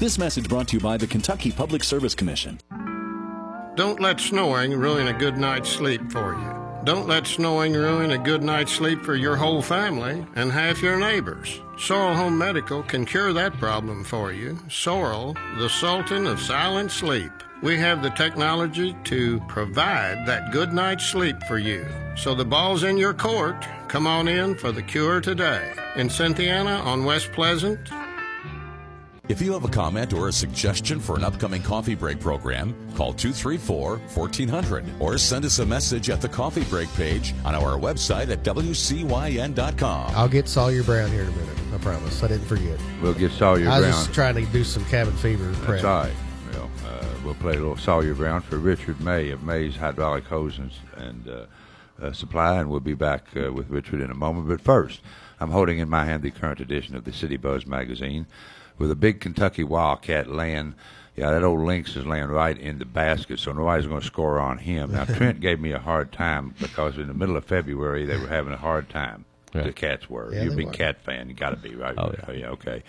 This 0.01 0.19
message 0.19 0.49
brought 0.49 0.67
to 0.69 0.75
you 0.77 0.81
by 0.81 0.97
the 0.97 1.07
Kentucky 1.07 1.53
Public 1.53 1.68
Service 1.85 2.15
Commission. 2.15 2.59
Don't 3.77 4.01
let 4.01 4.21
snowing 4.21 4.73
ruin 4.73 5.07
a 5.09 5.13
good 5.13 5.37
night's 5.37 5.69
sleep 5.69 6.11
for 6.11 6.35
you. 6.35 6.85
Don't 6.85 7.07
let 7.07 7.27
snowing 7.27 7.75
ruin 7.75 8.13
a 8.13 8.19
good 8.19 8.43
night's 8.43 8.73
sleep 8.73 9.03
for 9.03 9.15
your 9.15 9.37
whole 9.37 9.61
family 9.61 10.27
and 10.35 10.51
half 10.51 10.83
your 10.83 10.99
neighbors. 10.99 11.61
Sorrel 11.77 12.15
Home 12.15 12.39
Medical 12.39 12.83
can 12.83 13.05
cure 13.05 13.33
that 13.33 13.53
problem 13.59 14.05
for 14.05 14.33
you. 14.33 14.59
Sorrel, 14.69 15.37
the 15.59 15.69
sultan 15.69 16.27
of 16.27 16.41
silent 16.41 16.91
sleep. 16.91 17.31
We 17.63 17.77
have 17.77 18.03
the 18.03 18.11
technology 18.11 18.97
to 19.05 19.41
provide 19.49 20.27
that 20.27 20.53
good 20.53 20.73
night's 20.73 21.05
sleep 21.07 21.37
for 21.49 21.59
you. 21.59 21.87
So 22.17 22.35
the 22.35 22.45
ball's 22.45 22.85
in 22.85 22.97
your 22.97 23.15
court. 23.15 23.67
Come 23.89 24.07
on 24.07 24.27
in 24.29 24.57
for 24.57 24.73
the 24.73 24.83
cure 24.83 25.21
today. 25.21 25.73
In 25.97 26.09
Cynthiana 26.09 26.81
on 26.85 27.05
West 27.05 27.33
Pleasant, 27.33 27.91
If 29.29 29.43
you 29.43 29.53
have 29.53 29.65
a 29.65 29.69
comment 29.69 30.15
or 30.15 30.29
a 30.29 30.33
suggestion 30.33 30.99
for 30.99 31.15
an 31.15 31.23
upcoming 31.23 31.63
coffee 31.63 31.95
break 31.95 32.19
program, 32.19 32.75
call 32.97 33.13
234 33.13 33.99
1400 33.99 34.87
or 34.99 35.19
send 35.19 35.45
us 35.45 35.59
a 35.59 35.67
message 35.67 36.09
at 36.09 36.23
the 36.23 36.29
coffee 36.31 36.65
break 36.65 36.91
page 36.95 37.35
on 37.45 37.55
our 37.55 37.79
website 37.79 38.31
at 38.31 38.43
WCYN.com. 38.43 40.13
I'll 40.17 40.29
get 40.29 40.49
Sawyer 40.49 40.83
Brown 40.83 41.11
here 41.11 41.25
in 41.25 41.29
a 41.29 41.33
minute. 41.33 41.59
I 41.75 41.77
promise. 41.77 42.23
I 42.23 42.29
didn't 42.29 42.47
forget. 42.47 42.81
We'll 43.03 43.13
get 43.13 43.31
Sawyer 43.33 43.65
Brown. 43.65 43.73
I 43.75 43.81
was 43.81 43.89
Brown. 43.91 44.05
just 44.05 44.15
trying 44.15 44.35
to 44.37 44.47
do 44.47 44.65
some 44.65 44.85
cabin 44.87 45.15
fever 45.17 45.53
prep. 45.57 45.83
That's 45.83 45.85
all 45.85 46.05
right. 46.05 46.15
Well, 46.55 46.71
uh, 46.87 47.07
we'll 47.23 47.35
play 47.35 47.53
a 47.53 47.59
little 47.59 47.77
Sawyer 47.77 48.15
Brown 48.15 48.41
for 48.41 48.57
Richard 48.57 48.99
May 49.03 49.29
of 49.29 49.43
May's 49.43 49.77
Hydraulic 49.77 50.25
Hose 50.25 50.57
and, 50.57 50.71
and 50.97 51.29
uh, 51.29 51.45
uh, 52.01 52.13
Supply, 52.13 52.61
and 52.61 52.71
we'll 52.71 52.81
be 52.81 52.95
back 52.95 53.27
uh, 53.37 53.53
with 53.53 53.69
Richard 53.69 54.01
in 54.01 54.11
a 54.11 54.15
moment. 54.15 54.49
But 54.49 54.63
first, 54.63 55.03
I'm 55.39 55.51
holding 55.51 55.81
in 55.81 55.91
my 55.91 56.07
hand 56.07 56.23
the 56.23 56.31
current 56.31 56.61
edition 56.61 56.97
of 56.97 57.05
the 57.05 57.13
City 57.13 57.37
Buzz 57.37 57.67
magazine 57.67 58.27
with 58.79 58.91
a 58.91 58.97
big 58.97 59.21
Kentucky 59.21 59.65
Wildcat 59.65 60.29
laying. 60.29 60.75
Yeah, 61.17 61.33
that 61.33 61.43
old 61.43 61.61
Lynx 61.61 61.97
is 61.97 62.07
laying 62.07 62.29
right 62.29 62.57
in 62.57 62.79
the 62.79 62.85
basket, 62.85 63.41
so 63.41 63.53
nobody's 63.53 63.89
going 63.89 64.01
to 64.01 64.07
score 64.07 64.39
on 64.39 64.59
him. 64.59 64.93
Now, 64.93 65.05
Trent 65.17 65.41
gave 65.41 65.59
me 65.59 65.73
a 65.73 65.79
hard 65.81 66.13
time 66.13 66.55
because 66.61 66.97
in 66.97 67.09
the 67.09 67.15
middle 67.15 67.37
of 67.37 67.45
February 67.45 68.07
they 68.07 68.17
were 68.17 68.29
having 68.29 68.53
a 68.53 68.57
hard 68.59 68.89
time. 68.89 69.25
The 69.53 69.73
cats 69.73 70.09
were. 70.09 70.33
Yeah, 70.33 70.45
You're 70.45 70.53
a 70.53 70.57
big 70.57 70.67
were. 70.67 70.73
cat 70.73 71.01
fan. 71.03 71.29
You 71.29 71.35
got 71.35 71.51
to 71.51 71.57
be 71.57 71.75
right. 71.75 71.95
Oh, 71.99 72.15
Oh, 72.29 72.33
yeah. 72.33 72.51
Okay. 72.51 72.85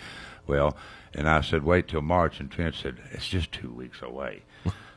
Well, 0.46 0.76
and 1.14 1.28
I 1.28 1.40
said 1.40 1.64
wait 1.64 1.88
till 1.88 2.02
March, 2.02 2.38
and 2.38 2.50
Trent 2.50 2.76
said 2.76 2.98
it's 3.10 3.26
just 3.26 3.50
two 3.50 3.72
weeks 3.72 4.00
away. 4.02 4.42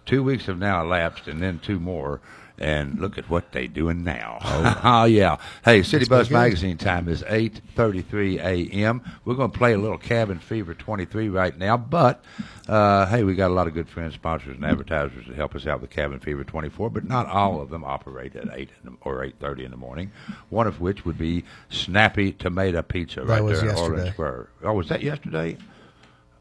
Two 0.06 0.24
weeks 0.24 0.46
have 0.48 0.60
now 0.60 0.82
elapsed, 0.84 1.28
and 1.28 1.42
then 1.42 1.60
two 1.60 1.80
more. 1.80 2.22
And 2.60 3.00
look 3.00 3.18
at 3.18 3.28
what 3.32 3.52
they're 3.52 3.68
doing 3.68 4.04
now. 4.04 4.38
Oh, 4.84 5.06
yeah. 5.10 5.38
Hey, 5.66 5.82
City 5.82 6.06
Buzz. 6.06 6.30
Magazine 6.30 6.78
time 6.78 7.10
is 7.10 7.24
8.33 7.24 8.38
a.m. 8.40 9.02
We're 9.26 9.34
going 9.34 9.50
to 9.52 9.58
play 9.58 9.74
a 9.74 9.78
little 9.78 9.98
Cabin 9.98 10.38
Fever 10.38 10.76
23 10.76 11.30
right 11.30 11.58
now. 11.58 11.78
But, 11.78 12.24
uh, 12.68 13.08
hey, 13.08 13.24
we 13.24 13.34
got 13.34 13.50
a 13.50 13.54
lot 13.56 13.66
of 13.66 13.74
good 13.74 13.90
friends, 13.90 14.14
sponsors, 14.14 14.56
and 14.56 14.64
advertisers 14.64 15.26
to 15.26 15.34
help 15.34 15.56
us 15.56 15.66
out 15.66 15.82
with 15.82 15.90
Cabin 15.90 16.20
Fever 16.20 16.44
24. 16.44 16.92
But 16.92 17.06
not 17.06 17.28
all 17.28 17.60
of 17.60 17.72
them 17.72 17.84
operate 17.84 18.36
at 18.36 18.48
8 18.54 18.70
in 18.84 18.92
the, 18.92 18.98
or 19.02 19.26
8.30 19.26 19.66
in 19.66 19.72
the 19.72 19.78
morning. 19.78 20.12
One 20.50 20.68
of 20.68 20.80
which 20.80 21.06
would 21.06 21.18
be 21.18 21.44
Snappy 21.70 22.34
Tomato 22.34 22.84
Pizza 22.84 23.22
That 23.22 23.42
right 23.42 23.46
there 23.46 23.70
in. 23.70 23.76
Orleans 23.76 24.10
Square. 24.12 24.50
Oh, 24.64 24.74
was 24.74 24.90
that 24.90 25.02
yesterday? 25.02 25.58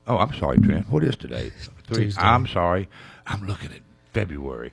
Oh, 0.07 0.19
I'm 0.19 0.35
sorry, 0.35 0.59
Trent. 0.59 0.91
What 0.91 1.05
is 1.05 1.17
today? 1.17 1.51
Three. 1.87 2.05
Tuesday. 2.05 2.21
I'm 2.21 2.47
sorry. 2.47 2.89
I'm 3.27 3.47
looking 3.47 3.73
at 3.73 3.81
February. 4.13 4.73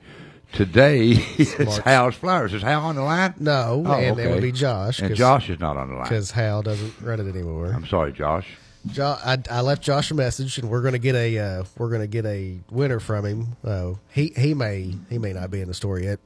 Today 0.52 1.10
it's. 1.38 1.78
Hal's 1.78 2.16
Flowers. 2.16 2.52
Is 2.52 2.62
Hal 2.62 2.80
on 2.82 2.96
the 2.96 3.02
line? 3.02 3.34
No, 3.38 3.84
Oh, 3.86 3.92
and 3.92 4.18
it 4.18 4.22
okay. 4.24 4.32
would 4.32 4.42
be 4.42 4.52
Josh. 4.52 5.00
And 5.00 5.14
Josh 5.14 5.48
is 5.48 5.60
not 5.60 5.76
on 5.76 5.88
the 5.90 5.94
line. 5.94 6.04
Because 6.04 6.32
Hal 6.32 6.62
doesn't 6.62 6.94
run 7.00 7.20
it 7.20 7.28
anymore. 7.28 7.66
I'm 7.66 7.86
sorry, 7.86 8.12
Josh. 8.12 8.48
Jo- 8.88 9.16
I, 9.24 9.38
I 9.50 9.60
left 9.60 9.82
Josh 9.82 10.10
a 10.10 10.14
message, 10.14 10.58
and 10.58 10.68
we're 10.70 10.82
gonna 10.82 10.98
get 10.98 11.14
a 11.14 11.38
uh, 11.38 11.64
we're 11.78 11.90
gonna 11.90 12.06
get 12.06 12.24
a 12.26 12.58
winner 12.70 12.98
from 12.98 13.24
him. 13.26 13.46
Uh, 13.64 13.92
he 14.10 14.32
he 14.36 14.54
may 14.54 14.94
he 15.08 15.18
may 15.18 15.32
not 15.34 15.50
be 15.50 15.60
in 15.60 15.68
the 15.68 15.74
store 15.74 16.00
yet, 16.00 16.18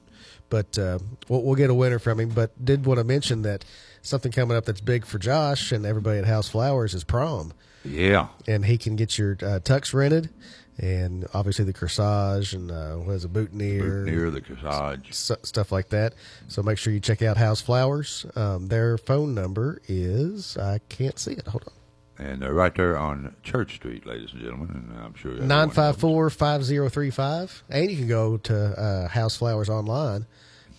but 0.51 0.79
uh, 0.79 1.01
we'll, 1.29 1.43
we'll 1.43 1.57
get 1.57 1.69
a 1.69 1.75
winner 1.75 1.99
from 1.99 2.21
him. 2.21 2.29
But 2.31 2.65
did 2.65 2.87
want 2.87 2.99
to 2.99 3.05
mention 3.05 3.43
that 3.43 3.65
something 4.03 4.31
coming 4.33 4.57
up 4.57 4.65
that's 4.67 4.81
big 4.81 5.05
for 5.05 5.19
Josh 5.19 5.73
and 5.73 5.85
everybody 5.85 6.19
at 6.21 6.27
House 6.27 6.49
Flowers 6.49 6.95
is 6.95 7.03
prom. 7.05 7.53
Yeah. 7.87 8.29
and 8.47 8.65
he 8.65 8.79
can 8.79 8.97
get 8.97 9.19
your 9.19 9.33
uh, 9.43 9.59
tux 9.61 9.93
rented, 9.93 10.31
and 10.79 11.27
obviously 11.35 11.65
the 11.65 11.73
corsage 11.73 12.53
and 12.55 12.71
uh, 12.71 12.95
what 12.97 13.13
is 13.15 13.25
it, 13.25 13.33
boutonniere, 13.33 14.05
Near 14.05 14.31
the 14.31 14.41
corsage. 14.41 15.09
s- 15.11 15.31
stuff 15.43 15.71
like 15.73 15.89
that. 15.91 16.15
So 16.49 16.63
make 16.63 16.79
sure 16.79 16.93
you 16.93 17.01
check 17.01 17.23
out 17.23 17.37
House 17.37 17.61
Flowers. 17.61 18.27
Um, 18.37 18.69
their 18.69 18.99
phone 18.99 19.35
number 19.35 19.81
is 19.89 20.57
I 20.57 20.81
can't 20.89 21.19
see 21.19 21.33
it. 21.33 21.47
Hold 21.47 21.65
on. 21.69 22.27
And 22.27 22.43
they're 22.43 22.55
right 22.55 22.73
there 22.75 22.97
on 22.97 23.35
Church 23.43 23.75
Street, 23.75 24.07
ladies 24.07 24.31
and 24.33 24.41
gentlemen. 24.41 24.89
And 24.91 24.99
I'm 25.05 25.15
sure 25.15 25.33
everyone 25.33 25.49
Nine 25.49 25.71
five 25.71 25.97
four 25.97 26.31
five 26.31 26.63
zero 26.65 26.89
three 26.89 27.11
five, 27.11 27.65
and 27.69 27.91
you 27.91 27.97
can 27.97 28.07
go 28.07 28.37
to 28.37 28.57
uh, 28.81 29.09
House 29.09 29.37
Flowers 29.37 29.69
online, 29.69 30.25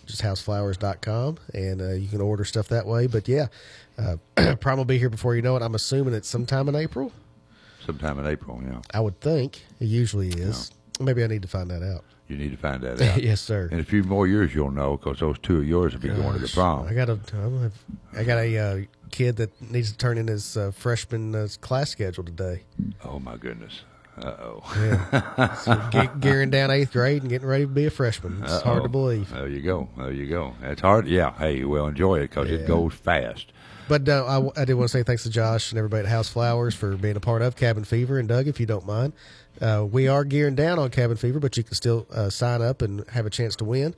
just 0.06 0.22
houseflowers.com, 0.22 1.36
and 1.52 1.82
uh, 1.82 1.92
you 1.92 2.08
can 2.08 2.22
order 2.22 2.44
stuff 2.44 2.68
that 2.68 2.86
way. 2.86 3.06
But 3.06 3.28
yeah, 3.28 3.48
uh, 3.98 4.16
prom 4.60 4.78
will 4.78 4.86
be 4.86 4.98
here 4.98 5.10
before 5.10 5.36
you 5.36 5.42
know 5.42 5.56
it. 5.56 5.62
I'm 5.62 5.74
assuming 5.74 6.14
it's 6.14 6.28
sometime 6.28 6.70
in 6.70 6.74
April. 6.74 7.12
Sometime 7.86 8.18
in 8.18 8.26
April. 8.26 8.60
Yeah, 8.64 8.80
I 8.92 9.00
would 9.00 9.20
think 9.20 9.62
it 9.80 9.86
usually 9.86 10.28
is. 10.28 10.70
Maybe 11.00 11.22
I 11.24 11.26
need 11.28 11.42
to 11.42 11.48
find 11.48 11.70
that 11.70 11.82
out. 11.82 12.04
you 12.28 12.36
need 12.36 12.50
to 12.50 12.56
find 12.56 12.82
that 12.82 13.00
out. 13.12 13.22
Yes, 13.22 13.40
sir. 13.40 13.68
In 13.70 13.78
a 13.80 13.84
few 13.84 14.02
more 14.02 14.26
years, 14.26 14.54
you'll 14.54 14.70
know 14.70 14.96
because 14.96 15.20
those 15.20 15.38
two 15.38 15.58
of 15.58 15.66
yours 15.68 15.92
will 15.94 16.00
be 16.00 16.08
going 16.08 16.32
to 16.34 16.38
the 16.38 16.46
Gosh, 16.46 16.54
prom. 16.54 16.86
I 16.88 16.94
got 16.94 17.08
a, 17.08 17.18
I 18.16 18.24
got 18.24 18.38
a 18.38 18.58
uh, 18.58 18.80
kid 19.10 19.36
that 19.36 19.50
needs 19.70 19.92
to 19.92 19.98
turn 19.98 20.18
in 20.18 20.26
his 20.26 20.56
uh, 20.56 20.72
freshman 20.72 21.34
uh, 21.34 21.48
class 21.60 21.90
schedule 21.90 22.24
today. 22.24 22.62
Oh 23.04 23.18
my 23.18 23.36
goodness. 23.36 23.82
Uh 24.18 24.28
oh. 24.40 24.62
Yeah. 24.78 25.54
so 25.56 25.74
ge- 25.92 26.20
gearing 26.20 26.48
down 26.48 26.70
eighth 26.70 26.92
grade 26.94 27.20
and 27.20 27.28
getting 27.28 27.46
ready 27.46 27.64
to 27.64 27.70
be 27.70 27.84
a 27.84 27.90
freshman. 27.90 28.42
It's 28.42 28.62
hard 28.62 28.82
to 28.84 28.88
believe. 28.88 29.28
There 29.30 29.46
you 29.46 29.60
go. 29.60 29.90
There 29.98 30.10
you 30.10 30.26
go. 30.26 30.54
It's 30.62 30.80
hard. 30.80 31.06
Yeah. 31.06 31.34
Hey, 31.36 31.64
well, 31.64 31.86
enjoy 31.86 32.16
it 32.20 32.30
because 32.30 32.48
Yeah. 32.48 32.56
it 32.60 32.66
goes 32.66 32.94
fast. 32.94 33.52
But 33.88 34.08
uh, 34.08 34.50
I, 34.56 34.62
I 34.62 34.64
did 34.64 34.74
want 34.74 34.90
to 34.90 34.98
say 34.98 35.02
thanks 35.02 35.22
to 35.22 35.30
Josh 35.30 35.70
and 35.70 35.78
everybody 35.78 36.04
at 36.04 36.08
House 36.10 36.28
Flowers 36.28 36.74
for 36.74 36.96
being 36.96 37.16
a 37.16 37.20
part 37.20 37.42
of 37.42 37.56
Cabin 37.56 37.84
Fever. 37.84 38.18
And 38.18 38.28
Doug, 38.28 38.48
if 38.48 38.58
you 38.58 38.66
don't 38.66 38.86
mind, 38.86 39.12
uh, 39.60 39.86
we 39.90 40.08
are 40.08 40.24
gearing 40.24 40.54
down 40.56 40.78
on 40.78 40.90
Cabin 40.90 41.16
Fever, 41.16 41.38
but 41.38 41.56
you 41.56 41.62
can 41.62 41.74
still 41.74 42.06
uh, 42.10 42.28
sign 42.30 42.62
up 42.62 42.82
and 42.82 43.08
have 43.10 43.26
a 43.26 43.30
chance 43.30 43.54
to 43.56 43.64
win. 43.64 43.94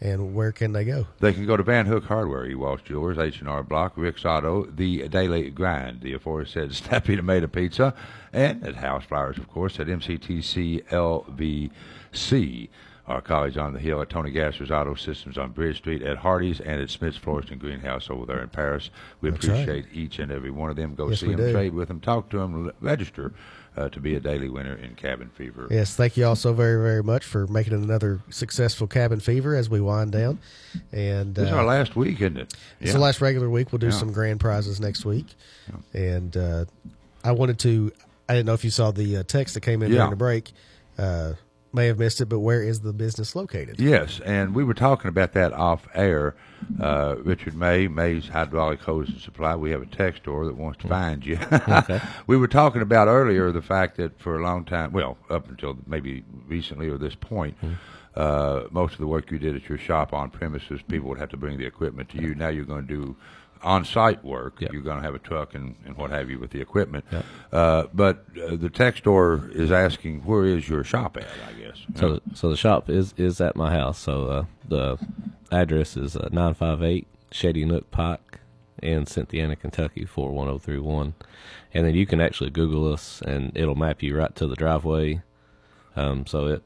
And 0.00 0.34
where 0.34 0.50
can 0.50 0.72
they 0.72 0.84
go? 0.84 1.06
They 1.20 1.32
can 1.32 1.46
go 1.46 1.56
to 1.56 1.62
Van 1.62 1.86
Hook 1.86 2.04
Hardware, 2.04 2.44
Ewalls 2.44 2.82
Jewelers, 2.82 3.18
H&R 3.18 3.62
Block, 3.62 3.92
Rick's 3.94 4.24
Auto, 4.24 4.66
The 4.66 5.06
Daily 5.08 5.48
Grind, 5.50 6.00
the 6.00 6.14
aforesaid 6.14 6.74
Snappy 6.74 7.14
Tomato 7.14 7.46
Pizza, 7.46 7.94
and 8.32 8.66
at 8.66 8.76
House 8.76 9.04
Flowers, 9.04 9.38
of 9.38 9.48
course, 9.48 9.78
at 9.78 9.86
MCTC 9.86 10.84
LVC. 10.88 12.68
Our 13.08 13.20
colleagues 13.20 13.56
on 13.56 13.72
the 13.72 13.80
hill 13.80 14.00
at 14.00 14.10
Tony 14.10 14.30
Gasser's 14.30 14.70
Auto 14.70 14.94
Systems 14.94 15.36
on 15.36 15.50
Bridge 15.50 15.78
Street, 15.78 16.02
at 16.02 16.18
Hardy's, 16.18 16.60
and 16.60 16.80
at 16.80 16.88
Smith's 16.88 17.16
Florist 17.16 17.50
and 17.50 17.60
Greenhouse 17.60 18.08
over 18.08 18.24
there 18.26 18.40
in 18.40 18.48
Paris. 18.48 18.90
We 19.20 19.30
That's 19.30 19.44
right. 19.48 19.60
appreciate 19.62 19.86
each 19.92 20.20
and 20.20 20.30
every 20.30 20.52
one 20.52 20.70
of 20.70 20.76
them. 20.76 20.94
Go 20.94 21.08
Yes, 21.10 21.18
see 21.20 21.26
them, 21.26 21.36
do. 21.38 21.52
trade 21.52 21.74
with 21.74 21.88
them, 21.88 21.98
talk 21.98 22.28
to 22.30 22.38
them, 22.38 22.70
register 22.80 23.32
uh, 23.76 23.88
to 23.88 23.98
be 23.98 24.14
a 24.14 24.20
daily 24.20 24.48
winner 24.48 24.74
in 24.76 24.94
Cabin 24.94 25.30
Fever. 25.34 25.66
Yes, 25.68 25.96
thank 25.96 26.16
you 26.16 26.24
all 26.24 26.36
so 26.36 26.52
very, 26.52 26.80
very 26.80 27.02
much 27.02 27.24
for 27.24 27.48
making 27.48 27.72
another 27.72 28.20
successful 28.30 28.86
Cabin 28.86 29.18
Fever 29.18 29.56
as 29.56 29.68
we 29.68 29.80
wind 29.80 30.12
down. 30.12 30.38
And 30.92 31.34
This 31.34 31.46
is 31.48 31.52
uh, 31.52 31.56
our 31.56 31.64
last 31.64 31.96
week, 31.96 32.20
isn't 32.20 32.36
it? 32.36 32.54
It's 32.80 32.92
the 32.92 32.98
last 33.00 33.20
regular 33.20 33.50
week. 33.50 33.72
We'll 33.72 33.80
do 33.80 33.86
Yeah. 33.86 33.92
some 33.92 34.12
grand 34.12 34.38
prizes 34.38 34.78
next 34.78 35.04
week. 35.04 35.26
And 35.92 36.36
uh, 36.36 36.66
I 37.24 37.32
wanted 37.32 37.58
to, 37.60 37.90
I 38.28 38.34
didn't 38.34 38.46
know 38.46 38.54
if 38.54 38.62
you 38.62 38.70
saw 38.70 38.92
the 38.92 39.16
uh, 39.16 39.22
text 39.24 39.54
that 39.54 39.62
came 39.62 39.82
in 39.82 39.90
Yeah. 39.90 39.96
during 39.98 40.10
the 40.10 40.16
break. 40.16 40.52
May 41.74 41.86
have 41.86 41.98
missed 41.98 42.20
it, 42.20 42.26
but 42.26 42.40
where 42.40 42.62
is 42.62 42.80
the 42.80 42.92
business 42.92 43.34
located? 43.34 43.80
Yes, 43.80 44.20
and 44.24 44.54
we 44.54 44.62
were 44.62 44.74
talking 44.74 45.08
about 45.08 45.32
that 45.32 45.52
off 45.52 45.88
air. 45.94 46.34
Uh, 46.80 47.16
Richard 47.24 47.54
May, 47.54 47.88
May's 47.88 48.28
Hydraulic 48.28 48.80
Hose 48.80 49.08
and 49.08 49.20
Supply. 49.20 49.56
We 49.56 49.70
have 49.70 49.82
a 49.82 49.86
tech 49.86 50.16
store 50.16 50.44
that 50.46 50.56
wants 50.56 50.80
to 50.82 50.88
find 50.88 51.24
you. 51.24 51.38
Okay. 51.52 52.00
we 52.26 52.36
were 52.36 52.48
talking 52.48 52.82
about 52.82 53.08
earlier 53.08 53.50
the 53.50 53.62
fact 53.62 53.96
that 53.96 54.20
for 54.20 54.38
a 54.38 54.42
long 54.42 54.64
time, 54.64 54.92
well, 54.92 55.16
up 55.30 55.48
until 55.48 55.78
maybe 55.86 56.24
recently 56.46 56.88
or 56.88 56.98
this 56.98 57.14
point, 57.14 57.56
uh, 58.14 58.64
most 58.70 58.92
of 58.92 58.98
the 58.98 59.06
work 59.06 59.30
you 59.30 59.38
did 59.38 59.56
at 59.56 59.68
your 59.68 59.78
shop 59.78 60.12
on 60.12 60.30
premises, 60.30 60.80
people 60.88 61.08
would 61.08 61.18
have 61.18 61.30
to 61.30 61.36
bring 61.36 61.56
the 61.58 61.64
equipment 61.64 62.10
to 62.10 62.20
you. 62.20 62.34
Now 62.34 62.48
you're 62.48 62.64
going 62.64 62.86
to 62.86 62.94
do 62.94 63.16
on-site 63.62 64.24
work. 64.24 64.60
You're 64.60 64.82
going 64.82 64.98
to 64.98 65.02
have 65.02 65.14
a 65.14 65.18
truck 65.18 65.54
and, 65.54 65.76
and 65.84 65.96
what 65.96 66.10
have 66.10 66.30
you 66.30 66.38
with 66.38 66.50
the 66.50 66.60
equipment. 66.60 67.04
Uh, 67.52 67.84
but 67.92 68.24
uh, 68.42 68.56
the 68.56 68.70
tech 68.70 68.96
store 68.96 69.50
is 69.52 69.70
asking, 69.70 70.20
where 70.20 70.44
is 70.44 70.68
your 70.68 70.84
shop 70.84 71.16
at? 71.16 71.26
I 71.48 71.52
guess. 71.52 71.78
So, 71.94 72.20
so 72.34 72.50
the 72.50 72.56
shop 72.56 72.90
is 72.90 73.14
is 73.16 73.40
at 73.40 73.56
my 73.56 73.70
house. 73.72 73.98
So 73.98 74.26
uh, 74.26 74.44
the 74.68 74.98
address 75.50 75.96
is 75.96 76.16
uh, 76.16 76.28
nine 76.32 76.54
five 76.54 76.82
eight 76.82 77.06
Shady 77.30 77.64
Nook 77.64 77.90
Pike 77.90 78.38
in 78.82 79.06
Cynthiana, 79.06 79.56
Kentucky 79.56 80.04
four 80.04 80.32
one 80.32 80.48
zero 80.48 80.58
three 80.58 80.78
one, 80.78 81.14
and 81.72 81.86
then 81.86 81.94
you 81.94 82.06
can 82.06 82.20
actually 82.20 82.50
Google 82.50 82.92
us 82.92 83.22
and 83.22 83.56
it'll 83.56 83.74
map 83.74 84.02
you 84.02 84.16
right 84.16 84.34
to 84.36 84.46
the 84.46 84.56
driveway. 84.56 85.22
Um, 85.94 86.26
so 86.26 86.46
it, 86.46 86.62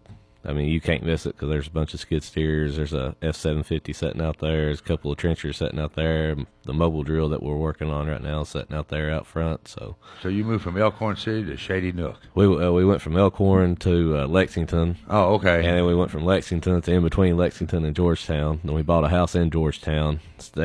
I 0.47 0.53
mean, 0.53 0.69
you 0.69 0.81
can't 0.81 1.03
miss 1.03 1.27
it 1.27 1.35
because 1.35 1.49
there's 1.49 1.67
a 1.67 1.71
bunch 1.71 1.93
of 1.93 2.01
skid 2.01 2.23
steers. 2.23 2.77
There's 2.77 2.93
a 2.93 3.17
F 3.21 3.35
seven 3.35 3.63
fifty 3.63 3.93
sitting 3.93 4.21
out 4.23 4.39
there. 4.39 4.67
There's 4.67 4.81
a 4.81 4.85
couple 4.85 5.11
of 5.11 5.19
trenchers 5.19 5.57
sitting 5.57 5.81
out 5.81 5.95
there. 5.95 6.37
The 6.65 6.73
mobile 6.73 7.03
drill 7.03 7.29
that 7.31 7.43
we're 7.43 7.57
working 7.57 7.91
on 7.91 8.07
right 8.09 8.23
now 8.23 8.41
is 8.43 8.49
sitting 8.51 8.75
out 8.77 8.89
there 8.89 9.11
out 9.11 9.27
front. 9.27 9.69
So 9.69 9.97
So 10.23 10.29
you 10.29 10.45
moved 10.45 10.63
from 10.65 10.77
Elkhorn 10.77 11.17
City 11.17 11.45
to 11.47 11.57
Shady 11.57 11.93
Nook. 11.93 12.17
we 12.35 12.47
uh, 12.47 12.71
we 12.71 12.85
went 12.85 13.03
from 13.03 13.17
Elkhorn 13.17 13.77
to 13.77 14.19
uh, 14.19 14.27
Lexington. 14.27 14.97
Oh, 15.09 15.35
okay. 15.35 15.57
And 15.57 15.79
then 15.79 15.85
we 15.85 15.95
went 15.95 16.11
from 16.11 16.25
Lexington 16.25 16.81
to 16.81 16.93
in 16.93 17.03
between 17.03 17.37
Lexington 17.37 17.85
and 17.85 17.95
Georgetown. 17.97 18.61
Then 18.65 18.75
we 18.75 18.83
bought 18.83 19.05
a 19.05 19.09
house 19.09 19.35
in 19.35 19.51
Georgetown 19.51 20.21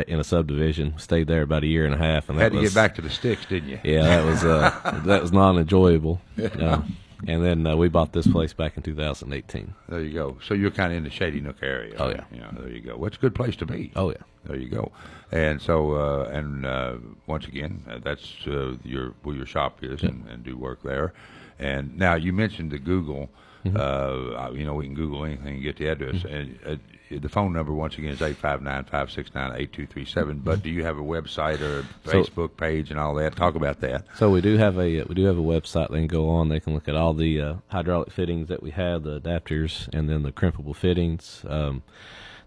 in 0.08 0.20
a 0.20 0.24
subdivision. 0.24 0.98
Stayed 0.98 1.28
there 1.28 1.42
about 1.42 1.64
a 1.64 1.68
year 1.68 1.86
and 1.86 1.94
a 1.96 1.98
half. 1.98 2.30
And 2.30 2.40
Had 2.40 2.52
to 2.52 2.60
was, 2.60 2.70
get 2.70 2.76
back 2.76 2.96
to 2.96 3.02
the 3.02 3.10
sticks, 3.10 3.46
didn't 3.46 3.70
you? 3.70 3.80
Yeah, 3.84 4.04
that 4.04 4.26
was 4.26 4.44
uh, 4.46 5.02
that 5.06 5.22
was 5.22 5.32
non 5.32 5.58
enjoyable. 5.58 6.22
Uh, 6.42 6.82
and 7.28 7.44
then 7.44 7.68
uh, 7.68 7.76
we 7.76 7.90
bought 7.90 8.14
this 8.14 8.28
place 8.28 8.54
back 8.54 8.78
in 8.78 8.84
2018. 8.84 9.74
There 9.90 10.02
you 10.02 10.14
go. 10.14 10.38
So 10.44 10.54
you're 10.54 10.72
kind 10.72 10.92
of 10.92 10.98
in 10.98 11.04
the 11.04 11.10
Shady 11.10 11.42
Nook 11.42 11.58
area. 11.62 11.96
Oh, 11.98 12.10
yeah. 12.10 12.24
Yeah. 12.32 12.52
There 12.54 12.70
you 12.70 12.82
go. 12.82 12.98
What's 12.98 13.18
a 13.18 13.20
good 13.20 13.36
place 13.36 13.56
to 13.58 13.66
be? 13.66 13.92
Oh 13.96 14.10
yeah. 14.10 14.18
There 14.46 14.58
you 14.58 14.70
go. 14.70 14.92
And 15.32 15.62
so, 15.62 15.94
uh, 15.94 16.30
and 16.32 16.66
uh, 16.66 16.96
once 17.28 17.46
again, 17.46 17.84
uh, 17.90 18.00
that's 18.04 18.36
uh, 18.48 18.76
your 18.84 19.14
where 19.24 19.36
your 19.36 19.46
shop 19.46 19.84
is, 19.84 20.02
and, 20.02 20.26
and 20.28 20.44
do 20.44 20.58
work 20.58 20.82
there. 20.84 21.14
And 21.60 21.98
now 21.98 22.16
you 22.16 22.34
mentioned 22.34 22.72
the 22.72 22.80
Google. 22.80 23.30
Mm-hmm. 23.66 23.78
Uh, 23.78 24.52
you 24.52 24.66
know, 24.66 24.74
we 24.74 24.86
can 24.86 24.96
Google 24.96 25.24
anything 25.24 25.56
and 25.56 25.64
get 25.64 25.78
the 25.78 25.88
address. 25.88 26.24
And 26.24 26.58
uh, 26.66 26.76
the 27.20 27.30
phone 27.30 27.54
number 27.54 27.74
once 27.74 27.98
again 27.98 28.12
is 28.12 28.22
eight 28.22 28.38
five 28.38 28.62
nine 28.62 28.84
five 28.86 29.12
six 29.12 29.34
nine 29.34 29.54
eight 29.58 29.74
two 29.74 29.86
three 29.88 30.06
seven. 30.06 30.40
But 30.40 30.64
do 30.64 30.70
you 30.70 30.84
have 30.84 30.98
a 30.98 31.02
website 31.04 31.62
or 31.62 31.86
So- 32.06 32.12
Facebook 32.24 32.58
page 32.58 32.92
and 32.92 33.00
all 33.00 33.14
that? 33.16 33.36
Talk 33.36 33.56
about 33.56 33.80
that. 33.82 34.06
So 34.16 34.30
we 34.30 34.42
do 34.42 34.58
have 34.58 34.78
a 34.78 35.04
we 35.04 35.16
do 35.16 35.26
have 35.26 35.38
a 35.38 35.42
website. 35.42 35.90
They 35.92 36.00
can 36.00 36.08
go 36.08 36.30
on. 36.30 36.50
They 36.50 36.60
can 36.60 36.74
look 36.74 36.88
at 36.88 36.96
all 36.96 37.14
the 37.14 37.42
uh, 37.42 37.54
hydraulic 37.68 38.12
fittings 38.12 38.48
that 38.50 38.62
we 38.64 38.72
have, 38.72 39.04
the 39.04 39.20
adapters, 39.20 39.88
and 39.94 40.10
then 40.10 40.24
the 40.24 40.32
crimpable 40.32 40.76
fittings. 40.76 41.44
Um, 41.48 41.84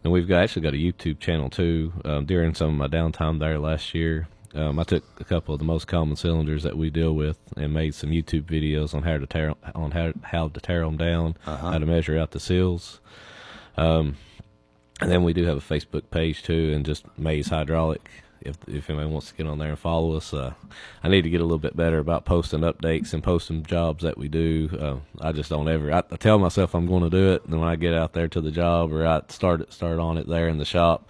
then 0.02 0.12
we've 0.12 0.28
got 0.28 0.42
actually 0.42 0.62
got 0.62 0.74
a 0.74 0.76
YouTube 0.76 1.18
channel 1.20 1.48
too. 1.50 1.92
Um, 2.04 2.26
during 2.26 2.54
some 2.54 2.68
of 2.68 2.74
my 2.76 2.88
downtime 2.88 3.38
there 3.38 3.58
last 3.58 3.94
year, 3.94 4.28
um, 4.54 4.78
I 4.78 4.84
took 4.84 5.02
a 5.18 5.24
couple 5.24 5.54
of 5.54 5.58
the 5.60 5.64
most 5.64 5.86
common 5.88 6.14
cylinders 6.16 6.62
that 6.62 6.76
we 6.76 6.90
deal 6.90 7.14
with 7.14 7.38
and 7.56 7.72
made 7.72 7.94
some 7.94 8.10
YouTube 8.10 8.42
videos 8.44 8.94
on 8.94 9.02
how 9.02 9.16
to 9.18 9.26
tear 9.26 9.54
on 9.74 9.92
how 9.92 10.12
how 10.22 10.48
to 10.48 10.60
tear 10.60 10.80
them 10.84 10.96
down, 10.98 11.36
Uh-huh. 11.46 11.70
how 11.70 11.78
to 11.78 11.86
measure 11.86 12.18
out 12.18 12.32
the 12.32 12.40
seals. 12.40 13.00
Um, 13.76 14.16
and 15.00 15.10
then 15.10 15.24
we 15.24 15.32
do 15.32 15.44
have 15.44 15.56
a 15.56 15.60
Facebook 15.60 16.10
page 16.10 16.42
too, 16.42 16.72
and 16.74 16.84
just 16.84 17.06
Mays 17.18 17.48
Hydraulic. 17.48 18.08
If 18.40 18.58
if 18.68 18.90
anyone 18.90 19.10
wants 19.10 19.30
to 19.30 19.34
get 19.34 19.46
on 19.46 19.58
there 19.58 19.70
and 19.70 19.78
follow 19.78 20.16
us, 20.16 20.34
uh, 20.34 20.52
I 21.02 21.08
need 21.08 21.22
to 21.22 21.30
get 21.30 21.40
a 21.40 21.44
little 21.44 21.58
bit 21.58 21.76
better 21.76 21.98
about 21.98 22.26
posting 22.26 22.60
updates 22.60 23.14
and 23.14 23.22
posting 23.22 23.62
jobs 23.62 24.02
that 24.02 24.18
we 24.18 24.28
do. 24.28 24.68
Uh, 24.78 24.96
I 25.26 25.32
just 25.32 25.48
don't 25.48 25.66
ever. 25.68 25.90
I, 25.90 26.02
I 26.10 26.16
tell 26.16 26.38
myself 26.38 26.74
I'm 26.74 26.86
going 26.86 27.04
to 27.04 27.10
do 27.10 27.32
it, 27.32 27.44
and 27.44 27.52
then 27.52 27.60
when 27.60 27.70
I 27.70 27.76
get 27.76 27.94
out 27.94 28.12
there 28.12 28.28
to 28.28 28.40
the 28.42 28.50
job 28.50 28.92
or 28.92 29.06
I 29.06 29.22
start 29.28 29.62
it, 29.62 29.72
start 29.72 29.98
on 29.98 30.18
it 30.18 30.28
there 30.28 30.46
in 30.48 30.58
the 30.58 30.66
shop, 30.66 31.08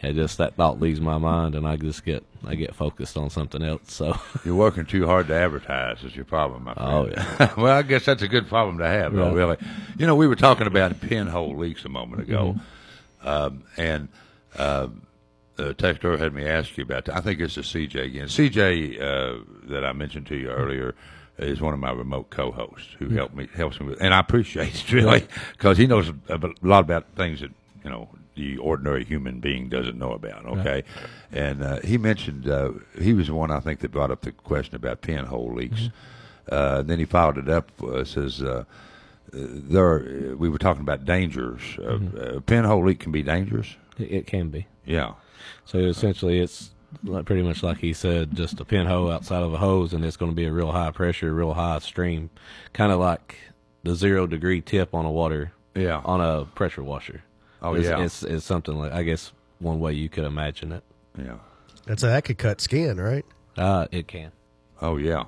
it 0.00 0.12
just 0.12 0.38
that 0.38 0.54
thought 0.54 0.80
leaves 0.80 1.00
my 1.00 1.18
mind, 1.18 1.56
and 1.56 1.66
I 1.66 1.76
just 1.76 2.04
get 2.04 2.22
I 2.46 2.54
get 2.54 2.72
focused 2.74 3.16
on 3.16 3.30
something 3.30 3.62
else. 3.64 3.92
So 3.92 4.16
You're 4.44 4.54
working 4.54 4.86
too 4.86 5.06
hard 5.06 5.26
to 5.26 5.34
advertise 5.34 6.04
is 6.04 6.14
your 6.14 6.24
problem, 6.24 6.64
my 6.64 6.74
friend. 6.74 6.90
Oh, 6.92 7.08
yeah. 7.10 7.54
well, 7.56 7.76
I 7.76 7.82
guess 7.82 8.04
that's 8.04 8.22
a 8.22 8.28
good 8.28 8.46
problem 8.46 8.78
to 8.78 8.86
have, 8.86 9.12
though, 9.12 9.32
really. 9.32 9.56
You 9.98 10.06
know, 10.06 10.14
we 10.14 10.28
were 10.28 10.36
talking 10.36 10.68
about 10.68 11.00
pinhole 11.00 11.56
leaks 11.56 11.84
a 11.84 11.88
moment 11.88 12.22
ago, 12.22 12.54
Mm-hmm. 12.54 12.60
Um, 13.26 13.64
and 13.76 14.08
um, 14.56 15.06
the 15.56 15.74
texter 15.74 16.18
had 16.18 16.32
me 16.32 16.46
ask 16.46 16.76
you 16.78 16.84
about 16.84 17.06
that. 17.06 17.16
I 17.16 17.20
think 17.20 17.40
it's 17.40 17.56
a 17.56 17.60
CJ 17.60 18.04
again. 18.04 18.28
CJ 18.28 19.00
uh, 19.00 19.42
that 19.68 19.84
I 19.84 19.92
mentioned 19.92 20.26
to 20.28 20.36
you 20.36 20.48
earlier 20.48 20.94
is 21.38 21.60
one 21.60 21.74
of 21.74 21.80
my 21.80 21.90
remote 21.90 22.30
co-hosts 22.30 22.94
who 22.98 23.10
helped 23.10 23.34
me 23.34 23.48
helps 23.54 23.80
me 23.80 23.86
with, 23.86 24.00
and 24.00 24.14
I 24.14 24.20
appreciate 24.20 24.74
it 24.74 24.92
really 24.92 25.26
because 25.52 25.76
he 25.76 25.86
knows 25.86 26.10
a, 26.28 26.40
lot 26.62 26.80
about 26.80 27.06
things 27.16 27.40
that 27.40 27.50
you 27.84 27.90
know 27.90 28.08
the 28.34 28.58
ordinary 28.58 29.04
human 29.04 29.40
being 29.40 29.68
doesn't 29.68 29.98
know 29.98 30.12
about. 30.12 30.46
Okay, 30.46 30.84
and 31.32 31.62
uh, 31.62 31.80
he 31.80 31.98
mentioned 31.98 32.48
uh, 32.48 32.72
he 32.98 33.12
was 33.12 33.26
the 33.26 33.34
one 33.34 33.50
I 33.50 33.60
think 33.60 33.80
that 33.80 33.90
brought 33.90 34.10
up 34.10 34.22
the 34.22 34.32
question 34.32 34.76
about 34.76 35.02
pinhole 35.02 35.52
leaks. 35.52 35.90
Uh, 36.50 36.82
then 36.82 36.98
he 36.98 37.04
followed 37.04 37.38
it 37.38 37.48
up. 37.48 37.70
Uh, 37.82 38.04
says 38.04 38.42
uh, 38.42 38.64
there 39.32 39.84
are, 39.84 40.36
we 40.36 40.48
were 40.48 40.58
talking 40.58 40.82
about 40.82 41.04
dangers. 41.04 41.60
Uh, 41.78 41.98
uh, 42.18 42.40
pinhole 42.40 42.84
leak 42.84 43.00
can 43.00 43.12
be 43.12 43.22
dangerous. 43.22 43.76
It, 43.98 44.10
it 44.12 44.26
can 44.26 44.48
be. 44.50 44.66
Yeah. 44.84 45.14
So 45.64 45.78
essentially, 45.78 46.38
it's 46.40 46.70
like 47.04 47.24
pretty 47.26 47.42
much 47.42 47.62
like 47.62 47.78
he 47.78 47.92
said, 47.92 48.34
just 48.34 48.60
a 48.60 48.64
pinhole 48.64 49.10
outside 49.10 49.42
of 49.42 49.52
a 49.52 49.58
hose, 49.58 49.92
and 49.92 50.04
it's 50.04 50.16
going 50.16 50.30
to 50.30 50.36
be 50.36 50.44
a 50.46 50.52
real 50.52 50.72
high 50.72 50.90
pressure, 50.90 51.32
real 51.34 51.54
high 51.54 51.78
stream, 51.80 52.30
kind 52.72 52.92
of 52.92 52.98
like 53.00 53.38
the 53.82 53.94
zero 53.94 54.26
degree 54.26 54.60
tip 54.60 54.94
on 54.94 55.04
a 55.04 55.10
water, 55.10 55.52
Yeah. 55.74 56.00
on 56.04 56.20
a 56.20 56.44
pressure 56.44 56.82
washer. 56.82 57.22
Oh, 57.62 57.74
it's, 57.74 57.88
yeah. 57.88 58.02
it's, 58.02 58.22
it's 58.22 58.44
something 58.44 58.76
like 58.76 58.92
I 58.92 59.02
guess 59.02 59.32
one 59.58 59.80
way 59.80 59.92
you 59.92 60.08
could 60.08 60.24
imagine 60.24 60.72
it. 60.72 60.84
Yeah. 61.18 61.36
That's 61.86 62.02
a, 62.02 62.06
that 62.06 62.24
could 62.24 62.38
cut 62.38 62.60
skin, 62.60 62.98
right? 63.00 63.24
Uh, 63.56 63.86
it 63.90 64.06
can. 64.08 64.32
Oh 64.82 64.96
yeah, 64.98 65.24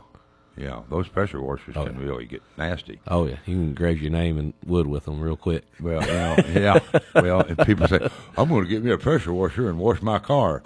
yeah. 0.59 0.83
Those 0.91 1.09
pressure 1.09 1.41
washers 1.41 1.75
can 1.75 1.99
really 1.99 2.27
get 2.27 2.43
nasty. 2.57 3.01
Oh 3.07 3.27
yeah, 3.27 3.37
you 3.47 3.55
can 3.57 3.75
grave 3.75 4.03
your 4.03 4.11
name 4.11 4.39
in 4.39 4.55
wood 4.67 4.87
with 4.87 5.05
them 5.05 5.21
real 5.21 5.37
quick. 5.37 5.65
Well, 5.81 6.01
you 6.03 6.13
know, 6.13 6.37
yeah. 6.61 6.79
Well, 7.15 7.41
and 7.41 7.59
people 7.67 7.87
say, 7.89 8.09
"I'm 8.37 8.49
going 8.49 8.65
to 8.65 8.69
get 8.71 8.83
me 8.83 8.91
a 8.91 8.99
pressure 8.99 9.33
washer 9.33 9.69
and 9.69 9.79
wash 9.79 10.03
my 10.03 10.19
car." 10.19 10.63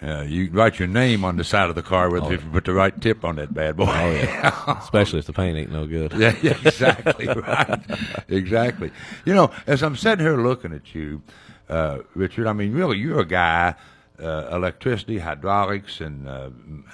Uh, 0.00 0.22
you 0.22 0.48
write 0.52 0.78
your 0.78 0.86
name 0.86 1.24
on 1.24 1.36
the 1.36 1.42
side 1.42 1.68
of 1.68 1.74
the 1.74 1.82
car 1.82 2.08
with 2.08 2.22
Oh, 2.22 2.30
if 2.30 2.44
you 2.44 2.50
put 2.50 2.64
the 2.64 2.72
right 2.72 3.00
tip 3.00 3.24
on 3.24 3.34
that 3.36 3.52
bad 3.52 3.76
boy. 3.76 3.86
Oh 3.88 4.10
yeah, 4.12 4.78
especially 4.80 5.18
if 5.18 5.24
the 5.26 5.32
paint 5.32 5.58
ain't 5.58 5.72
no 5.72 5.86
good. 5.88 6.12
yeah, 6.12 6.36
yeah, 6.40 6.56
exactly 6.64 7.26
right, 7.34 7.80
exactly. 8.28 8.92
You 9.24 9.34
know, 9.34 9.50
as 9.66 9.82
I'm 9.82 9.96
sitting 9.96 10.24
here 10.24 10.36
looking 10.36 10.72
at 10.72 10.94
you, 10.94 11.22
uh, 11.68 11.98
Richard, 12.14 12.46
I 12.46 12.52
mean, 12.52 12.72
really, 12.74 12.96
you're 12.96 13.18
a 13.20 13.26
guy, 13.26 13.74
uh, 14.22 14.48
electricity, 14.52 15.18
hydraulics, 15.18 16.00
and 16.00 16.28
uh, 16.28 16.50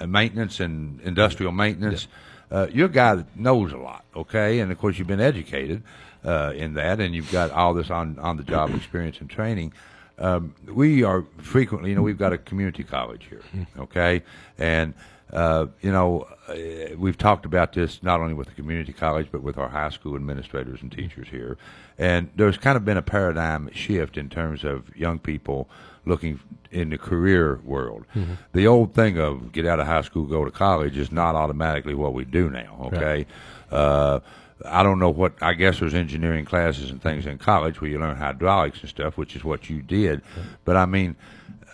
maintenance 0.07 0.59
and 0.59 0.99
industrial 1.01 1.51
maintenance. 1.51 2.07
Uh, 2.51 2.67
you're 2.71 2.87
a 2.87 2.91
guy 2.91 3.15
that 3.15 3.37
knows 3.37 3.71
a 3.71 3.77
lot, 3.77 4.05
okay? 4.15 4.59
And 4.59 4.71
of 4.71 4.77
course, 4.77 4.97
you've 4.97 5.07
been 5.07 5.21
educated 5.21 5.83
uh, 6.23 6.53
in 6.55 6.73
that, 6.75 6.99
and 6.99 7.15
you've 7.15 7.31
got 7.31 7.51
all 7.51 7.73
this 7.73 7.89
on 7.89 8.19
on 8.19 8.37
the 8.37 8.43
job 8.43 8.69
experience 8.75 9.19
and 9.19 9.29
training. 9.29 9.73
Um, 10.17 10.55
we 10.65 11.03
are 11.03 11.25
frequently, 11.37 11.89
you 11.89 11.95
know, 11.95 12.01
we've 12.01 12.17
got 12.17 12.31
a 12.31 12.37
community 12.37 12.83
college 12.83 13.27
here, 13.29 13.41
okay, 13.77 14.23
and 14.57 14.93
uh, 15.33 15.67
you 15.81 15.91
know, 15.91 16.27
uh, 16.47 16.95
we've 16.97 17.17
talked 17.17 17.45
about 17.45 17.73
this 17.73 18.01
not 18.03 18.21
only 18.21 18.33
with 18.33 18.47
the 18.47 18.53
community 18.53 18.93
college, 18.93 19.27
but 19.31 19.41
with 19.41 19.57
our 19.57 19.67
high 19.67 19.89
school 19.89 20.15
administrators 20.15 20.81
and 20.81 20.91
teachers 20.91 21.27
here. 21.29 21.57
And 21.97 22.29
there's 22.35 22.57
kind 22.57 22.77
of 22.77 22.85
been 22.85 22.97
a 22.97 23.01
paradigm 23.01 23.69
shift 23.73 24.17
in 24.17 24.29
terms 24.29 24.63
of 24.63 24.95
young 24.95 25.19
people 25.19 25.67
looking 26.05 26.39
in 26.71 26.89
the 26.89 26.97
career 26.97 27.59
world. 27.63 28.05
Mhm. 28.15 28.37
The 28.53 28.67
old 28.67 28.93
thing 28.93 29.17
of 29.17 29.51
get 29.51 29.65
out 29.65 29.79
of 29.79 29.87
high 29.87 30.01
school, 30.01 30.25
go 30.25 30.43
to 30.45 30.51
college 30.51 30.97
is 30.97 31.11
not 31.11 31.35
automatically 31.35 31.93
what 31.95 32.13
we 32.13 32.25
do 32.25 32.49
now, 32.49 32.89
okay? 32.93 33.25
Uh, 33.71 34.19
I 34.65 34.83
don't 34.83 34.99
know 34.99 35.09
what, 35.09 35.33
I 35.41 35.53
guess 35.53 35.79
there's 35.79 35.93
engineering 35.93 36.45
classes 36.45 36.89
and 36.91 37.01
things 37.01 37.25
in 37.25 37.37
college 37.37 37.81
where 37.81 37.89
you 37.89 37.99
learn 37.99 38.17
hydraulics 38.17 38.81
and 38.81 38.89
stuff, 38.89 39.17
which 39.17 39.35
is 39.35 39.43
what 39.43 39.69
you 39.69 39.81
did. 39.81 40.21
But 40.63 40.75
I 40.77 40.85
mean, 40.85 41.15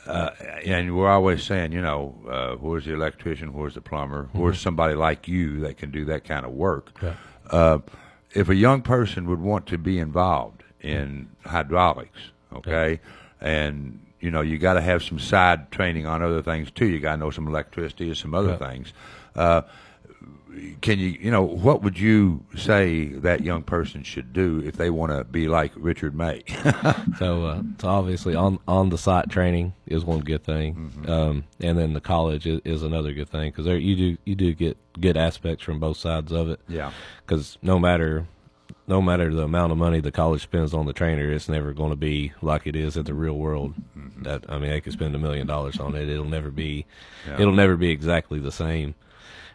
uh, 0.08 0.32
and 0.66 0.96
we're 0.98 1.10
always 1.10 1.44
saying, 1.44 1.72
you 1.74 1.82
know, 1.82 2.16
uh, 2.30 2.56
where's 2.56 2.86
the 2.86 2.94
electrician, 2.94 3.54
where's 3.54 3.76
the 3.76 3.82
plumber, 3.82 4.30
where's 4.34 4.60
somebody 4.60 4.96
like 4.96 5.28
you 5.28 5.60
that 5.62 5.78
can 5.78 5.92
do 5.92 6.06
that 6.06 6.24
kind 6.24 6.46
of 6.46 6.52
work? 6.54 6.92
Yeah. 7.02 7.14
Uh, 7.50 7.80
if 8.34 8.50
a 8.50 8.56
young 8.56 8.82
person 8.82 9.28
would 9.28 9.42
want 9.42 9.68
to 9.68 9.78
be 9.78 10.00
involved 10.00 10.64
in 10.82 11.28
hydraulics, 11.46 12.32
okay, 12.54 13.00
and 13.40 14.00
you 14.22 14.32
know, 14.32 14.42
you 14.42 14.58
got 14.58 14.74
to 14.76 14.82
have 14.82 15.04
some 15.04 15.20
side 15.20 15.72
training 15.72 16.06
on 16.06 16.22
other 16.22 16.42
things 16.42 16.72
too. 16.72 16.86
You 16.88 17.00
got 17.00 17.14
to 17.14 17.18
know 17.18 17.32
some 17.32 17.48
electricity 17.48 18.08
and 18.08 18.18
some 18.18 18.34
other 18.34 18.52
Yeah. 18.52 18.58
things. 18.70 18.94
Uh, 19.36 19.62
can 20.82 21.00
you, 21.00 21.08
you 21.08 21.32
know, 21.32 21.42
what 21.44 21.82
would 21.82 21.98
you 21.98 22.44
say 22.58 23.06
that 23.06 23.42
young 23.42 23.64
person 23.64 24.04
should 24.04 24.34
do 24.34 24.62
if 24.66 24.76
they 24.76 24.90
want 24.90 25.14
to 25.14 25.24
be 25.24 25.48
like 25.48 25.72
Richard 25.78 26.14
May? 26.14 26.44
so, 27.18 27.46
uh, 27.46 27.62
so 27.80 27.88
obviously 27.88 28.36
on 28.36 28.60
on 28.68 28.90
the 28.90 28.98
site 28.98 29.30
training 29.30 29.74
is 29.88 30.04
one 30.04 30.20
good 30.20 30.44
thing, 30.44 30.76
Mm-hmm. 30.76 31.10
um, 31.10 31.44
and 31.62 31.78
then 31.78 31.94
the 31.94 32.02
college 32.02 32.46
is, 32.46 32.60
is 32.66 32.84
another 32.84 33.14
good 33.14 33.30
thing 33.30 33.50
because 33.52 33.64
there 33.66 33.78
you 33.78 33.96
do 33.96 34.18
you 34.26 34.36
do 34.36 34.54
get 34.54 34.78
good 35.00 35.16
aspects 35.16 35.64
from 35.64 35.80
both 35.80 35.96
sides 35.98 36.34
of 36.34 36.50
it. 36.50 36.60
Yeah. 36.68 36.92
because 37.26 37.58
no 37.62 37.80
matter 37.80 38.28
no 38.92 39.02
matter 39.02 39.34
the 39.34 39.44
amount 39.44 39.72
of 39.72 39.78
money 39.78 40.02
the 40.02 40.12
college 40.12 40.44
spends 40.44 40.74
on 40.74 40.86
the 40.86 40.92
trainer, 40.92 41.32
it's 41.32 41.48
never 41.48 41.72
going 41.72 41.92
to 41.92 41.96
be 41.96 42.34
like 42.42 42.68
it 42.68 42.76
is 42.76 42.98
in 42.98 43.06
the 43.06 43.14
real 43.14 43.38
world. 43.38 43.74
Mm-hmm. 43.98 44.24
That 44.24 44.44
I 44.50 44.60
mean, 44.60 44.70
they 44.70 44.82
could 44.82 44.92
spend 44.92 45.16
a 45.16 45.20
million 45.20 45.48
dollars 45.48 45.80
on 45.80 45.96
it; 45.96 46.10
it'll 46.10 46.26
never 46.26 46.52
be 46.52 46.86
Yeah. 47.26 47.40
it'll 47.40 47.54
never 47.54 47.78
be 47.78 47.90
exactly 47.90 48.38
the 48.38 48.52
same 48.52 48.94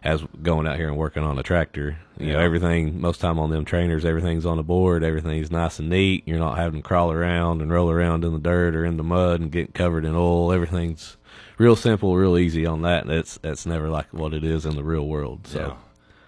as 0.03 0.23
going 0.43 0.67
out 0.67 0.77
here 0.77 0.89
and 0.89 0.97
working 0.97 1.23
on 1.23 1.39
a 1.39 1.43
tractor. 1.43 1.99
You 2.19 2.33
know, 2.33 2.39
everything 2.39 2.99
most 2.99 3.21
time 3.21 3.39
on 3.39 3.51
them 3.51 3.67
trainers, 3.67 4.07
everything's 4.07 4.47
on 4.47 4.57
the 4.57 4.63
board, 4.63 5.05
everything's 5.05 5.51
nice 5.51 5.79
and 5.79 5.91
neat. 5.91 6.23
You're 6.27 6.39
not 6.39 6.57
having 6.57 6.81
to 6.81 6.89
crawl 6.89 7.13
around 7.13 7.61
and 7.61 7.71
roll 7.71 7.91
around 7.91 8.25
in 8.25 8.33
the 8.33 8.39
dirt 8.39 8.75
or 8.75 8.87
in 8.87 8.97
the 8.97 9.03
mud 9.03 9.41
and 9.41 9.53
get 9.53 9.75
covered 9.75 10.07
in 10.07 10.15
oil. 10.15 10.51
Everything's 10.51 11.19
real 11.59 11.77
simple, 11.77 12.17
real 12.17 12.39
easy 12.39 12.65
on 12.65 12.83
that. 12.83 13.03
And 13.03 13.11
that's 13.11 13.37
that's 13.39 13.67
never 13.67 13.91
like 13.91 14.11
what 14.15 14.33
it 14.33 14.45
is 14.45 14.65
in 14.65 14.77
the 14.77 14.85
real 14.85 15.07
world. 15.07 15.47
So. 15.47 15.61
Yeah. 15.61 15.86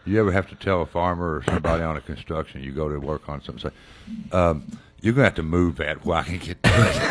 You 0.08 0.20
ever 0.20 0.32
have 0.32 0.48
to 0.48 0.54
tell 0.54 0.82
a 0.82 0.86
farmer 0.86 1.36
or 1.36 1.42
somebody 1.44 1.82
on 1.82 1.96
a 1.96 2.00
construction, 2.00 2.62
you 2.62 2.72
go 2.72 2.88
to 2.88 2.98
work 2.98 3.28
on 3.28 3.42
something, 3.42 3.70
say, 3.70 4.36
um, 4.36 4.64
you're 5.00 5.12
going 5.12 5.22
to 5.22 5.28
have 5.28 5.34
to 5.36 5.42
move 5.42 5.76
that 5.76 6.04
where 6.04 6.18
I 6.18 6.22
can 6.24 6.38
get 6.38 6.62
to 6.62 6.70
it. 6.70 7.10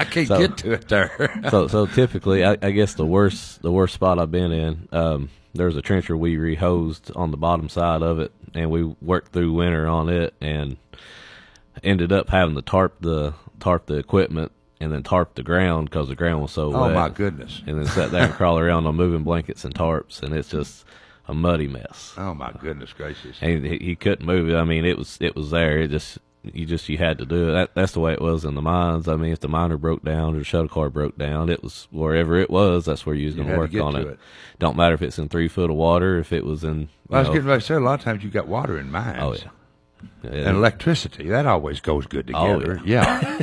I 0.00 0.06
can't 0.10 0.26
So- 0.28 0.38
get 0.38 0.56
to 0.58 0.72
it 0.72 0.88
there. 0.88 1.40
so 1.50 1.68
so 1.68 1.86
typically, 1.86 2.44
I, 2.44 2.56
I 2.62 2.70
guess 2.70 2.94
the 2.94 3.06
worst 3.06 3.62
the 3.62 3.70
worst 3.70 3.94
spot 3.94 4.18
I've 4.18 4.30
been 4.32 4.50
in, 4.50 4.88
um, 4.92 5.28
there 5.54 5.66
was 5.66 5.76
a 5.76 5.82
trencher 5.82 6.16
we 6.16 6.36
rehosed 6.36 7.14
on 7.16 7.30
the 7.30 7.36
bottom 7.36 7.68
side 7.68 8.02
of 8.02 8.18
it, 8.18 8.32
and 8.54 8.70
we 8.70 8.82
worked 9.00 9.32
through 9.32 9.52
winter 9.52 9.86
on 9.86 10.08
it, 10.08 10.34
and 10.40 10.78
ended 11.84 12.10
up 12.12 12.30
having 12.30 12.54
to 12.56 12.62
tarp 12.62 12.96
the 13.00 13.34
tarp 13.60 13.86
the 13.86 13.94
equipment 13.98 14.50
and 14.80 14.90
then 14.92 15.02
tarp 15.02 15.34
the 15.34 15.42
ground 15.42 15.88
because 15.88 16.08
the 16.08 16.14
ground 16.14 16.42
was 16.42 16.50
so 16.52 16.74
Oh, 16.74 16.82
wet. 16.86 16.94
my 16.94 17.08
goodness. 17.08 17.62
And 17.66 17.78
then 17.78 17.86
sat 17.86 18.10
there 18.10 18.24
and 18.24 18.34
crawl 18.34 18.58
around 18.58 18.86
on 18.86 18.94
moving 18.96 19.22
blankets 19.22 19.64
and 19.64 19.74
tarps, 19.74 20.22
and 20.22 20.34
it's 20.34 20.48
just 20.50 20.84
a 21.28 21.34
muddy 21.34 21.68
mess. 21.68 22.14
oh, 22.16 22.34
my 22.34 22.52
goodness 22.60 22.92
gracious. 22.92 23.36
And 23.40 23.64
he, 23.66 23.78
he 23.78 23.96
couldn't 23.96 24.24
move 24.26 24.48
it. 24.48 24.54
I 24.56 24.64
mean, 24.64 24.84
it 24.84 24.96
was 24.98 25.18
it 25.20 25.34
was 25.36 25.50
there. 25.50 25.78
It 25.80 25.88
just 25.90 26.18
you 26.42 26.64
just 26.64 26.88
you 26.88 26.96
had 26.98 27.18
to 27.18 27.26
do 27.26 27.48
it. 27.48 27.52
That, 27.52 27.74
that's 27.74 27.92
the 27.92 28.00
way 28.00 28.12
it 28.12 28.20
was 28.20 28.44
in 28.44 28.54
the 28.54 28.62
mines. 28.62 29.08
I 29.08 29.16
mean, 29.16 29.32
if 29.32 29.40
the 29.40 29.48
miner 29.48 29.76
broke 29.76 30.04
down 30.04 30.36
or 30.36 30.38
the 30.38 30.44
shuttle 30.44 30.68
car 30.68 30.88
broke 30.88 31.18
down, 31.18 31.48
it 31.50 31.62
was 31.62 31.88
wherever 31.90 32.36
it 32.36 32.50
was. 32.50 32.84
That's 32.84 33.04
where 33.04 33.16
you 33.16 33.26
was 33.26 33.34
going 33.34 33.48
to 33.48 33.56
work 33.58 33.74
on 33.74 33.96
it. 33.96 34.06
it. 34.06 34.18
Don't 34.60 34.76
matter 34.76 34.94
if 34.94 35.02
it's 35.02 35.18
in 35.18 35.28
three 35.28 35.48
foot 35.48 35.70
of 35.70 35.76
water. 35.76 36.18
If 36.18 36.32
it 36.32 36.44
was 36.44 36.62
in, 36.62 36.82
you 36.82 36.88
Well, 37.08 37.18
I 37.18 37.20
was 37.22 37.28
know- 37.28 37.34
getting 37.34 37.48
ready 37.48 37.60
to 37.62 37.66
say, 37.66 37.74
a 37.74 37.80
lot 37.80 37.98
of 37.98 38.04
times 38.04 38.22
you 38.22 38.30
got 38.30 38.46
water 38.46 38.78
in 38.78 38.90
mines. 38.90 39.18
Oh 39.20 39.34
yeah. 39.34 39.50
Yeah. 40.22 40.30
And 40.48 40.56
electricity, 40.58 41.28
that 41.30 41.46
always 41.46 41.80
goes 41.80 42.06
good 42.06 42.30
Oh, 42.34 42.60
together. 42.60 42.80
yeah. 42.84 43.40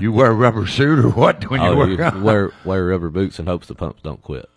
you 0.00 0.12
wear 0.12 0.30
a 0.30 0.34
rubber 0.34 0.66
suit 0.66 1.00
or 1.04 1.10
what 1.10 1.50
when 1.50 1.60
you 1.60 1.66
oh, 1.68 1.76
work 1.76 2.14
you 2.14 2.22
wear 2.22 2.52
wear 2.64 2.86
rubber 2.86 3.10
boots 3.10 3.38
and 3.38 3.48
hopes 3.48 3.66
the 3.66 3.74
pumps 3.74 4.00
don't 4.02 4.22
quit. 4.22 4.48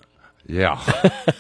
Yeah. 0.48 0.80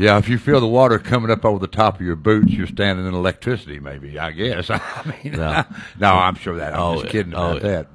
yeah, 0.00 0.18
if 0.18 0.28
you 0.28 0.38
feel 0.38 0.60
the 0.60 0.66
water 0.68 0.98
coming 0.98 1.30
up 1.30 1.44
over 1.44 1.58
the 1.58 1.66
top 1.66 1.96
of 1.96 2.00
your 2.06 2.16
boots, 2.16 2.50
you're 2.52 2.66
standing 2.66 3.06
in 3.06 3.14
electricity, 3.14 3.78
maybe, 3.80 4.18
I 4.18 4.30
guess. 4.32 4.70
I 4.70 4.80
mean, 5.22 5.34
No. 5.34 5.64
no, 5.98 6.08
I'm 6.14 6.34
sure 6.36 6.56
that. 6.56 6.74
I'm 6.74 6.80
Oh, 6.80 6.94
just 6.94 7.06
yeah. 7.06 7.10
kidding 7.12 7.34
Oh, 7.34 7.50
about 7.56 7.62
yeah. 7.62 7.68
that. 7.68 7.94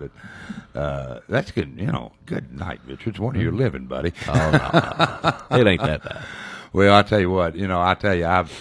But 0.73 0.79
uh, 0.79 1.19
that's 1.27 1.51
good, 1.51 1.73
you 1.79 1.87
know, 1.87 2.11
good 2.25 2.53
night, 2.53 2.79
Richard. 2.85 3.09
It's 3.09 3.19
one 3.19 3.35
of 3.35 3.41
your 3.41 3.51
living, 3.53 3.85
buddy. 3.85 4.13
Oh, 4.27 4.33
no. 5.51 5.57
It 5.57 5.67
ain't 5.67 5.81
that 5.81 6.03
bad. 6.03 6.23
Well, 6.73 6.93
I 6.93 7.03
tell 7.03 7.21
you 7.21 7.29
what, 7.31 7.55
you 7.55 7.67
know, 7.69 7.81
I 7.81 7.93
tell 7.93 8.13
you, 8.13 8.25
I've, 8.25 8.51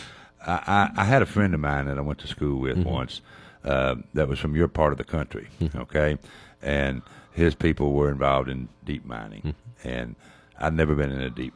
I, 0.47 0.91
I, 0.97 1.03
I 1.03 1.05
had 1.05 1.21
a 1.21 1.27
friend 1.27 1.53
of 1.53 1.59
mine 1.59 1.87
that 1.87 1.99
I 1.99 2.01
went 2.01 2.21
to 2.21 2.29
school 2.29 2.61
with 2.61 2.77
Mm-hmm. 2.79 2.89
once 2.89 3.21
uh, 3.65 3.97
that 4.15 4.29
was 4.29 4.39
from 4.39 4.55
your 4.55 4.69
part 4.69 4.93
of 4.93 4.99
the 4.99 5.05
country, 5.05 5.49
okay? 5.75 6.17
And 6.63 7.03
his 7.33 7.57
people 7.57 7.93
were 7.93 8.11
involved 8.13 8.49
in 8.49 8.69
deep 8.85 9.05
mining. 9.05 9.57
And 9.83 10.15
I'd 10.61 10.75
never 10.75 10.95
been 10.95 11.11
in 11.11 11.23
a 11.23 11.31
deep. 11.31 11.55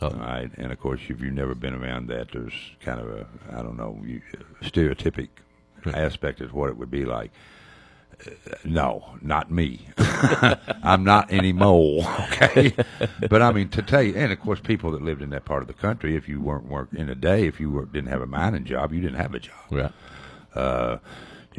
Oh. 0.00 0.08
All 0.08 0.12
right. 0.12 0.50
And 0.56 0.72
of 0.72 0.80
course, 0.80 1.00
if 1.08 1.20
you've 1.20 1.32
never 1.32 1.54
been 1.54 1.74
around 1.74 2.08
that, 2.08 2.32
there's 2.32 2.52
kind 2.80 3.00
of 3.00 3.08
a, 3.08 3.26
I 3.52 3.62
don't 3.62 3.76
know, 3.76 4.00
you, 4.04 4.22
stereotypic 4.62 5.28
aspect 5.86 6.40
of 6.40 6.52
what 6.52 6.68
it 6.68 6.76
would 6.76 6.90
be 6.90 7.04
like. 7.04 7.30
Uh, 8.26 8.30
no, 8.64 9.16
not 9.22 9.50
me. 9.50 9.86
I'm 9.98 11.04
not 11.04 11.32
any 11.32 11.52
mole, 11.52 12.04
okay? 12.32 12.74
but 13.28 13.42
I 13.42 13.52
mean, 13.52 13.68
to 13.70 13.82
tell 13.82 14.02
you, 14.02 14.14
and 14.16 14.32
of 14.32 14.40
course, 14.40 14.60
people 14.60 14.90
that 14.92 15.02
lived 15.02 15.22
in 15.22 15.30
that 15.30 15.44
part 15.44 15.62
of 15.62 15.68
the 15.68 15.74
country, 15.74 16.16
if 16.16 16.28
you 16.28 16.40
weren't 16.40 16.66
work 16.66 16.88
in 16.92 17.08
a 17.08 17.14
day, 17.14 17.46
if 17.46 17.60
you 17.60 17.70
work, 17.70 17.92
didn't 17.92 18.10
have 18.10 18.22
a 18.22 18.26
mining 18.26 18.64
job, 18.64 18.92
you 18.92 19.00
didn't 19.00 19.18
have 19.20 19.34
a 19.34 19.40
job. 19.40 19.54
Right. 19.70 19.92
Uh, 20.54 20.98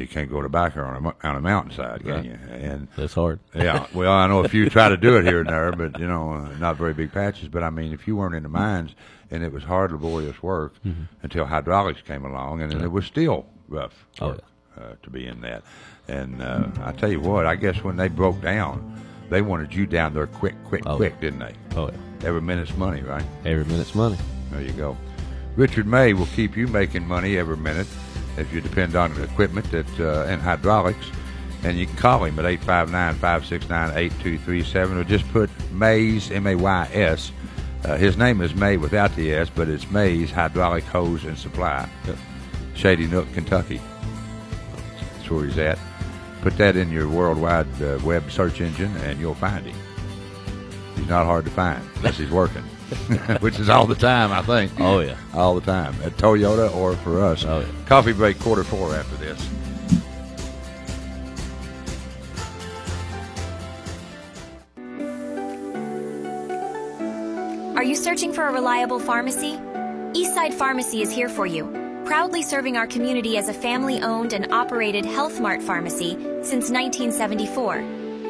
you 0.00 0.08
can't 0.08 0.30
go 0.30 0.40
to 0.42 0.48
Backer 0.48 0.84
on 0.84 1.04
a 1.04 1.26
on 1.28 1.36
a 1.36 1.40
mountainside, 1.40 2.00
can 2.02 2.10
Right. 2.10 2.24
you? 2.24 2.38
And 2.50 2.88
That's 2.96 3.14
hard. 3.14 3.38
yeah. 3.54 3.86
Well, 3.94 4.12
I 4.12 4.26
know 4.26 4.44
a 4.44 4.48
few 4.48 4.68
try 4.70 4.88
to 4.88 4.96
do 4.96 5.16
it 5.16 5.24
here 5.24 5.40
and 5.40 5.48
there, 5.48 5.72
but 5.72 5.98
you 6.00 6.06
know, 6.08 6.32
uh, 6.32 6.48
not 6.58 6.76
very 6.76 6.94
big 6.94 7.12
patches. 7.12 7.48
But 7.48 7.62
I 7.62 7.70
mean, 7.70 7.92
if 7.92 8.06
you 8.08 8.16
weren't 8.16 8.34
in 8.34 8.42
the 8.42 8.48
mines, 8.48 8.94
and 9.30 9.42
it 9.44 9.52
was 9.52 9.62
hard, 9.64 9.92
laborious 9.92 10.42
work 10.42 10.74
Mm-hmm. 10.84 11.02
until 11.22 11.44
hydraulics 11.44 12.00
came 12.02 12.24
along, 12.24 12.62
and 12.62 12.72
then 12.72 12.82
it 12.82 12.90
was 12.90 13.04
still 13.06 13.46
rough. 13.68 14.06
Oh, 14.20 14.28
work. 14.28 14.40
uh, 14.80 14.94
to 15.02 15.10
be 15.10 15.26
in 15.26 15.40
that. 15.42 15.62
And 16.08 16.42
uh, 16.42 16.66
I 16.82 16.92
tell 16.92 17.10
you 17.10 17.20
what, 17.20 17.46
I 17.46 17.54
guess 17.54 17.84
when 17.84 17.96
they 17.96 18.08
broke 18.08 18.40
down, 18.40 19.00
they 19.28 19.42
wanted 19.42 19.72
you 19.72 19.86
down 19.86 20.12
there 20.14 20.26
quick, 20.26 20.54
quick, 20.64 20.82
Oh, 20.86 20.96
quick, 20.96 21.20
didn't 21.20 21.38
they? 21.38 21.54
Oh, 21.76 21.88
yeah. 21.88 22.26
Every 22.28 22.40
minute's 22.42 22.76
money, 22.76 23.00
right? 23.02 23.22
Every 23.44 23.64
minute's 23.64 23.94
money. 23.94 24.16
There 24.50 24.60
you 24.62 24.72
go. 24.72 24.96
Richard 25.56 25.86
May 25.86 26.12
will 26.14 26.26
keep 26.26 26.56
you 26.56 26.66
making 26.66 27.06
money 27.06 27.36
every 27.38 27.56
minute 27.56 27.86
if 28.36 28.52
you 28.52 28.60
depend 28.60 28.96
on 28.96 29.12
equipment 29.22 29.70
that 29.70 29.86
uh, 30.00 30.26
and 30.28 30.40
hydraulics. 30.40 31.06
And 31.62 31.78
you 31.78 31.86
can 31.86 31.96
call 31.96 32.24
him 32.24 32.38
at 32.38 32.46
859-569-8237 32.60 34.96
or 34.96 35.04
just 35.04 35.30
put 35.30 35.50
Mays, 35.72 36.30
M-A-Y-S. 36.30 37.32
Uh, 37.84 37.96
his 37.96 38.16
name 38.16 38.40
is 38.40 38.54
May 38.54 38.78
without 38.78 39.14
the 39.14 39.34
S, 39.34 39.50
but 39.50 39.68
it's 39.68 39.90
Mays 39.90 40.30
Hydraulic 40.30 40.84
Hose 40.84 41.24
and 41.24 41.38
Supply. 41.38 41.86
Shady 42.74 43.06
Nook, 43.06 43.30
Kentucky. 43.34 43.78
That's 45.16 45.30
where 45.30 45.44
he's 45.44 45.58
at. 45.58 45.78
Put 46.40 46.56
that 46.56 46.76
in 46.76 46.90
your 46.90 47.08
worldwide 47.08 47.66
uh, 47.82 47.98
web 48.02 48.30
search 48.30 48.62
engine 48.62 48.96
and 48.98 49.20
you'll 49.20 49.34
find 49.34 49.66
him. 49.66 49.76
He's 50.96 51.08
not 51.08 51.26
hard 51.26 51.44
to 51.44 51.50
find 51.50 51.82
unless 51.96 52.16
he's 52.16 52.30
working, 52.30 52.64
which 53.40 53.58
is 53.58 53.68
all 53.68 53.86
the 53.86 53.94
time, 53.94 54.32
I 54.32 54.42
think. 54.42 54.72
Oh, 54.80 55.00
yeah. 55.00 55.16
All 55.34 55.54
the 55.54 55.60
time. 55.60 55.94
At 56.02 56.12
Toyota 56.16 56.74
or 56.74 56.96
for 56.96 57.22
us. 57.22 57.44
Oh, 57.44 57.60
yeah. 57.60 57.66
Coffee 57.86 58.12
break 58.12 58.38
quarter 58.40 58.64
four 58.64 58.94
after 58.94 59.16
this. 59.16 59.48
Are 67.76 67.84
you 67.84 67.96
searching 67.96 68.32
for 68.32 68.46
a 68.46 68.52
reliable 68.52 68.98
pharmacy? 68.98 69.56
Eastside 70.12 70.52
Pharmacy 70.52 71.00
is 71.00 71.10
here 71.10 71.28
for 71.28 71.46
you, 71.46 71.64
proudly 72.04 72.42
serving 72.42 72.76
our 72.76 72.86
community 72.86 73.38
as 73.38 73.48
a 73.48 73.54
family 73.54 74.02
owned 74.02 74.32
and 74.32 74.52
operated 74.52 75.06
Health 75.06 75.40
Mart 75.40 75.62
pharmacy 75.62 76.10
since 76.42 76.68
1974. 76.68 77.76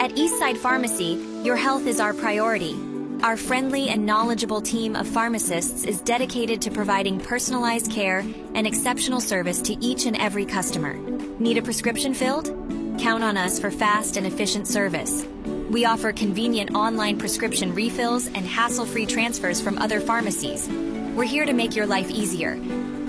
At 0.00 0.12
Eastside 0.12 0.56
Pharmacy, 0.56 1.18
your 1.42 1.56
health 1.56 1.86
is 1.86 1.98
our 1.98 2.14
priority. 2.14 2.89
Our 3.22 3.36
friendly 3.36 3.90
and 3.90 4.06
knowledgeable 4.06 4.62
team 4.62 4.96
of 4.96 5.06
pharmacists 5.06 5.84
is 5.84 6.00
dedicated 6.00 6.62
to 6.62 6.70
providing 6.70 7.20
personalized 7.20 7.92
care 7.92 8.20
and 8.54 8.66
exceptional 8.66 9.20
service 9.20 9.60
to 9.62 9.74
each 9.84 10.06
and 10.06 10.16
every 10.16 10.46
customer. 10.46 10.94
Need 11.38 11.58
a 11.58 11.62
prescription 11.62 12.14
filled? 12.14 12.46
Count 12.98 13.22
on 13.22 13.36
us 13.36 13.60
for 13.60 13.70
fast 13.70 14.16
and 14.16 14.26
efficient 14.26 14.66
service. 14.66 15.26
We 15.68 15.84
offer 15.84 16.12
convenient 16.12 16.74
online 16.74 17.18
prescription 17.18 17.74
refills 17.74 18.26
and 18.26 18.46
hassle 18.46 18.86
free 18.86 19.04
transfers 19.04 19.60
from 19.60 19.76
other 19.78 20.00
pharmacies. 20.00 20.66
We're 21.14 21.24
here 21.24 21.44
to 21.44 21.52
make 21.52 21.76
your 21.76 21.86
life 21.86 22.10
easier. 22.10 22.58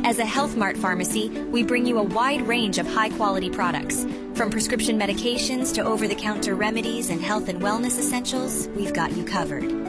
As 0.03 0.19
a 0.19 0.25
Health 0.25 0.57
Mart 0.57 0.75
pharmacy, 0.75 1.29
we 1.29 1.63
bring 1.63 1.85
you 1.85 1.99
a 1.99 2.03
wide 2.03 2.41
range 2.41 2.79
of 2.79 2.87
high 2.87 3.11
quality 3.11 3.49
products. 3.49 4.05
From 4.35 4.49
prescription 4.49 4.99
medications 4.99 5.73
to 5.75 5.85
over 5.85 6.05
the 6.05 6.15
counter 6.15 6.55
remedies 6.55 7.09
and 7.09 7.21
health 7.21 7.47
and 7.47 7.61
wellness 7.61 7.97
essentials, 7.97 8.67
we've 8.75 8.93
got 8.93 9.13
you 9.13 9.23
covered. 9.23 9.80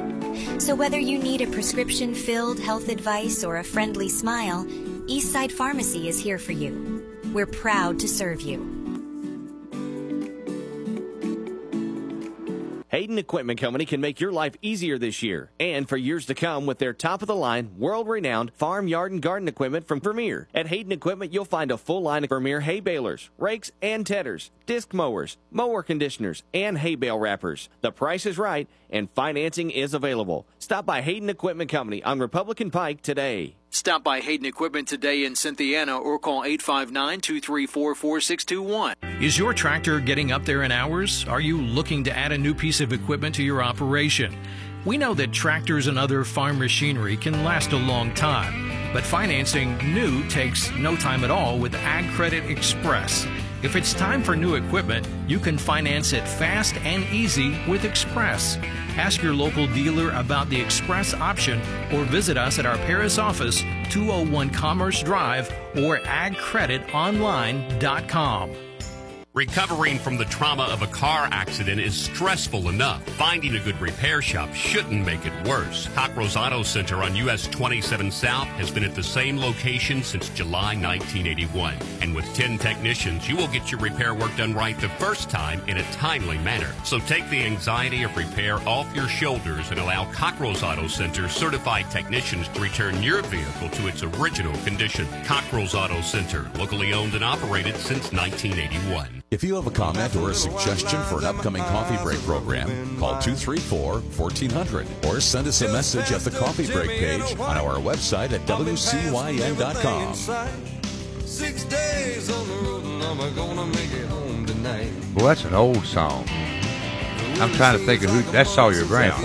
So, 0.59 0.75
whether 0.75 0.99
you 0.99 1.19
need 1.19 1.41
a 1.41 1.47
prescription 1.47 2.15
filled 2.15 2.59
health 2.59 2.89
advice 2.89 3.45
or 3.45 3.59
a 3.59 3.65
friendly 3.65 4.09
smile, 4.09 4.65
Eastside 5.07 5.53
Pharmacy 5.53 6.09
is 6.09 6.19
here 6.19 6.39
for 6.39 6.53
you. 6.53 7.05
We're 7.33 7.47
proud 7.47 7.99
to 8.01 8.09
serve 8.09 8.41
you. 8.41 8.82
Hayden 12.93 13.17
Equipment 13.17 13.59
Company 13.59 13.87
can 13.87 14.03
make 14.03 14.21
your 14.21 14.33
life 14.33 14.55
easier 14.61 14.99
this 14.99 15.23
year 15.23 15.51
and 15.59 15.89
for 15.89 15.97
years 15.97 16.27
to 16.27 16.35
come 16.35 16.67
with 16.67 16.77
their 16.77 16.93
top 16.93 17.23
of 17.23 17.27
the 17.27 17.35
line, 17.35 17.71
world 17.79 18.07
renowned 18.07 18.53
farm, 18.53 18.87
yard, 18.87 19.13
and 19.13 19.23
garden 19.23 19.49
equipment 19.49 19.89
from 19.89 19.99
Vermeer. 19.99 20.47
At 20.55 20.67
Hayden 20.67 20.93
Equipment, 20.93 21.33
you'll 21.33 21.47
find 21.47 21.71
a 21.71 21.79
full 21.79 22.03
line 22.03 22.23
of 22.23 22.29
Vermeer 22.29 22.61
hay 22.61 22.81
balers, 22.81 23.31
rakes, 23.39 23.73
and 23.81 24.07
tedders, 24.07 24.51
disc 24.67 24.93
mowers, 24.93 25.39
mower 25.51 25.83
conditioners, 25.83 26.43
and 26.53 26.77
hay 26.77 26.95
bale 26.95 27.19
wrappers. 27.19 27.71
The 27.81 27.93
price 27.93 28.27
is 28.27 28.37
right 28.37 28.69
and 28.91 29.09
financing 29.15 29.71
is 29.71 29.95
available. 29.95 30.47
Stop 30.59 30.85
by 30.85 31.01
Hayden 31.01 31.31
Equipment 31.31 31.71
Company 31.71 32.05
on 32.05 32.19
Republican 32.19 32.71
Pike 32.71 33.01
today. 33.01 33.57
Stop 33.75 34.05
by 34.05 34.21
Hayden 34.21 34.45
Equipment 34.45 34.87
today 34.87 35.25
in 35.25 35.33
Cynthiana 35.33 35.99
or 35.99 36.19
call 36.19 36.45
859 36.45 37.23
234 37.23 37.95
4621. 37.95 38.97
Is 39.23 39.39
your 39.39 39.55
tractor 39.55 39.99
getting 39.99 40.31
up 40.31 40.45
there 40.45 40.65
in 40.65 40.71
hours? 40.71 41.27
Are 41.27 41.41
you 41.41 41.57
looking 41.57 42.05
to 42.05 42.15
add 42.15 42.33
a 42.33 42.39
new 42.39 42.53
piece 42.53 42.83
of 42.83 42.93
equipment 42.93 43.35
to 43.37 43.43
your 43.43 43.63
operation? 43.63 44.37
We 44.85 44.99
know 44.99 45.15
that 45.15 45.33
tractors 45.33 45.87
and 45.87 45.99
other 45.99 46.23
farm 46.23 46.59
machinery 46.59 47.17
can 47.17 47.45
last 47.45 47.73
a 47.73 47.79
long 47.79 48.13
time, 48.13 48.93
but 48.93 49.05
financing 49.05 49.79
new 49.95 50.23
takes 50.29 50.71
no 50.73 50.95
time 50.95 51.25
at 51.25 51.31
all 51.31 51.59
with 51.59 51.75
Ag 51.75 52.11
Credit 52.11 52.45
Express. 52.51 53.27
If 53.63 53.77
it's 53.77 53.95
time 53.95 54.25
for 54.25 54.35
new 54.35 54.57
equipment, 54.57 55.07
you 55.29 55.39
can 55.39 55.57
finance 55.57 56.13
it 56.13 56.27
fast 56.27 56.75
and 56.79 57.05
easy 57.15 57.57
with 57.69 57.85
Express. 57.85 58.59
Ask 58.97 59.23
your 59.23 59.35
local 59.35 59.69
dealer 59.69 60.11
about 60.11 60.51
the 60.51 60.61
Express 60.61 61.15
option 61.15 61.61
or 61.93 62.03
visit 62.05 62.37
us 62.37 62.59
at 62.59 62.67
our 62.67 62.77
Paris 62.79 63.19
office, 63.19 63.61
201 63.89 64.51
Commerce 64.51 65.01
Drive, 65.01 65.49
or 65.77 66.01
agcreditonline.com. 66.01 68.51
Recovering 69.35 69.99
from 69.99 70.19
the 70.19 70.27
trauma 70.27 70.65
of 70.65 70.83
a 70.83 70.87
car 70.89 71.27
accident 71.33 71.81
is 71.81 71.99
stressful 71.99 72.69
enough. 72.69 73.03
Finding 73.13 73.57
a 73.57 73.61
good 73.61 73.81
repair 73.81 74.21
shop 74.21 74.53
shouldn't 74.53 75.07
make 75.07 75.25
it 75.25 75.33
worse. 75.49 75.89
Cockrell's 75.95 76.37
Auto 76.37 76.63
Center 76.63 77.03
on 77.03 77.17
US 77.17 77.47
27 77.47 78.11
South 78.11 78.47
has 78.49 78.71
been 78.71 78.85
at 78.85 78.95
the 78.95 79.03
same 79.03 79.39
location 79.39 80.03
since 80.03 80.29
July 80.29 80.77
1981. 80.77 81.79
And 82.03 82.15
with 82.15 82.27
10 82.35 82.59
technicians, 82.59 83.27
you 83.27 83.35
will 83.35 83.49
get 83.49 83.73
your 83.73 83.81
repair 83.81 84.13
work 84.13 84.37
done 84.37 84.53
right 84.53 84.79
the 84.79 84.91
first 84.91 85.31
time 85.31 85.63
in 85.67 85.79
a 85.79 85.93
timely 85.93 86.37
manner. 86.37 86.75
So 86.85 86.99
take 86.99 87.27
the 87.31 87.43
anxiety 87.43 88.03
of 88.03 88.15
repair 88.15 88.57
off 88.69 88.95
your 88.95 89.09
shoulders 89.09 89.71
and 89.71 89.81
allow 89.81 90.13
Cockrell's 90.13 90.63
Auto 90.63 90.89
Center 90.89 91.31
certified 91.31 91.91
technicians 91.91 92.49
to 92.49 92.61
return 92.61 93.03
your 93.03 93.23
vehicle 93.23 93.71
to 93.71 93.89
its 93.89 94.03
original 94.03 94.57
condition. 94.63 95.09
Cockrell's 95.25 95.75
Auto 95.75 96.03
Center, 96.03 96.51
locally 96.59 96.93
owned 96.93 97.15
and 97.15 97.25
operated 97.25 97.77
since 97.77 98.13
1981. 98.13 99.22
If 99.33 99.43
you 99.43 99.55
have 99.55 99.67
a 99.67 99.71
comment 99.71 100.15
or 100.17 100.29
a 100.29 100.35
suggestion 100.35 101.03
for 101.05 101.17
an 101.17 101.25
upcoming 101.25 101.63
coffee 101.63 101.97
break 102.03 102.19
program, 102.21 102.69
call 102.99 103.19
234 103.19 104.01
1400 104.01 104.87
or 105.07 105.21
send 105.23 105.49
us 105.49 105.63
a 105.63 105.73
message 105.73 106.13
at 106.13 106.21
the 106.21 106.31
coffee 106.31 106.67
break 106.67 106.91
page 106.91 107.23
on 107.41 107.57
our 107.57 107.77
website 107.77 108.33
at 108.33 108.43
WCYN.com. 108.43 110.15
Six 111.25 111.65
days 111.65 112.31
on 112.31 112.47
the 112.47 112.55
road 112.57 112.85
and 112.85 113.03
I'm 113.03 113.35
gonna 113.35 113.65
make 113.69 113.91
it 113.95 114.07
home 114.09 114.45
tonight. 114.45 114.93
Well, 115.15 115.29
that's 115.29 115.47
an 115.47 115.55
old 115.55 115.83
song. 115.87 116.27
I'm 117.41 117.53
trying 117.55 117.79
to 117.79 117.87
think 117.87 118.05
of 118.05 118.11
who. 118.11 118.21
That's 118.33 118.51
Sawyer 118.51 118.85
Brown. 118.85 119.19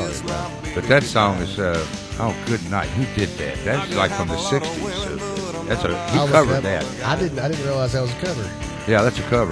But 0.74 0.86
that 0.88 1.03
song 1.03 1.36
is, 1.39 1.60
uh, 1.60 1.86
oh, 2.18 2.34
good 2.45 2.64
night. 2.72 2.88
Who 2.91 3.03
did 3.20 3.28
that? 3.39 3.58
That's 3.66 3.93
like 3.93 4.12
from 4.12 4.30
the 4.30 4.36
60s. 4.36 4.64
Uh, 4.64 5.64
That's 5.66 5.84
a, 5.84 5.89
I'll 5.89 6.28
he 6.28 6.32
covered 6.32 6.62
that. 6.62 6.86
I 7.03 7.20
didn't. 7.20 7.39
I 7.39 7.49
didn't 7.49 7.66
realize 7.66 7.91
that 7.91 8.03
was 8.03 8.14
a 8.14 8.20
cover. 8.20 8.77
Yeah, 8.88 9.02
that's 9.02 9.20
a 9.20 9.24
cover. 9.24 9.52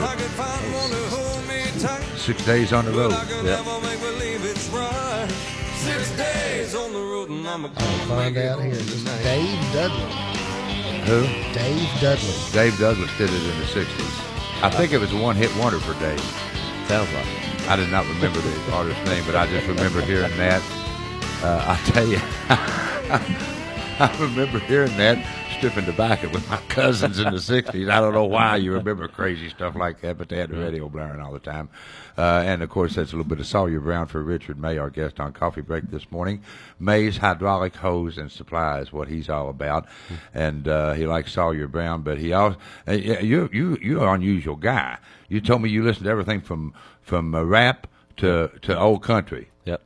Six 2.16 2.46
days 2.46 2.72
on 2.72 2.86
the 2.86 2.92
road. 2.92 3.12
Yeah. 3.44 3.62
Six 5.76 6.16
days 6.16 6.74
on 6.74 6.94
the 6.94 7.00
road 7.00 7.30
and 7.30 7.46
I'm 7.46 7.66
I'll 7.66 7.72
find 8.08 8.38
out 8.38 8.62
here. 8.62 8.72
This 8.72 8.94
is 8.94 9.04
Dave 9.04 9.74
Dudley. 9.74 10.12
Who? 11.04 11.24
Dave 11.54 11.90
Dudley. 12.00 12.34
Dave 12.54 12.80
Dudley 12.80 13.08
did 13.18 13.30
it 13.30 13.44
in 13.44 13.60
the 13.60 13.66
60s. 13.66 14.64
I 14.64 14.70
think 14.70 14.94
it 14.94 15.00
was 15.00 15.12
a 15.12 15.18
one 15.18 15.36
hit 15.36 15.54
wonder 15.58 15.80
for 15.80 16.00
Dave. 16.00 16.20
Sounds 16.88 17.12
like 17.14 17.28
it. 17.28 17.70
I 17.70 17.76
did 17.76 17.92
not 17.92 18.06
remember 18.08 18.40
the 18.40 18.72
artist's 18.72 19.06
name, 19.06 19.26
but 19.26 19.36
I 19.36 19.48
just 19.48 19.68
remember 19.68 20.00
hearing 20.00 20.36
that. 20.38 20.62
Uh, 21.44 21.78
I 21.78 21.92
tell 21.92 22.08
you, 22.08 22.20
I 24.00 24.18
remember 24.18 24.60
hearing 24.60 24.96
that 24.96 25.18
stripping 25.66 25.92
tobacco 25.92 26.30
with 26.30 26.48
my 26.48 26.58
cousins 26.70 27.18
in 27.18 27.24
the 27.26 27.32
60s. 27.40 27.90
I 27.90 28.00
don't 28.00 28.14
know 28.14 28.26
why 28.26 28.58
you 28.58 28.72
remember 28.72 29.08
crazy 29.08 29.50
stuff 29.50 29.76
like 29.76 30.00
that, 30.02 30.16
but 30.16 30.30
they 30.30 30.38
had 30.38 30.52
the 30.52 30.58
radio 30.58 30.88
blaring 30.88 31.20
all 31.20 31.34
the 31.34 31.40
time. 31.40 31.70
Uh, 32.16 32.44
and 32.46 32.62
of 32.62 32.70
course, 32.70 32.94
that's 32.94 33.14
a 33.14 33.16
little 33.16 33.28
bit 33.28 33.40
of 33.40 33.48
Sawyer 33.48 33.80
Brown 33.80 34.06
for 34.06 34.22
Richard 34.22 34.60
May, 34.60 34.78
our 34.78 34.92
guest 34.92 35.20
on 35.20 35.34
Coffee 35.34 35.62
Break 35.62 35.90
this 35.90 36.12
morning. 36.12 36.44
May's 36.80 37.18
hydraulic 37.18 37.78
hose 37.78 38.20
and 38.20 38.32
supply 38.32 38.80
is 38.80 38.94
what 38.94 39.08
he's 39.08 39.28
all 39.28 39.50
about, 39.50 39.88
and 40.36 40.68
uh, 40.68 40.94
he 40.94 41.08
likes 41.08 41.34
Sawyer 41.34 41.68
Brown. 41.68 42.04
But 42.04 42.20
he 42.20 42.32
also, 42.32 42.60
uh, 42.88 42.92
you, 42.92 43.50
you 43.52 43.80
you're 43.82 44.08
an 44.08 44.22
unusual 44.22 44.58
guy. 44.58 45.00
You 45.30 45.42
told 45.42 45.64
me 45.64 45.72
you 45.72 45.84
listen 45.84 46.04
to 46.04 46.12
everything 46.12 46.42
from 46.42 46.76
from 47.02 47.34
uh, 47.34 47.42
rap 47.42 47.88
to 48.18 48.52
to 48.62 48.78
old 48.78 49.02
country. 49.02 49.50
Yep. 49.66 49.82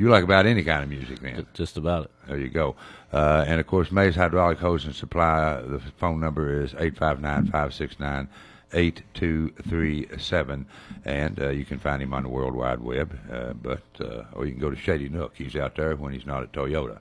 You 0.00 0.08
like 0.08 0.24
about 0.24 0.46
any 0.46 0.64
kind 0.64 0.82
of 0.82 0.88
music, 0.88 1.20
then? 1.20 1.46
Just 1.52 1.76
about 1.76 2.06
it. 2.06 2.10
There 2.26 2.38
you 2.38 2.48
go. 2.48 2.74
Uh, 3.12 3.44
and 3.46 3.60
of 3.60 3.66
course, 3.66 3.92
May's 3.92 4.14
Hydraulic 4.14 4.56
Hose 4.56 4.86
and 4.86 4.94
Supply. 4.94 5.60
The 5.60 5.78
phone 5.98 6.20
number 6.20 6.62
is 6.62 6.74
eight 6.78 6.96
five 6.96 7.20
nine 7.20 7.48
five 7.48 7.74
six 7.74 8.00
nine 8.00 8.26
eight 8.72 9.02
two 9.12 9.52
three 9.68 10.08
seven, 10.16 10.64
and 11.04 11.38
uh, 11.38 11.50
you 11.50 11.66
can 11.66 11.78
find 11.78 12.00
him 12.00 12.14
on 12.14 12.22
the 12.22 12.30
World 12.30 12.54
Wide 12.54 12.80
Web. 12.80 13.14
Uh, 13.30 13.52
but 13.52 13.82
uh, 14.00 14.22
or 14.32 14.46
you 14.46 14.52
can 14.52 14.60
go 14.62 14.70
to 14.70 14.76
Shady 14.76 15.10
Nook. 15.10 15.36
He's 15.36 15.54
out 15.54 15.76
there 15.76 15.94
when 15.96 16.14
he's 16.14 16.24
not 16.24 16.44
at 16.44 16.52
Toyota. 16.52 17.00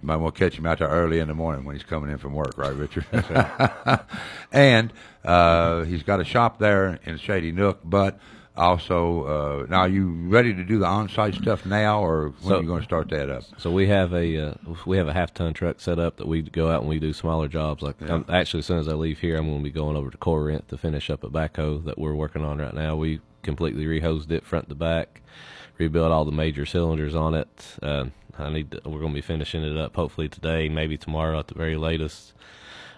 You 0.00 0.06
might 0.06 0.18
want 0.18 0.36
to 0.36 0.38
catch 0.38 0.56
him 0.56 0.66
out 0.66 0.78
there 0.78 0.86
early 0.86 1.18
in 1.18 1.26
the 1.26 1.34
morning 1.34 1.64
when 1.64 1.74
he's 1.74 1.82
coming 1.82 2.12
in 2.12 2.18
from 2.18 2.32
work, 2.32 2.56
right, 2.56 2.72
Richard? 2.76 3.06
and 4.52 4.92
uh, 5.24 5.82
he's 5.82 6.04
got 6.04 6.20
a 6.20 6.24
shop 6.24 6.60
there 6.60 7.00
in 7.06 7.18
Shady 7.18 7.50
Nook, 7.50 7.80
but 7.82 8.20
also 8.56 9.24
uh, 9.64 9.66
now 9.68 9.80
are 9.80 9.88
you 9.88 10.08
ready 10.28 10.54
to 10.54 10.64
do 10.64 10.78
the 10.78 10.86
on-site 10.86 11.34
stuff 11.34 11.66
now, 11.66 12.00
or 12.02 12.28
when 12.40 12.48
So- 12.48 12.56
are 12.58 12.62
you 12.62 12.66
going 12.66 12.80
to 12.80 12.84
start 12.84 13.08
that 13.10 13.30
up? 13.30 13.44
So 13.58 13.70
we 13.70 13.86
have 13.88 14.12
a 14.12 14.36
uh, 14.50 14.54
we 14.86 14.96
have 14.96 15.08
a 15.08 15.12
half 15.12 15.34
ton 15.34 15.52
truck 15.54 15.80
set 15.80 15.98
up 15.98 16.16
that 16.16 16.26
we 16.28 16.42
go 16.42 16.70
out 16.70 16.80
and 16.80 16.88
we 16.88 16.98
do 16.98 17.12
smaller 17.12 17.48
jobs. 17.48 17.82
Like 17.82 17.96
Yeah. 18.00 18.22
actually, 18.28 18.60
as 18.60 18.66
soon 18.66 18.78
as 18.78 18.88
I 18.88 18.92
leave 18.94 19.20
here, 19.20 19.36
I'm 19.36 19.46
going 19.46 19.58
to 19.58 19.64
be 19.64 19.70
going 19.70 19.96
over 19.96 20.10
to 20.10 20.16
Core 20.16 20.44
Rent 20.44 20.68
to 20.68 20.78
finish 20.78 21.10
up 21.10 21.22
a 21.24 21.28
backhoe 21.28 21.84
that 21.84 21.98
we're 21.98 22.14
working 22.14 22.44
on 22.44 22.58
right 22.58 22.74
now. 22.74 22.96
We 22.96 23.20
completely 23.42 23.84
rehosed 23.84 24.30
it 24.30 24.44
front 24.44 24.68
to 24.70 24.74
back, 24.74 25.22
rebuilt 25.78 26.10
all 26.10 26.24
the 26.24 26.32
major 26.32 26.66
cylinders 26.66 27.14
on 27.14 27.34
it. 27.34 27.76
Uh, 27.82 28.06
I 28.38 28.50
need 28.50 28.70
to, 28.72 28.80
we're 28.84 29.00
going 29.00 29.12
to 29.12 29.14
be 29.14 29.20
finishing 29.22 29.62
it 29.62 29.78
up 29.78 29.96
hopefully 29.96 30.28
today, 30.28 30.68
maybe 30.68 30.96
tomorrow 30.98 31.38
at 31.38 31.48
the 31.48 31.54
very 31.54 31.76
latest. 31.76 32.34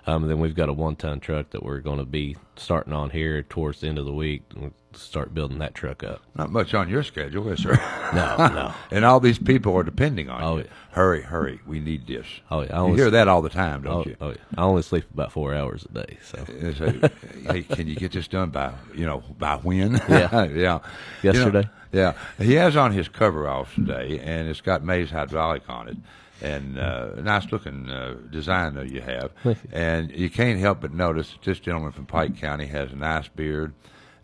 Um, 0.08 0.22
and 0.22 0.30
then 0.30 0.40
we've 0.40 0.54
got 0.54 0.70
a 0.70 0.72
one 0.72 0.96
ton 0.96 1.20
truck 1.20 1.50
that 1.50 1.62
we're 1.62 1.80
going 1.80 1.98
to 1.98 2.06
be 2.06 2.36
starting 2.56 2.94
on 2.94 3.10
here 3.10 3.42
towards 3.42 3.82
the 3.82 3.88
end 3.88 3.98
of 3.98 4.06
the 4.06 4.12
week. 4.12 4.42
We'll 4.56 4.72
start 4.94 5.34
building 5.34 5.58
that 5.58 5.74
truck 5.74 6.02
up. 6.02 6.22
Not 6.34 6.50
much 6.50 6.72
on 6.72 6.88
your 6.88 7.02
schedule, 7.02 7.48
is 7.50 7.62
there? 7.62 7.76
No, 8.14 8.36
no. 8.38 8.74
and 8.90 9.04
all 9.04 9.20
these 9.20 9.38
people 9.38 9.76
are 9.76 9.82
depending 9.82 10.30
on 10.30 10.42
Oh, 10.42 10.56
you. 10.56 10.62
yeah. 10.62 10.70
Hurry, 10.92 11.20
hurry! 11.20 11.60
We 11.66 11.78
need 11.78 12.06
this. 12.06 12.26
Oh 12.50 12.62
yeah, 12.62 12.80
I 12.82 12.88
you 12.88 12.94
hear 12.94 13.06
s- 13.08 13.12
that 13.12 13.28
all 13.28 13.42
the 13.42 13.50
time, 13.50 13.82
don't 13.82 13.94
oh, 13.98 14.04
you? 14.08 14.16
Oh 14.18 14.28
yeah, 14.30 14.36
I 14.56 14.62
only 14.62 14.80
sleep 14.80 15.04
about 15.12 15.30
four 15.30 15.54
hours 15.54 15.84
a 15.84 15.92
day. 16.06 16.16
So 16.24 16.38
so, 16.78 17.08
hey, 17.52 17.62
can 17.64 17.86
you 17.86 17.94
get 17.96 18.12
this 18.12 18.26
done 18.28 18.48
by 18.48 18.72
you 18.94 19.04
know 19.04 19.22
by 19.38 19.56
when? 19.56 20.00
Yeah. 20.08 20.28
yeah. 20.32 20.44
You 20.46 20.62
know, 20.62 20.82
Yesterday? 21.22 21.68
yeah, 21.92 22.14
he 22.38 22.54
has 22.54 22.74
on 22.76 22.92
his 22.92 23.08
coveralls 23.08 23.68
today, 23.74 24.18
and 24.24 24.48
it's 24.48 24.62
got 24.62 24.82
Mays 24.82 25.10
hydraulic 25.10 25.68
on 25.68 25.88
it, 25.88 25.96
and 26.40 26.78
uh, 26.78 27.14
nice 27.16 27.50
looking 27.50 27.90
uh, 27.90 28.16
design 28.30 28.74
that 28.74 28.90
you 28.90 29.00
have. 29.00 29.32
You. 29.44 29.56
And 29.72 30.10
you 30.10 30.30
can't 30.30 30.58
help 30.58 30.80
but 30.80 30.92
notice 30.92 31.32
that 31.32 31.42
this 31.42 31.60
gentleman 31.60 31.92
from 31.92 32.06
Pike 32.06 32.38
County 32.38 32.66
has 32.66 32.92
a 32.92 32.96
nice 32.96 33.28
beard 33.28 33.74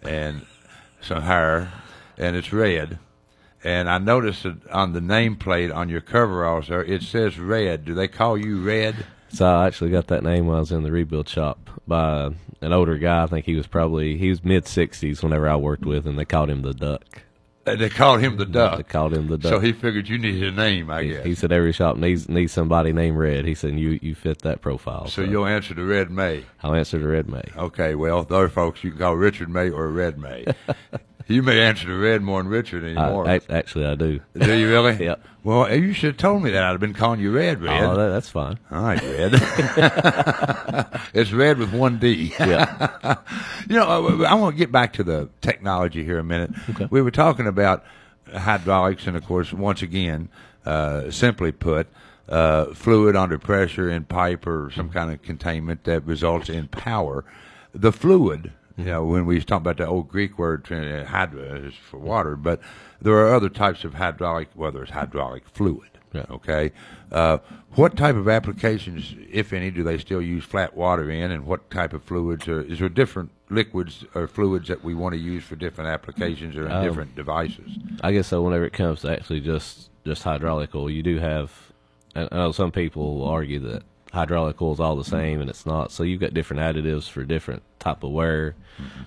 and 0.03 0.47
some 1.01 1.23
hair, 1.23 1.73
and 2.17 2.37
it's 2.37 2.53
red. 2.53 2.99
And 3.63 3.89
I 3.89 3.99
noticed 3.99 4.43
that 4.43 4.69
on 4.69 4.93
the 4.93 5.01
nameplate 5.01 5.75
on 5.75 5.89
your 5.89 6.03
coveralls 6.03 6.69
there, 6.69 6.85
it 6.85 7.03
says 7.03 7.39
red. 7.39 7.85
Do 7.85 7.95
they 7.95 8.09
call 8.09 8.37
you 8.37 8.63
red? 8.63 9.07
So 9.31 9.47
I 9.47 9.67
actually 9.67 9.91
got 9.91 10.09
that 10.09 10.23
name 10.23 10.47
when 10.47 10.57
I 10.57 10.61
was 10.61 10.71
in 10.71 10.83
the 10.83 10.93
rebuild 10.93 11.29
shop 11.29 11.71
by 11.89 12.31
an 12.61 12.73
older 12.73 12.99
guy. 12.99 13.25
I 13.25 13.27
think 13.27 13.47
he 13.47 13.57
was 13.57 13.67
probably 13.67 14.17
he 14.17 14.29
was 14.29 14.45
mid 14.45 14.69
sixties 14.69 15.23
whenever 15.23 15.49
I 15.49 15.57
worked 15.57 15.85
with 15.85 16.07
him. 16.07 16.17
They 16.17 16.25
called 16.25 16.51
him 16.51 16.63
the 16.63 16.75
Duck. 16.75 17.23
They 17.65 17.89
called 17.89 18.21
him 18.21 18.37
the 18.37 18.45
duck. 18.45 18.77
They 18.77 18.83
called 18.83 19.15
him 19.15 19.29
the 19.29 19.39
Duck. 19.39 19.51
So 19.51 19.59
he 19.59 19.73
figured 19.73 20.09
you 20.09 20.19
needed 20.19 20.53
a 20.53 20.57
name, 20.57 20.91
I 20.91 21.03
He, 21.03 21.09
guess. 21.11 21.25
he 21.25 21.35
said 21.35 21.51
every 21.51 21.73
shop 21.73 21.97
needs 21.97 22.29
needs 22.29 22.53
somebody 22.53 22.93
named 22.93 23.17
Red. 23.17 23.47
He 23.47 23.55
said 23.55 23.79
you 23.79 23.99
you 24.03 24.15
fit 24.15 24.43
that 24.43 24.61
profile. 24.61 25.07
so 25.09 25.23
you'll 25.23 25.47
answer 25.47 25.75
to 25.75 25.83
Red 25.85 26.11
May. 26.11 26.45
I'll 26.63 26.75
answer 26.75 26.99
to 26.99 27.07
Red 27.09 27.29
May. 27.29 27.43
Okay, 27.57 27.95
well, 27.95 28.23
the 28.25 28.35
other 28.35 28.49
folks 28.51 28.85
you 28.85 28.91
can 28.91 28.99
call 29.01 29.17
Richard 29.17 29.49
May 29.49 29.71
or 29.71 29.89
Red 29.89 30.19
May. 30.19 30.45
you 31.27 31.43
may 31.43 31.61
answer 31.61 31.87
to 31.87 31.97
Red 31.97 32.23
more 32.23 32.43
than 32.43 32.51
Richard 32.51 32.85
anymore. 32.85 33.29
I, 33.29 33.41
actually, 33.49 33.87
I 33.87 33.95
do. 33.95 34.21
Do 34.39 34.55
you 34.55 34.69
really? 34.69 34.95
Yep. 35.05 35.23
Well, 35.43 35.75
you 35.75 35.93
should 35.93 36.13
have 36.13 36.17
told 36.17 36.43
me 36.43 36.51
that. 36.53 36.63
I'd 36.63 36.71
have 36.71 36.81
been 36.81 36.95
calling 36.95 37.21
you 37.21 37.31
Red, 37.31 37.61
Red. 37.61 37.83
Oh, 37.83 37.97
that, 37.97 38.09
that's 38.09 38.31
fine. 38.31 38.59
All 38.71 38.83
right, 38.83 39.03
Red. 39.03 39.33
it's 41.15 41.33
Red 41.33 41.59
with 41.59 41.73
one 41.75 41.99
D. 41.99 42.33
Yeah. 42.39 43.19
you 43.69 43.77
know, 43.77 43.85
I, 44.25 44.31
I 44.31 44.35
want 44.35 44.55
to 44.55 44.59
get 44.59 44.73
back 44.73 44.95
to 44.95 45.05
the 45.05 45.29
technology 45.43 46.03
here 46.03 46.19
a 46.19 46.25
minute. 46.25 46.53
Okay. 46.71 46.89
We 46.91 47.03
were 47.03 47.11
talking 47.11 47.47
about 47.47 47.85
hydraulics, 48.33 49.07
and 49.07 49.19
of 49.19 49.27
course, 49.27 49.53
once 49.53 49.83
again, 49.83 50.31
uh, 50.65 51.11
simply 51.11 51.53
put, 51.53 51.89
uh, 52.29 52.73
fluid 52.73 53.17
under 53.17 53.39
pressure 53.39 53.91
in 53.91 54.05
pipe 54.05 54.47
or 54.47 54.71
some 54.75 54.89
kind 54.89 55.13
of 55.13 55.21
containment 55.21 55.85
that 55.85 56.07
results 56.07 56.49
in 56.49 56.69
power. 56.69 57.25
The 57.75 57.93
fluid, 57.93 58.53
you 58.77 58.85
know, 58.85 59.05
when 59.05 59.27
we 59.27 59.41
talk 59.41 59.61
about 59.61 59.77
the 59.77 59.87
old 59.87 60.09
Greek 60.09 60.39
word 60.39 60.67
hydra 60.67 61.67
is 61.67 61.75
for 61.75 61.99
water, 61.99 62.37
but 62.37 62.61
there 63.01 63.15
are 63.15 63.35
other 63.35 63.49
types 63.49 63.85
of 63.85 63.95
hydraulic, 63.95 64.49
whether 64.55 64.83
it's 64.83 64.93
hydraulic 64.93 65.49
fluid. 65.49 65.91
Okay, 66.31 66.71
uh, 67.11 67.39
what 67.73 67.97
type 67.97 68.15
of 68.15 68.29
applications, 68.29 69.17
if 69.33 69.53
any, 69.53 69.73
do 69.73 69.83
they 69.83 69.99
still 69.99 70.23
use 70.23 70.45
flat 70.45 70.77
water 70.77 71.11
in, 71.11 71.33
and 71.33 71.45
what 71.45 71.69
type 71.73 71.93
of 71.93 72.05
fluids? 72.05 72.47
Are, 72.47 72.61
is 72.61 72.79
there 72.79 72.89
different 72.89 73.33
liquids 73.51 74.05
or 74.15 74.29
fluids 74.29 74.69
that 74.69 74.85
we 74.85 74.95
want 74.95 75.15
to 75.15 75.21
use 75.21 75.43
for 75.43 75.57
different 75.57 75.91
applications 75.91 76.57
or 76.57 76.67
in 76.67 76.73
Um, 76.73 76.85
different 76.85 77.17
devices? 77.17 77.79
I 78.01 78.13
guess 78.13 78.29
so. 78.29 78.43
Whenever 78.43 78.65
it 78.65 78.73
comes 78.73 79.01
to 79.01 79.11
actually 79.11 79.41
just 79.41 79.91
just 80.05 80.23
hydraulic 80.23 80.73
oil, 80.75 80.89
you 80.89 81.03
do 81.03 81.19
have. 81.19 81.51
I 82.15 82.29
I 82.31 82.37
know 82.37 82.53
some 82.53 82.71
people 82.71 83.19
will 83.19 83.29
argue 83.29 83.59
that 83.71 83.83
hydraulic 84.15 84.61
oil 84.63 84.73
is 84.73 84.81
all 84.81 84.97
the 84.97 85.05
same, 85.05 85.41
and 85.41 85.51
it's 85.51 85.67
not. 85.67 85.93
So 85.93 86.03
you've 86.03 86.21
got 86.21 86.33
different 86.35 86.63
additives 86.63 87.09
for 87.09 87.25
different 87.25 87.63
type 87.79 88.03
of 88.03 88.11
wear, 88.13 88.55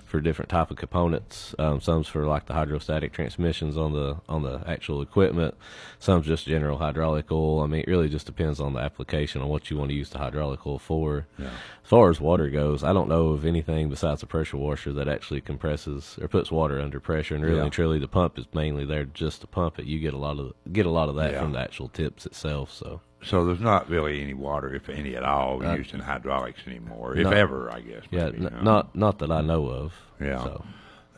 for 0.04 0.20
different 0.20 0.48
type 0.50 0.70
of 0.70 0.76
components. 0.76 1.54
Um, 1.58 1.80
some's 1.80 2.06
for 2.06 2.24
like 2.26 2.46
the 2.46 2.54
hydrostatic 2.54 3.12
transmissions 3.12 3.76
on 3.76 3.92
the 3.92 4.18
on 4.28 4.42
the 4.42 4.62
actual 4.66 5.02
equipment. 5.02 5.54
Some's 5.98 6.26
just 6.26 6.46
general 6.46 6.78
hydraulic 6.78 7.30
oil. 7.32 7.60
I 7.62 7.66
mean, 7.66 7.80
it 7.80 7.88
really 7.88 8.08
just 8.08 8.26
depends 8.26 8.60
on 8.60 8.74
the 8.74 8.80
application 8.80 9.42
on 9.42 9.48
what 9.48 9.70
you 9.70 9.76
want 9.76 9.90
to 9.90 9.96
use 9.96 10.10
the 10.10 10.18
hydraulic 10.18 10.64
oil 10.66 10.78
for. 10.78 11.26
Yeah. 11.38 11.46
As 11.46 11.88
far 11.90 12.10
as 12.10 12.20
water 12.20 12.48
goes, 12.50 12.84
I 12.84 12.92
don't 12.92 13.08
know 13.08 13.30
of 13.30 13.44
anything 13.44 13.88
besides 13.88 14.22
a 14.22 14.26
pressure 14.26 14.58
washer 14.58 14.92
that 14.92 15.08
actually 15.08 15.40
compresses 15.40 16.18
or 16.20 16.28
puts 16.28 16.50
water 16.52 16.80
under 16.80 17.00
pressure. 17.00 17.34
And 17.34 17.42
really 17.44 17.56
Yeah. 17.56 17.64
and 17.64 17.72
truly, 17.72 17.98
the 17.98 18.08
pump 18.08 18.38
is 18.38 18.44
mainly 18.54 18.84
there 18.84 19.04
just 19.06 19.40
to 19.40 19.46
pump 19.46 19.78
it. 19.78 19.86
You 19.86 19.98
get 19.98 20.14
a 20.14 20.18
lot 20.18 20.38
of 20.38 20.52
get 20.72 20.86
a 20.86 20.90
lot 20.90 21.08
of 21.08 21.16
that 21.16 21.32
Yeah. 21.32 21.40
from 21.40 21.52
the 21.52 21.60
actual 21.60 21.88
tips 21.88 22.26
itself. 22.26 22.72
So 22.72 23.00
So 23.22 23.44
there's 23.44 23.60
not 23.60 23.88
really 23.90 24.22
any 24.22 24.34
water, 24.34 24.72
if 24.74 24.88
any 24.88 25.16
at 25.16 25.24
all, 25.24 25.64
Uh, 25.64 25.74
used 25.74 25.92
in 25.92 26.00
hydraulics 26.00 26.60
anymore, 26.66 27.16
if 27.16 27.26
ever, 27.26 27.70
I 27.70 27.80
guess. 27.80 28.02
yeah, 28.10 28.26
maybe, 28.26 28.38
no? 28.40 28.60
not 28.62 28.94
not 28.94 29.18
that 29.18 29.30
I 29.30 29.40
know 29.40 29.66
of. 29.68 29.92
Yeah. 30.20 30.42
So. 30.44 30.64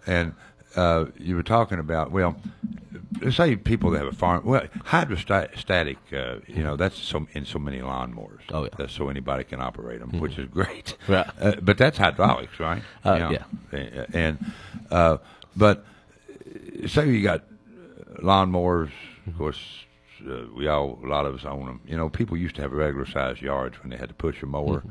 And 0.07 0.32
uh, 0.76 1.07
you 1.18 1.36
were 1.36 1.42
talking 1.42 1.78
about 1.78 2.11
well, 2.11 2.36
say 3.30 3.55
people 3.57 3.90
that 3.90 3.98
have 3.98 4.09
a 4.09 4.16
farm. 4.16 4.44
Well, 4.44 4.66
hydrostatic, 4.84 5.98
uh, 6.12 6.36
you 6.46 6.62
know, 6.62 6.76
that's 6.76 6.98
so 6.98 7.26
in 7.32 7.44
so 7.44 7.59
many 7.59 7.80
lawnmowers. 7.80 8.40
Oh 8.51 8.64
yeah. 8.64 8.70
That's 8.78 8.92
so 8.94 9.09
anybody 9.09 9.44
can 9.44 9.61
operate 9.61 10.01
them, 10.01 10.18
which 10.20 10.38
is 10.38 10.46
great. 10.48 10.96
Right. 11.09 11.26
Uh, 11.40 11.53
but 11.61 11.76
that's 11.78 11.98
hydraulics, 11.98 12.59
right? 12.61 12.82
Uh, 13.05 13.34
yeah. 13.72 14.05
And 14.12 14.38
uh, 14.90 15.18
but 15.57 15.84
uh, 16.84 16.86
say 16.88 17.09
you 17.11 17.22
got 17.22 17.44
lawnmowers, 18.22 18.90
of 19.26 19.36
course. 19.36 19.61
Uh, 20.28 20.46
we 20.54 20.68
all, 20.68 20.98
a 21.04 21.06
lot 21.06 21.26
of 21.26 21.34
us 21.34 21.44
own 21.44 21.66
them. 21.66 21.80
You 21.86 21.96
know, 21.96 22.08
people 22.08 22.36
used 22.36 22.56
to 22.56 22.62
have 22.62 22.72
regular 22.72 23.06
sized 23.06 23.40
yards 23.42 23.80
when 23.82 23.90
they 23.90 23.96
had 23.96 24.08
to 24.08 24.14
push 24.14 24.42
a 24.42 24.46
mower. 24.46 24.82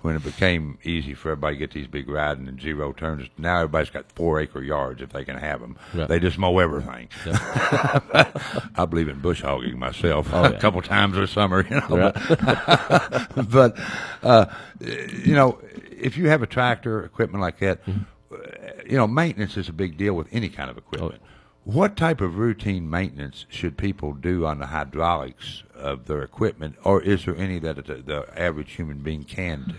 When 0.00 0.16
it 0.16 0.24
became 0.24 0.78
easy 0.82 1.14
for 1.14 1.30
everybody 1.30 1.54
to 1.54 1.58
get 1.60 1.70
these 1.70 1.86
big 1.86 2.08
riding 2.08 2.48
and 2.48 2.60
zero 2.60 2.92
turns, 2.92 3.28
now 3.38 3.58
everybody's 3.58 3.90
got 3.90 4.10
four 4.10 4.40
acre 4.40 4.60
yards 4.60 5.00
if 5.00 5.10
they 5.10 5.24
can 5.24 5.38
have 5.38 5.60
them. 5.60 5.76
Right. 5.94 6.08
They 6.08 6.18
just 6.18 6.38
mow 6.38 6.58
everything. 6.58 7.08
I 7.26 8.84
believe 8.88 9.08
in 9.08 9.20
bush 9.20 9.42
hogging 9.42 9.78
myself 9.78 10.28
Oh, 10.32 10.44
a 10.52 10.58
couple 10.58 10.82
times 10.82 11.16
a 11.16 11.26
summer, 11.28 11.64
you 11.68 11.76
know. 11.76 12.12
Right. 12.12 12.16
But, 13.34 13.48
but 13.48 13.78
uh, 14.24 14.46
you 14.80 15.34
know, 15.34 15.58
if 15.90 16.16
you 16.16 16.28
have 16.28 16.42
a 16.42 16.46
tractor, 16.48 17.04
equipment 17.04 17.40
like 17.40 17.58
that, 17.60 17.84
Mm-hmm. 17.86 18.34
uh, 18.34 18.38
you 18.86 18.96
know, 18.96 19.06
maintenance 19.06 19.56
is 19.56 19.68
a 19.68 19.72
big 19.72 19.96
deal 19.96 20.14
with 20.14 20.26
any 20.32 20.48
kind 20.48 20.68
of 20.68 20.76
equipment. 20.76 21.22
What 21.64 21.96
type 21.96 22.20
of 22.20 22.38
routine 22.38 22.90
maintenance 22.90 23.46
should 23.48 23.76
people 23.76 24.14
do 24.14 24.46
on 24.46 24.58
the 24.58 24.66
hydraulics 24.66 25.62
of 25.74 26.06
their 26.06 26.22
equipment, 26.22 26.74
or 26.82 27.00
is 27.00 27.24
there 27.24 27.36
any 27.36 27.58
that 27.60 27.76
the, 27.86 27.94
the 27.94 28.26
average 28.36 28.72
human 28.72 28.98
being 28.98 29.22
can 29.24 29.64
do? 29.68 29.74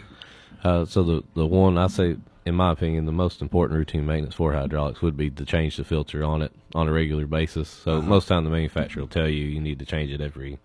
Uh, 0.70 0.86
so 0.86 1.04
the 1.04 1.24
the 1.36 1.46
one 1.46 1.78
I 1.78 1.88
say, 1.88 2.16
in 2.46 2.56
my 2.56 2.72
opinion, 2.72 3.06
the 3.06 3.12
most 3.12 3.42
important 3.42 3.78
routine 3.78 4.06
maintenance 4.06 4.36
for 4.36 4.54
hydraulics 4.54 5.02
would 5.02 5.18
be 5.18 5.30
to 5.32 5.44
change 5.44 5.76
the 5.76 5.84
filter 5.84 6.24
on 6.24 6.42
it 6.42 6.54
on 6.74 6.88
a 6.88 6.92
regular 6.94 7.26
basis. 7.28 7.68
So 7.68 7.98
Uh-huh. 7.98 8.08
most 8.08 8.28
time 8.30 8.46
the 8.46 8.50
manufacturer 8.50 9.02
will 9.04 9.10
tell 9.10 9.28
you 9.28 9.44
you 9.46 9.60
need 9.60 9.80
to 9.80 9.86
change 9.86 10.10
it 10.12 10.22
every 10.22 10.60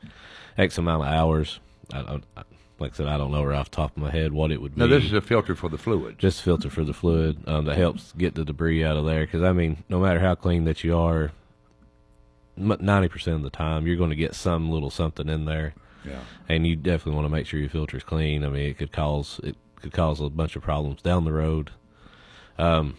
X 0.56 0.78
amount 0.78 1.02
of 1.02 1.08
hours. 1.12 1.58
I 1.92 2.20
I, 2.36 2.42
like 2.78 2.92
I 2.92 2.96
said, 2.96 3.06
I 3.08 3.18
don't 3.18 3.32
know 3.32 3.44
right 3.44 3.58
off 3.58 3.70
the 3.70 3.76
top 3.76 3.96
of 3.96 4.02
my 4.02 4.10
head 4.10 4.32
what 4.32 4.50
it 4.52 4.60
would 4.62 4.74
be. 4.74 4.86
this 4.86 5.04
is 5.04 5.12
a 5.12 5.20
filter 5.20 5.54
for 5.54 5.68
the 5.68 5.78
fluid. 5.78 6.18
just 6.18 6.42
filter 6.42 6.70
for 6.70 6.84
the 6.84 6.92
fluid 6.94 7.38
um, 7.48 7.64
that 7.64 7.76
helps 7.76 8.12
get 8.12 8.34
the 8.34 8.44
debris 8.44 8.84
out 8.84 8.96
of 8.96 9.04
there. 9.04 9.26
Because 9.26 9.42
I 9.42 9.52
mean, 9.52 9.84
no 9.88 10.00
matter 10.00 10.20
how 10.20 10.34
clean 10.34 10.64
that 10.64 10.84
you 10.84 10.96
are, 10.96 11.32
ninety 12.56 13.08
percent 13.08 13.36
of 13.36 13.42
the 13.42 13.50
time 13.50 13.86
you're 13.86 13.96
going 13.96 14.10
to 14.10 14.16
get 14.16 14.34
some 14.34 14.70
little 14.70 14.90
something 14.90 15.28
in 15.28 15.44
there. 15.44 15.74
Yeah. 16.04 16.20
and 16.48 16.66
you 16.66 16.76
definitely 16.76 17.16
want 17.16 17.26
to 17.26 17.30
make 17.30 17.46
sure 17.46 17.58
your 17.60 17.68
filter's 17.68 18.04
clean. 18.04 18.44
I 18.44 18.48
mean, 18.48 18.70
it 18.70 18.78
could 18.78 18.92
cause 18.92 19.40
it 19.42 19.56
could 19.76 19.92
cause 19.92 20.20
a 20.20 20.28
bunch 20.28 20.56
of 20.56 20.62
problems 20.62 21.02
down 21.02 21.24
the 21.24 21.32
road. 21.32 21.70
Um, 22.58 22.96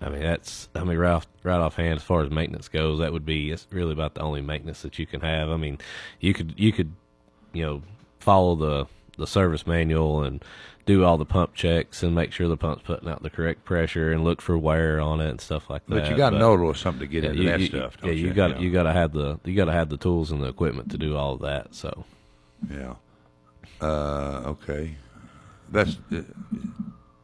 I 0.00 0.10
mean, 0.10 0.20
that's 0.20 0.68
I 0.74 0.84
mean 0.84 0.98
right 0.98 1.12
off 1.12 1.26
right 1.42 1.58
offhand 1.58 1.96
as 1.96 2.02
far 2.02 2.22
as 2.22 2.30
maintenance 2.30 2.68
goes, 2.68 2.98
that 3.00 3.12
would 3.12 3.26
be 3.26 3.50
it's 3.50 3.66
really 3.70 3.92
about 3.92 4.14
the 4.14 4.20
only 4.20 4.42
maintenance 4.42 4.82
that 4.82 4.98
you 4.98 5.06
can 5.06 5.22
have. 5.22 5.48
I 5.48 5.56
mean, 5.56 5.78
you 6.20 6.32
could 6.34 6.54
you 6.58 6.72
could 6.72 6.92
you 7.52 7.64
know 7.64 7.82
follow 8.20 8.54
the 8.54 8.86
the 9.16 9.26
service 9.26 9.66
manual 9.66 10.22
and 10.22 10.42
do 10.86 11.04
all 11.04 11.18
the 11.18 11.26
pump 11.26 11.54
checks 11.54 12.02
and 12.02 12.14
make 12.14 12.32
sure 12.32 12.48
the 12.48 12.56
pump's 12.56 12.82
putting 12.82 13.08
out 13.08 13.22
the 13.22 13.30
correct 13.30 13.64
pressure 13.64 14.12
and 14.12 14.24
look 14.24 14.40
for 14.40 14.56
wear 14.56 14.98
on 15.00 15.20
it 15.20 15.28
and 15.28 15.40
stuff 15.40 15.68
like 15.68 15.84
that. 15.86 15.94
But 15.94 16.10
you 16.10 16.16
got 16.16 16.30
to 16.30 16.38
know 16.38 16.52
a 16.52 16.56
little 16.56 16.74
something 16.74 17.00
to 17.00 17.06
get 17.06 17.24
into 17.24 17.42
you, 17.42 17.48
that 17.48 17.60
you- 17.60 17.66
stuff. 17.66 17.96
Yeah, 18.00 18.06
don't 18.08 18.16
you 18.16 18.26
you 18.28 18.32
got 18.32 18.50
know? 18.52 18.60
you 18.60 18.72
got 18.72 18.84
to 18.84 18.92
have 18.92 19.12
the 19.12 19.38
you 19.44 19.54
got 19.54 19.66
to 19.66 19.72
have 19.72 19.88
the 19.88 19.96
tools 19.96 20.30
and 20.30 20.42
the 20.42 20.48
equipment 20.48 20.90
to 20.92 20.98
do 20.98 21.16
all 21.16 21.34
of 21.34 21.40
that. 21.42 21.74
So 21.74 22.04
Yeah. 22.70 22.94
Uh, 23.80 24.42
okay. 24.46 24.96
That's 25.70 25.96
uh, 26.12 26.22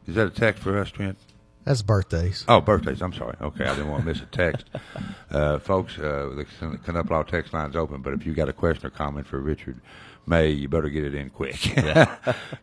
is 0.07 0.15
that 0.15 0.27
a 0.27 0.31
text 0.31 0.63
for 0.63 0.77
us, 0.77 0.89
Trent? 0.89 1.17
That's 1.65 1.81
birthdays. 1.81 2.45
Oh, 2.47 2.61
birthdays. 2.61 3.01
I'm 3.01 3.11
sorry. 3.11 3.35
Okay, 3.41 3.65
I 3.65 3.75
didn't 3.75 3.89
want 3.89 4.03
to 4.03 4.07
miss 4.07 4.21
a 4.21 4.25
text. 4.27 4.69
Uh, 5.29 5.59
folks, 5.59 5.99
uh, 5.99 6.31
the 6.37 6.45
Canup 6.85 7.27
text 7.27 7.53
line's 7.53 7.75
open, 7.75 8.01
but 8.01 8.13
if 8.13 8.25
you 8.25 8.33
got 8.33 8.47
a 8.47 8.53
question 8.53 8.87
or 8.87 8.89
comment 8.89 9.27
for 9.27 9.41
Richard 9.41 9.77
May, 10.27 10.49
you 10.49 10.67
better 10.67 10.89
get 10.89 11.05
it 11.05 11.15
in 11.15 11.29
quick 11.29 11.59
because 11.73 12.07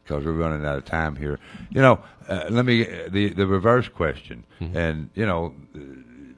we're 0.25 0.33
running 0.33 0.67
out 0.67 0.77
of 0.77 0.85
time 0.85 1.17
here. 1.17 1.39
You 1.71 1.81
know, 1.81 1.99
uh, 2.29 2.45
let 2.51 2.67
me 2.67 2.85
the 3.09 3.31
the 3.31 3.47
reverse 3.47 3.89
question, 3.89 4.45
mm-hmm. 4.61 4.77
and 4.77 5.11
you 5.15 5.25
know, 5.25 5.55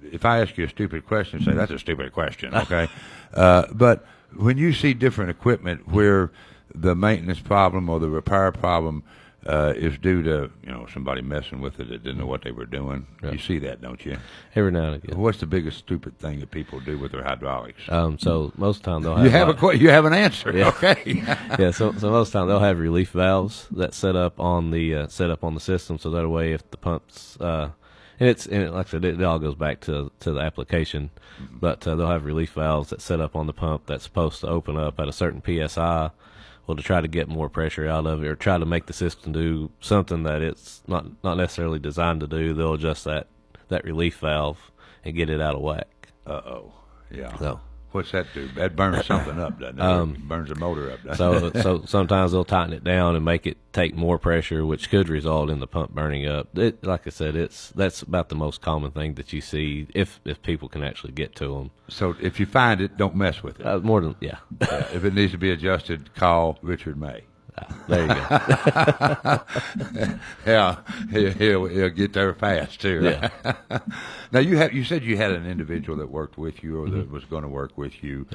if 0.03 0.25
I 0.25 0.41
ask 0.41 0.57
you 0.57 0.65
a 0.65 0.69
stupid 0.69 1.05
question, 1.07 1.43
say 1.43 1.53
that's 1.53 1.73
a 1.73 1.79
stupid 1.79 2.13
question, 2.13 2.55
okay? 2.55 2.89
uh, 3.35 3.67
but 3.73 4.07
when 4.37 4.57
you 4.57 4.73
see 4.73 4.95
different 4.95 5.31
equipment 5.31 5.89
where 5.89 6.31
the 6.75 6.95
maintenance 6.95 7.41
problem 7.41 7.89
or 7.89 7.99
the 7.99 8.09
repair 8.09 8.53
problem 8.53 9.03
uh, 9.47 9.73
is 9.77 9.97
due 9.99 10.23
to 10.23 10.51
you 10.63 10.71
know 10.71 10.87
somebody 10.93 11.23
messing 11.23 11.61
with 11.61 11.79
it 11.79 11.89
that 11.89 12.03
didn't 12.03 12.19
know 12.19 12.27
what 12.27 12.43
they 12.43 12.51
were 12.51 12.67
doing. 12.67 13.07
You 13.23 13.39
see 13.39 13.59
that, 13.61 13.81
don't 13.81 14.05
you? 14.05 14.19
Every 14.55 14.73
now 14.73 14.93
and 14.93 15.05
again. 15.05 15.19
What's 15.19 15.39
the 15.39 15.47
biggest 15.47 15.79
stupid 15.79 16.19
thing 16.19 16.41
that 16.41 16.51
people 16.51 16.81
do 16.81 16.99
with 16.99 17.13
their 17.13 17.23
hydraulics? 17.23 17.83
Um, 17.89 18.19
so 18.19 18.53
most 18.57 18.79
of 18.79 18.83
the 18.83 18.91
time 18.91 19.03
they'll 19.03 19.17
have 19.17 19.25
you 19.25 19.31
have 19.31 19.63
a 19.63 19.79
you 19.79 19.91
have 19.91 20.05
an 20.05 20.13
answer. 20.13 20.57
Yeah. 20.57 20.69
Okay. 20.69 21.23
yeah. 21.59 21.71
So 21.71 21.93
so 21.93 22.11
most 22.11 22.29
of 22.29 22.33
the 22.33 22.39
time 22.39 22.49
they'll 22.49 22.61
have 22.61 22.79
relief 22.79 23.11
valves 23.11 23.67
that 23.71 23.95
set 23.95 24.17
up 24.17 24.41
on 24.41 24.71
the 24.71 24.95
uh, 24.95 25.09
set 25.09 25.31
up 25.31 25.45
on 25.45 25.55
the 25.55 25.61
system, 25.61 25.99
so 25.99 26.11
that 26.11 26.29
way 26.29 26.53
if 26.53 26.69
the 26.71 26.77
pumps 26.77 27.37
uh, 27.41 27.71
and 28.19 28.29
it's 28.29 28.47
and 28.47 28.73
like 28.73 28.89
I 28.89 28.91
said, 28.91 29.05
it, 29.05 29.21
it, 29.21 29.25
all 29.25 29.39
goes 29.39 29.55
back 29.55 29.81
to 29.83 30.11
to 30.21 30.33
the 30.33 30.41
application, 30.41 31.11
mm-hmm. 31.41 31.59
but 31.59 31.87
uh, 31.87 31.95
they'll 31.95 32.09
have 32.09 32.25
relief 32.25 32.53
valves 32.53 32.91
that 32.91 33.01
set 33.01 33.21
up 33.21 33.37
on 33.37 33.47
the 33.47 33.53
pump 33.53 33.87
that's 33.87 34.05
supposed 34.05 34.41
to 34.41 34.49
open 34.49 34.77
up 34.77 34.99
at 34.99 35.09
a 35.09 35.13
certain 35.13 35.43
psi 35.69 36.11
well 36.67 36.77
to 36.77 36.83
try 36.83 37.01
to 37.01 37.09
get 37.09 37.29
more 37.29 37.49
pressure 37.49 37.87
out 37.87 38.07
of 38.07 38.23
it 38.23 38.27
or 38.27 38.37
try 38.37 38.59
to 38.59 38.67
make 38.67 38.87
the 38.87 38.93
system 38.93 39.33
do 39.33 39.71
something 39.81 40.25
that 40.25 40.43
it's 40.43 40.83
not 40.87 41.07
not 41.23 41.37
necessarily 41.37 41.79
designed 41.79 42.21
to 42.21 42.27
do. 42.27 42.55
They'll 42.55 42.75
adjust 42.75 43.05
that 43.05 43.29
that 43.69 43.85
relief 43.85 44.19
valve 44.19 44.71
and 45.05 45.15
get 45.15 45.31
it 45.31 45.41
out 45.41 45.55
of 45.55 45.63
whack. 45.63 46.09
Uh-oh. 46.27 46.73
Yeah. 47.11 47.37
So 47.39 47.61
What's 47.97 48.13
that 48.13 48.27
do? 48.35 48.47
That 48.49 48.77
burns 48.77 49.07
something 49.07 49.41
up, 49.41 49.59
doesn't 49.59 49.79
it? 49.79 49.83
Um, 49.83 50.23
burns 50.29 50.51
the 50.51 50.55
motor 50.55 50.93
up. 50.93 51.17
so, 51.17 51.51
so 51.55 51.83
sometimes 51.87 52.33
they'll 52.33 52.45
tighten 52.45 52.75
it 52.75 52.85
down 52.85 53.17
and 53.17 53.25
make 53.25 53.47
it 53.47 53.57
take 53.73 53.97
more 53.97 54.19
pressure, 54.19 54.67
which 54.67 54.91
could 54.91 55.09
result 55.09 55.49
in 55.49 55.61
the 55.61 55.67
pump 55.67 55.93
burning 55.93 56.27
up. 56.27 56.59
It, 56.59 56.85
like 56.85 57.07
I 57.07 57.11
said, 57.11 57.37
it's 57.37 57.71
that's 57.71 58.03
about 58.03 58.29
the 58.29 58.35
most 58.35 58.61
common 58.61 58.91
thing 58.91 59.15
that 59.15 59.33
you 59.33 59.41
see 59.41 59.87
if 59.95 60.21
if 60.27 60.43
people 60.43 60.69
can 60.69 60.83
actually 60.83 61.15
get 61.15 61.35
to 61.37 61.55
them. 61.55 61.71
So, 61.89 62.15
if 62.21 62.39
you 62.39 62.45
find 62.45 62.83
it, 62.83 62.99
don't 62.99 63.17
mess 63.17 63.43
with 63.43 63.61
it. 63.61 63.67
Uh, 63.67 63.79
more 63.79 64.03
than 64.03 64.15
yeah. 64.21 64.41
yeah. 64.61 64.87
If 64.93 65.07
it 65.07 65.15
needs 65.15 65.33
to 65.33 65.39
be 65.39 65.51
adjusted, 65.51 66.15
call 66.15 66.59
Richard 66.61 67.01
May. 67.01 67.23
There 67.89 68.03
you 68.03 68.09
go. 68.09 68.19
yeah, 70.47 70.77
he'll, 71.11 71.33
he'll, 71.33 71.67
he'll 71.67 71.89
get 71.91 72.13
there 72.13 72.35
fast 72.35 72.81
too. 72.81 73.01
Yeah. 73.05 73.31
now 74.33 74.41
you 74.41 74.57
have 74.57 74.73
you 74.73 74.85
said 74.85 75.05
you 75.05 75.17
had 75.17 75.31
an 75.31 75.47
individual 75.47 75.99
that 75.99 76.11
worked 76.11 76.37
with 76.37 76.63
you 76.63 76.83
or 76.83 76.91
that 76.91 77.05
mm-hmm. 77.05 77.15
was 77.15 77.25
going 77.25 77.43
to 77.43 77.49
work 77.49 77.77
with 77.79 78.03
you, 78.03 78.27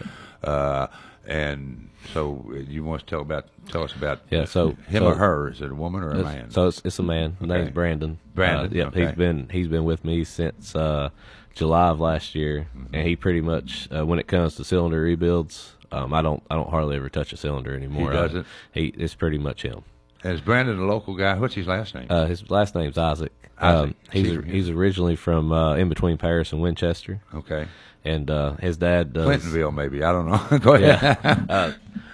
uh, 0.43 0.87
and 1.25 1.89
so 2.13 2.45
you 2.67 2.83
want 2.83 3.01
to 3.01 3.05
tell 3.07 3.21
about 3.21 3.47
tell 3.67 3.83
us 3.83 3.93
about 3.93 4.21
yeah. 4.29 4.45
So 4.45 4.71
him 4.87 5.03
so, 5.03 5.07
or 5.07 5.15
her 5.15 5.49
is 5.49 5.61
it 5.61 5.71
a 5.71 5.75
woman 5.75 6.03
or 6.03 6.11
a 6.11 6.23
man? 6.23 6.49
So 6.51 6.67
it's, 6.67 6.81
it's 6.83 6.99
a 6.99 7.03
man. 7.03 7.35
His 7.39 7.49
okay. 7.49 7.59
name's 7.59 7.71
Brandon. 7.71 8.19
Brandon. 8.33 8.71
Uh, 8.71 8.75
yeah, 8.75 8.85
okay. 8.85 9.05
he's 9.05 9.15
been 9.15 9.49
he's 9.49 9.67
been 9.67 9.83
with 9.83 10.05
me 10.05 10.23
since 10.23 10.75
uh, 10.75 11.09
July 11.53 11.89
of 11.89 11.99
last 11.99 12.35
year, 12.35 12.67
mm-hmm. 12.75 12.95
and 12.95 13.07
he 13.07 13.15
pretty 13.15 13.41
much 13.41 13.87
uh, 13.95 14.05
when 14.05 14.19
it 14.19 14.27
comes 14.27 14.55
to 14.55 14.63
cylinder 14.63 15.01
rebuilds, 15.01 15.73
um, 15.91 16.13
I 16.13 16.21
don't 16.21 16.41
I 16.49 16.55
don't 16.55 16.69
hardly 16.69 16.95
ever 16.95 17.09
touch 17.09 17.33
a 17.33 17.37
cylinder 17.37 17.75
anymore. 17.75 18.11
He 18.11 18.17
doesn't. 18.17 18.45
I, 18.75 18.79
he 18.79 18.85
it's 18.97 19.15
pretty 19.15 19.37
much 19.37 19.63
him. 19.63 19.83
And 20.23 20.33
is 20.33 20.41
Brandon 20.41 20.79
a 20.79 20.85
local 20.85 21.15
guy? 21.15 21.37
What's 21.37 21.55
his 21.55 21.67
last 21.67 21.95
name? 21.95 22.07
Uh, 22.09 22.25
his 22.25 22.49
last 22.49 22.75
name's 22.75 22.97
Isaac. 22.97 23.31
Isaac. 23.57 23.89
Um, 23.89 23.95
he's 24.11 24.31
a, 24.31 24.41
he's 24.41 24.69
originally 24.69 25.15
from 25.15 25.51
uh, 25.51 25.75
in 25.75 25.89
between 25.89 26.17
Paris 26.17 26.51
and 26.51 26.61
Winchester. 26.61 27.21
Okay. 27.33 27.67
And 28.03 28.29
uh, 28.29 28.53
his 28.57 28.77
dad 28.77 29.13
does 29.13 29.27
Clintonville, 29.27 29.73
maybe 29.73 30.03
I 30.03 30.11
don't 30.11 30.27
know. 30.27 30.57
Go 30.59 30.73
ahead. 30.73 31.19
Yeah. 31.23 31.45
Uh, 31.49 31.73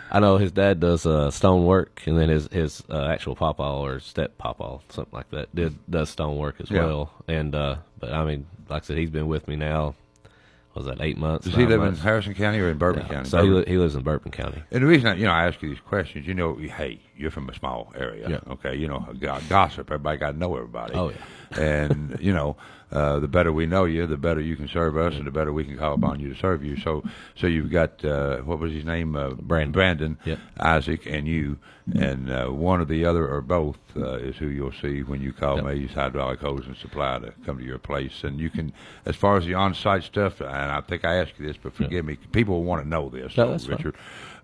I 0.09 0.19
know 0.19 0.37
his 0.37 0.53
dad 0.53 0.79
does 0.79 1.05
uh, 1.05 1.31
stone 1.31 1.65
work, 1.65 2.01
and 2.05 2.17
then 2.17 2.29
his 2.29 2.47
his 2.47 2.83
uh, 2.89 3.05
actual 3.05 3.35
papa 3.35 3.63
or 3.63 3.99
step 3.99 4.37
papa, 4.37 4.79
something 4.89 5.13
like 5.13 5.29
that, 5.31 5.53
did 5.53 5.77
does 5.89 6.09
stone 6.09 6.37
work 6.37 6.55
as 6.59 6.71
yeah. 6.71 6.85
well. 6.85 7.11
And 7.27 7.53
uh, 7.53 7.77
but 7.99 8.13
I 8.13 8.23
mean, 8.23 8.47
like 8.69 8.83
I 8.83 8.85
said, 8.85 8.97
he's 8.97 9.09
been 9.09 9.27
with 9.27 9.47
me 9.47 9.57
now 9.57 9.95
was 10.77 10.85
that 10.85 11.01
eight 11.01 11.17
months? 11.17 11.45
Does 11.45 11.55
he 11.55 11.65
live 11.65 11.79
months? 11.79 11.99
in 11.99 12.03
Harrison 12.03 12.33
County 12.33 12.59
or 12.59 12.69
in 12.69 12.77
Bourbon. 12.77 13.05
County? 13.07 13.29
So 13.29 13.37
Bourbon. 13.37 13.51
He, 13.53 13.59
li- 13.59 13.65
he 13.67 13.77
lives 13.77 13.95
in 13.95 14.03
Bourbon 14.03 14.31
County. 14.31 14.63
And 14.71 14.83
the 14.83 14.87
reason 14.87 15.07
I, 15.07 15.15
you 15.15 15.25
know 15.25 15.31
I 15.31 15.47
ask 15.47 15.61
you 15.61 15.69
these 15.69 15.79
questions, 15.79 16.27
you 16.27 16.33
know, 16.33 16.55
hey, 16.55 16.99
you're 17.17 17.31
from 17.31 17.49
a 17.49 17.53
small 17.53 17.91
area, 17.95 18.29
yeah. 18.29 18.53
okay? 18.53 18.75
You 18.75 18.87
know, 18.87 19.07
gossip. 19.49 19.87
Everybody 19.91 20.17
got 20.17 20.31
to 20.31 20.37
know 20.37 20.55
everybody. 20.55 20.93
Oh 20.93 21.09
yeah. 21.09 21.59
and 21.59 22.17
you 22.21 22.33
know, 22.33 22.57
uh, 22.91 23.19
the 23.19 23.27
better 23.27 23.51
we 23.51 23.65
know 23.65 23.83
you, 23.83 24.07
the 24.07 24.15
better 24.15 24.39
you 24.39 24.55
can 24.55 24.67
serve 24.67 24.97
us, 24.97 25.13
and 25.15 25.27
the 25.27 25.31
better 25.31 25.51
we 25.51 25.65
can 25.65 25.77
call 25.77 25.93
upon 25.93 26.19
you 26.21 26.33
to 26.33 26.39
serve 26.39 26.63
you. 26.63 26.77
So, 26.77 27.03
so 27.35 27.45
you've 27.45 27.69
got 27.69 28.03
uh, 28.05 28.37
what 28.37 28.59
was 28.59 28.71
his 28.71 28.85
name? 28.85 29.15
Uh, 29.15 29.31
Brandon. 29.31 29.71
Brandon, 29.73 30.17
yep. 30.23 30.39
Isaac, 30.57 31.05
and 31.05 31.27
you, 31.27 31.57
and 31.93 32.31
uh, 32.31 32.47
one 32.47 32.79
or 32.79 32.85
the 32.85 33.03
other 33.03 33.27
or 33.27 33.41
both 33.41 33.77
uh, 33.97 34.15
is 34.15 34.37
who 34.37 34.47
you'll 34.47 34.71
see 34.71 35.03
when 35.03 35.21
you 35.21 35.33
call 35.33 35.57
yep. 35.57 35.75
Use 35.75 35.91
Hydraulic 35.91 36.39
Hose 36.39 36.65
and 36.65 36.77
Supply 36.77 37.19
to 37.19 37.33
come 37.45 37.57
to 37.57 37.63
your 37.63 37.77
place. 37.77 38.23
And 38.23 38.39
you 38.39 38.49
can, 38.49 38.71
as 39.05 39.17
far 39.17 39.35
as 39.35 39.45
the 39.45 39.53
on-site 39.53 40.03
stuff, 40.03 40.39
and 40.39 40.49
I 40.49 40.79
think 40.79 41.03
I 41.03 41.15
asked 41.15 41.33
you 41.37 41.45
this, 41.45 41.57
but 41.57 41.73
forgive 41.73 41.91
yep. 41.91 42.05
me, 42.05 42.17
people 42.31 42.63
want 42.63 42.83
to 42.83 42.87
know 42.87 43.09
this, 43.09 43.35
no, 43.35 43.51
Richard. 43.51 43.95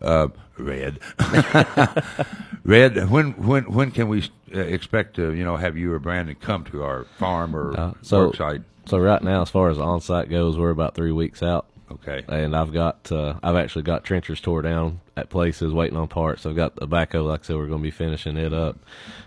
Uh, 0.03 0.27
Red, 0.57 0.99
Red. 2.63 3.09
When 3.09 3.31
when 3.33 3.63
when 3.71 3.91
can 3.91 4.07
we 4.07 4.29
uh, 4.53 4.59
expect 4.59 5.15
to 5.15 5.33
you 5.33 5.43
know 5.43 5.57
have 5.57 5.77
you 5.77 5.91
or 5.93 5.99
Brandon 5.99 6.35
come 6.35 6.63
to 6.65 6.83
our 6.83 7.05
farm 7.17 7.55
or 7.55 7.79
uh, 7.79 7.93
so, 8.01 8.27
work 8.27 8.35
site? 8.35 8.61
So 8.85 8.99
right 8.99 9.23
now, 9.23 9.41
as 9.41 9.49
far 9.49 9.69
as 9.69 9.79
on 9.79 10.01
site 10.01 10.29
goes, 10.29 10.57
we're 10.57 10.69
about 10.69 10.93
three 10.93 11.11
weeks 11.11 11.41
out. 11.41 11.67
Okay. 11.91 12.23
And 12.27 12.55
I've 12.55 12.73
got 12.73 13.11
uh, 13.11 13.35
I've 13.41 13.55
actually 13.55 13.83
got 13.83 14.03
trenchers 14.03 14.41
tore 14.41 14.61
down 14.61 14.99
at 15.15 15.29
places 15.29 15.73
waiting 15.73 15.97
on 15.97 16.07
parts. 16.07 16.45
I've 16.45 16.55
got 16.55 16.75
the 16.75 16.87
backhoe, 16.87 17.27
like 17.27 17.41
I 17.41 17.43
said, 17.43 17.55
we're 17.55 17.67
going 17.67 17.81
to 17.81 17.83
be 17.83 17.91
finishing 17.91 18.37
it 18.37 18.53
up. 18.53 18.77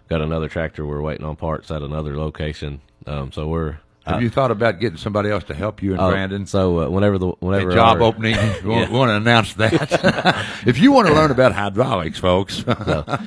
Got 0.08 0.20
another 0.20 0.48
tractor 0.48 0.84
we're 0.86 1.00
waiting 1.00 1.24
on 1.24 1.36
parts 1.36 1.70
at 1.70 1.82
another 1.82 2.16
location. 2.16 2.80
Um, 3.06 3.32
so 3.32 3.48
we're 3.48 3.78
have 4.06 4.22
you 4.22 4.30
thought 4.30 4.50
about 4.50 4.78
getting 4.80 4.98
somebody 4.98 5.30
else 5.30 5.44
to 5.44 5.54
help 5.54 5.82
you 5.82 5.92
and 5.92 6.00
uh, 6.00 6.10
Brandon? 6.10 6.46
So 6.46 6.80
uh, 6.80 6.88
whenever 6.88 7.18
the 7.18 7.28
whenever 7.40 7.70
a 7.70 7.74
job 7.74 7.96
our, 7.96 8.02
opening, 8.02 8.36
we 8.62 8.70
want, 8.70 8.90
want, 8.90 9.08
to 9.10 9.16
announce 9.16 9.54
that. 9.54 10.46
if 10.66 10.78
you 10.78 10.92
want 10.92 11.08
to 11.08 11.14
learn 11.14 11.30
about 11.30 11.52
hydraulics, 11.52 12.18
folks. 12.18 12.64
so, 12.64 13.18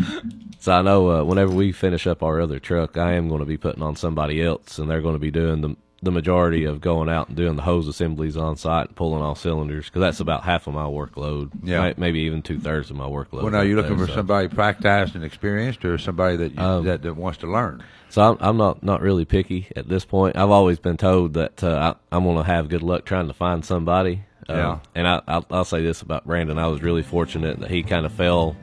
so, 0.60 0.72
I 0.72 0.82
know 0.82 1.10
uh, 1.10 1.24
whenever 1.24 1.52
we 1.52 1.72
finish 1.72 2.08
up 2.08 2.24
our 2.24 2.40
other 2.40 2.60
truck, 2.60 2.98
I 2.98 3.14
am 3.14 3.28
going 3.28 3.40
to 3.40 3.46
be 3.46 3.58
putting 3.58 3.84
on 3.84 3.96
somebody 3.96 4.42
else, 4.42 4.80
and 4.80 4.90
they're 4.90 5.02
going 5.02 5.16
to 5.16 5.20
be 5.20 5.32
doing 5.32 5.62
the 5.62 5.76
the 6.02 6.12
majority 6.12 6.64
of 6.66 6.80
going 6.80 7.10
out 7.10 7.28
and 7.28 7.36
doing 7.36 7.56
the 7.56 7.62
hose 7.62 7.88
assemblies 7.88 8.38
on 8.38 8.56
site 8.56 8.88
and 8.88 8.96
pulling 8.96 9.22
all 9.22 9.36
cylinders 9.36 9.86
because 9.86 10.00
that's 10.00 10.20
about 10.20 10.44
half 10.44 10.68
of 10.68 10.74
my 10.74 10.86
workload. 10.86 11.52
Yeah, 11.64 11.94
maybe 11.98 12.22
even 12.22 12.42
two 12.42 12.60
thirds 12.60 12.90
of 12.90 12.96
my 12.96 13.06
workload. 13.06 13.44
Well, 13.44 13.52
now 13.52 13.62
you're 13.62 13.76
looking 13.76 13.98
there, 13.98 14.08
for 14.08 14.12
so. 14.12 14.18
somebody 14.18 14.48
practiced 14.48 15.16
and 15.16 15.24
experienced, 15.24 15.84
or 15.84 15.98
somebody 15.98 16.38
that, 16.38 16.54
you, 16.54 16.62
um, 16.62 16.86
that 16.86 17.02
that 17.02 17.16
wants 17.16 17.40
to 17.40 17.48
learn. 17.48 17.84
So 18.10 18.22
I'm, 18.22 18.38
I'm 18.40 18.58
not 18.58 18.82
not 18.82 19.02
really 19.02 19.26
picky 19.26 19.68
at 19.76 19.90
this 19.90 20.06
point. 20.06 20.38
I've 20.38 20.52
always 20.52 20.80
been 20.80 20.98
told 20.98 21.34
that 21.34 21.64
uh, 21.64 21.96
I, 22.12 22.16
am 22.16 22.24
going 22.24 22.38
to 22.38 22.44
have 22.44 22.70
good 22.70 22.84
luck 22.84 23.06
trying 23.06 23.28
to 23.28 23.34
find 23.34 23.66
somebody. 23.66 24.24
Uh, 24.48 24.54
yeah. 24.54 24.80
And 24.96 25.08
I, 25.08 25.22
I'll, 25.28 25.46
I'll 25.52 25.66
say 25.66 25.84
this 25.84 26.02
about 26.02 26.26
Brandon: 26.26 26.58
I 26.58 26.68
was 26.68 26.82
really 26.82 27.04
fortunate 27.04 27.60
that 27.60 27.70
he 27.70 27.84
kind 27.84 28.06
of 28.06 28.14
fell 28.14 28.56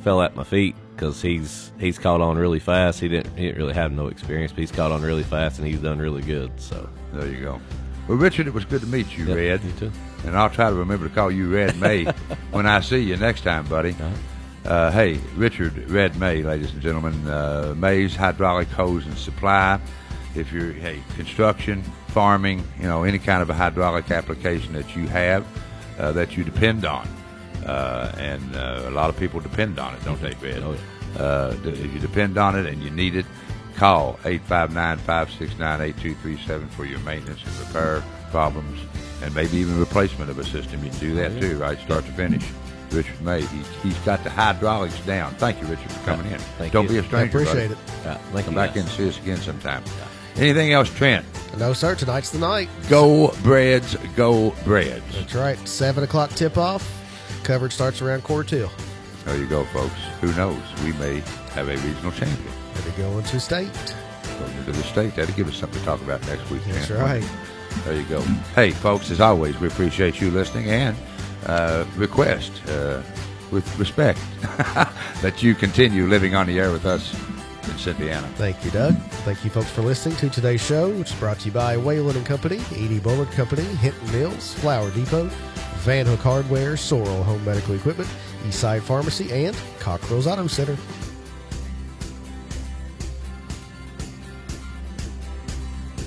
fell 0.00 0.22
at 0.22 0.36
my 0.36 0.44
feet 0.44 0.76
because 0.94 1.20
he's 1.20 1.72
he's 1.78 1.98
caught 1.98 2.20
on 2.20 2.36
really 2.36 2.58
fast. 2.58 3.00
He 3.00 3.08
didn't 3.08 3.36
he 3.36 3.46
didn't 3.46 3.58
really 3.58 3.74
have 3.74 3.92
no 3.92 4.08
experience, 4.08 4.52
but 4.52 4.60
he's 4.60 4.72
caught 4.72 4.92
on 4.92 5.02
really 5.02 5.22
fast 5.22 5.58
and 5.58 5.66
he's 5.66 5.80
done 5.80 5.98
really 5.98 6.22
good. 6.22 6.52
So 6.60 6.88
there 7.12 7.26
you 7.28 7.42
go. 7.42 7.60
Well, 8.08 8.18
Richard, 8.18 8.46
it 8.46 8.54
was 8.54 8.64
good 8.64 8.82
to 8.82 8.86
meet 8.86 9.16
you, 9.16 9.24
yep, 9.24 9.36
Red. 9.36 9.64
You 9.64 9.72
too. 9.72 9.92
And 10.24 10.36
I'll 10.36 10.50
try 10.50 10.68
to 10.68 10.76
remember 10.76 11.08
to 11.08 11.14
call 11.14 11.30
you 11.30 11.52
Red 11.52 11.78
May 11.78 12.04
when 12.50 12.66
I 12.66 12.80
see 12.80 12.98
you 12.98 13.16
next 13.16 13.42
time, 13.42 13.66
buddy. 13.66 13.90
Uh-huh. 13.90 14.68
Uh, 14.68 14.90
hey, 14.90 15.18
Richard 15.36 15.90
Red 15.90 16.16
May, 16.16 16.42
ladies 16.42 16.72
and 16.72 16.80
gentlemen, 16.80 17.28
uh, 17.28 17.74
May's 17.76 18.16
Hydraulic 18.16 18.68
Hose 18.68 19.04
and 19.04 19.16
Supply. 19.18 19.78
If 20.34 20.52
you're 20.52 20.72
hey 20.72 21.00
construction, 21.16 21.82
farming, 22.08 22.66
you 22.78 22.86
know 22.86 23.04
any 23.04 23.18
kind 23.18 23.42
of 23.42 23.50
a 23.50 23.54
hydraulic 23.54 24.10
application 24.10 24.72
that 24.72 24.96
you 24.96 25.06
have 25.06 25.46
uh, 25.98 26.12
that 26.12 26.36
you 26.36 26.44
depend 26.44 26.84
on, 26.84 27.06
and 27.66 28.56
uh, 28.56 28.82
a 28.86 28.90
lot 28.90 29.10
of 29.10 29.18
people 29.18 29.40
depend 29.40 29.78
on 29.78 29.94
it, 29.94 30.04
don't 30.04 30.20
they, 30.20 30.34
Red? 30.42 30.62
Oh, 30.62 30.72
yeah. 30.72 30.78
Uh, 31.22 31.56
if 31.64 31.92
you 31.94 32.00
depend 32.00 32.36
on 32.38 32.58
it 32.58 32.66
and 32.66 32.82
you 32.82 32.90
need 32.90 33.14
it, 33.16 33.24
call 33.76 34.18
859-569-8237 34.24 36.68
for 36.70 36.84
your 36.84 36.98
maintenance 37.00 37.42
and 37.44 37.56
repair 37.60 38.02
problems, 38.30 38.80
and 39.22 39.34
maybe 39.34 39.56
even 39.58 39.78
replacement 39.78 40.30
of 40.30 40.38
a 40.38 40.44
system. 40.44 40.82
You 40.84 40.90
can 40.90 40.98
do 41.00 41.14
that 41.16 41.40
too, 41.40 41.58
right, 41.58 41.78
start 41.78 42.04
to 42.06 42.12
finish. 42.12 42.44
Richard 42.90 43.20
May. 43.22 43.40
He's, 43.42 43.68
he's 43.82 43.98
got 44.00 44.22
the 44.22 44.30
hydraulics 44.30 44.98
down. 45.00 45.34
Thank 45.34 45.60
you, 45.60 45.66
Richard, 45.66 45.90
for 45.90 46.04
coming 46.04 46.30
in. 46.30 46.38
Thank 46.38 46.72
Don't 46.72 46.84
you. 46.84 46.90
be 46.90 46.98
a 46.98 47.02
stranger. 47.02 47.38
I 47.38 47.42
appreciate 47.42 47.68
buddy. 47.70 47.80
it. 47.80 47.92
Yeah, 48.04 48.18
thank 48.32 48.44
Come 48.44 48.54
you 48.54 48.60
back 48.60 48.68
guys. 48.74 48.76
in 48.76 48.82
and 48.82 48.90
see 48.90 49.08
us 49.08 49.18
again 49.18 49.38
sometime. 49.38 49.82
Anything 50.36 50.72
else, 50.72 50.90
Trent? 50.94 51.24
No, 51.58 51.72
sir. 51.72 51.94
Tonight's 51.96 52.30
the 52.30 52.38
night. 52.38 52.68
Go 52.88 53.34
Breds, 53.42 53.96
go 54.16 54.54
Breds. 54.64 55.02
That's 55.12 55.34
right. 55.34 55.58
Seven 55.66 56.04
o'clock 56.04 56.30
tip 56.30 56.56
off. 56.56 56.88
Coverage 57.44 57.72
starts 57.72 58.00
around 58.00 58.24
quarter 58.24 58.48
two. 58.48 58.68
There 59.24 59.36
you 59.36 59.46
go, 59.46 59.64
folks. 59.66 59.94
Who 60.20 60.32
knows? 60.34 60.60
We 60.82 60.92
may 60.94 61.20
have 61.52 61.68
a 61.68 61.76
regional 61.76 62.10
champion. 62.12 62.52
Maybe 62.74 62.90
going 62.96 63.24
to 63.24 63.40
state. 63.40 63.70
Going 64.38 64.52
into 64.56 64.72
the 64.72 64.82
state. 64.82 65.14
That'll 65.14 65.34
give 65.34 65.48
us 65.48 65.56
something 65.56 65.78
to 65.78 65.84
talk 65.84 66.00
about 66.02 66.26
next 66.26 66.50
week. 66.50 66.62
That's 66.64 66.88
Jan. 66.88 67.00
right. 67.00 67.24
There 67.84 67.94
you 67.94 68.04
go. 68.04 68.20
Hey, 68.54 68.70
folks, 68.70 69.10
as 69.10 69.20
always, 69.20 69.58
we 69.60 69.68
appreciate 69.68 70.20
you 70.20 70.30
listening 70.30 70.70
and 70.70 70.96
uh, 71.46 71.84
request 71.96 72.52
uh, 72.68 73.02
with 73.50 73.78
respect 73.78 74.18
that 75.22 75.42
you 75.42 75.54
continue 75.54 76.06
living 76.06 76.34
on 76.34 76.46
the 76.46 76.58
air 76.58 76.72
with 76.72 76.86
us 76.86 77.12
in 77.14 77.78
Cynthiana. 77.78 78.26
Thank 78.34 78.64
you, 78.64 78.70
Doug. 78.70 78.94
Thank 79.24 79.44
you, 79.44 79.50
folks, 79.50 79.70
for 79.70 79.82
listening 79.82 80.16
to 80.16 80.30
today's 80.30 80.64
show, 80.64 80.90
which 80.90 81.12
is 81.12 81.18
brought 81.18 81.38
to 81.40 81.46
you 81.46 81.52
by 81.52 81.76
Whalen 81.76 82.16
and 82.16 82.26
Company, 82.26 82.60
E.D. 82.74 83.00
Bullard 83.00 83.30
Company, 83.32 83.62
Hinton 83.64 84.12
Mills, 84.12 84.54
Flower 84.54 84.90
Depot, 84.90 85.30
Van 85.84 86.06
Hook 86.06 86.20
Hardware, 86.20 86.78
Sorrel 86.78 87.22
Home 87.24 87.44
Medical 87.44 87.74
Equipment, 87.74 88.08
Eastside 88.44 88.80
Pharmacy, 88.80 89.30
and 89.30 89.54
Cockrell's 89.80 90.26
Auto 90.26 90.46
Center. 90.46 90.78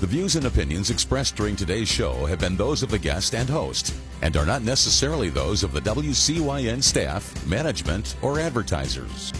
The 0.00 0.06
views 0.06 0.34
and 0.34 0.46
opinions 0.46 0.90
expressed 0.90 1.36
during 1.36 1.54
today's 1.54 1.86
show 1.86 2.26
have 2.26 2.40
been 2.40 2.56
those 2.56 2.82
of 2.82 2.90
the 2.90 2.98
guest 2.98 3.36
and 3.36 3.48
host 3.48 3.94
and 4.20 4.36
are 4.36 4.46
not 4.46 4.62
necessarily 4.62 5.28
those 5.28 5.62
of 5.62 5.72
the 5.72 5.80
WCYN 5.80 6.82
staff, 6.82 7.46
management, 7.46 8.16
or 8.20 8.40
advertisers. 8.40 9.32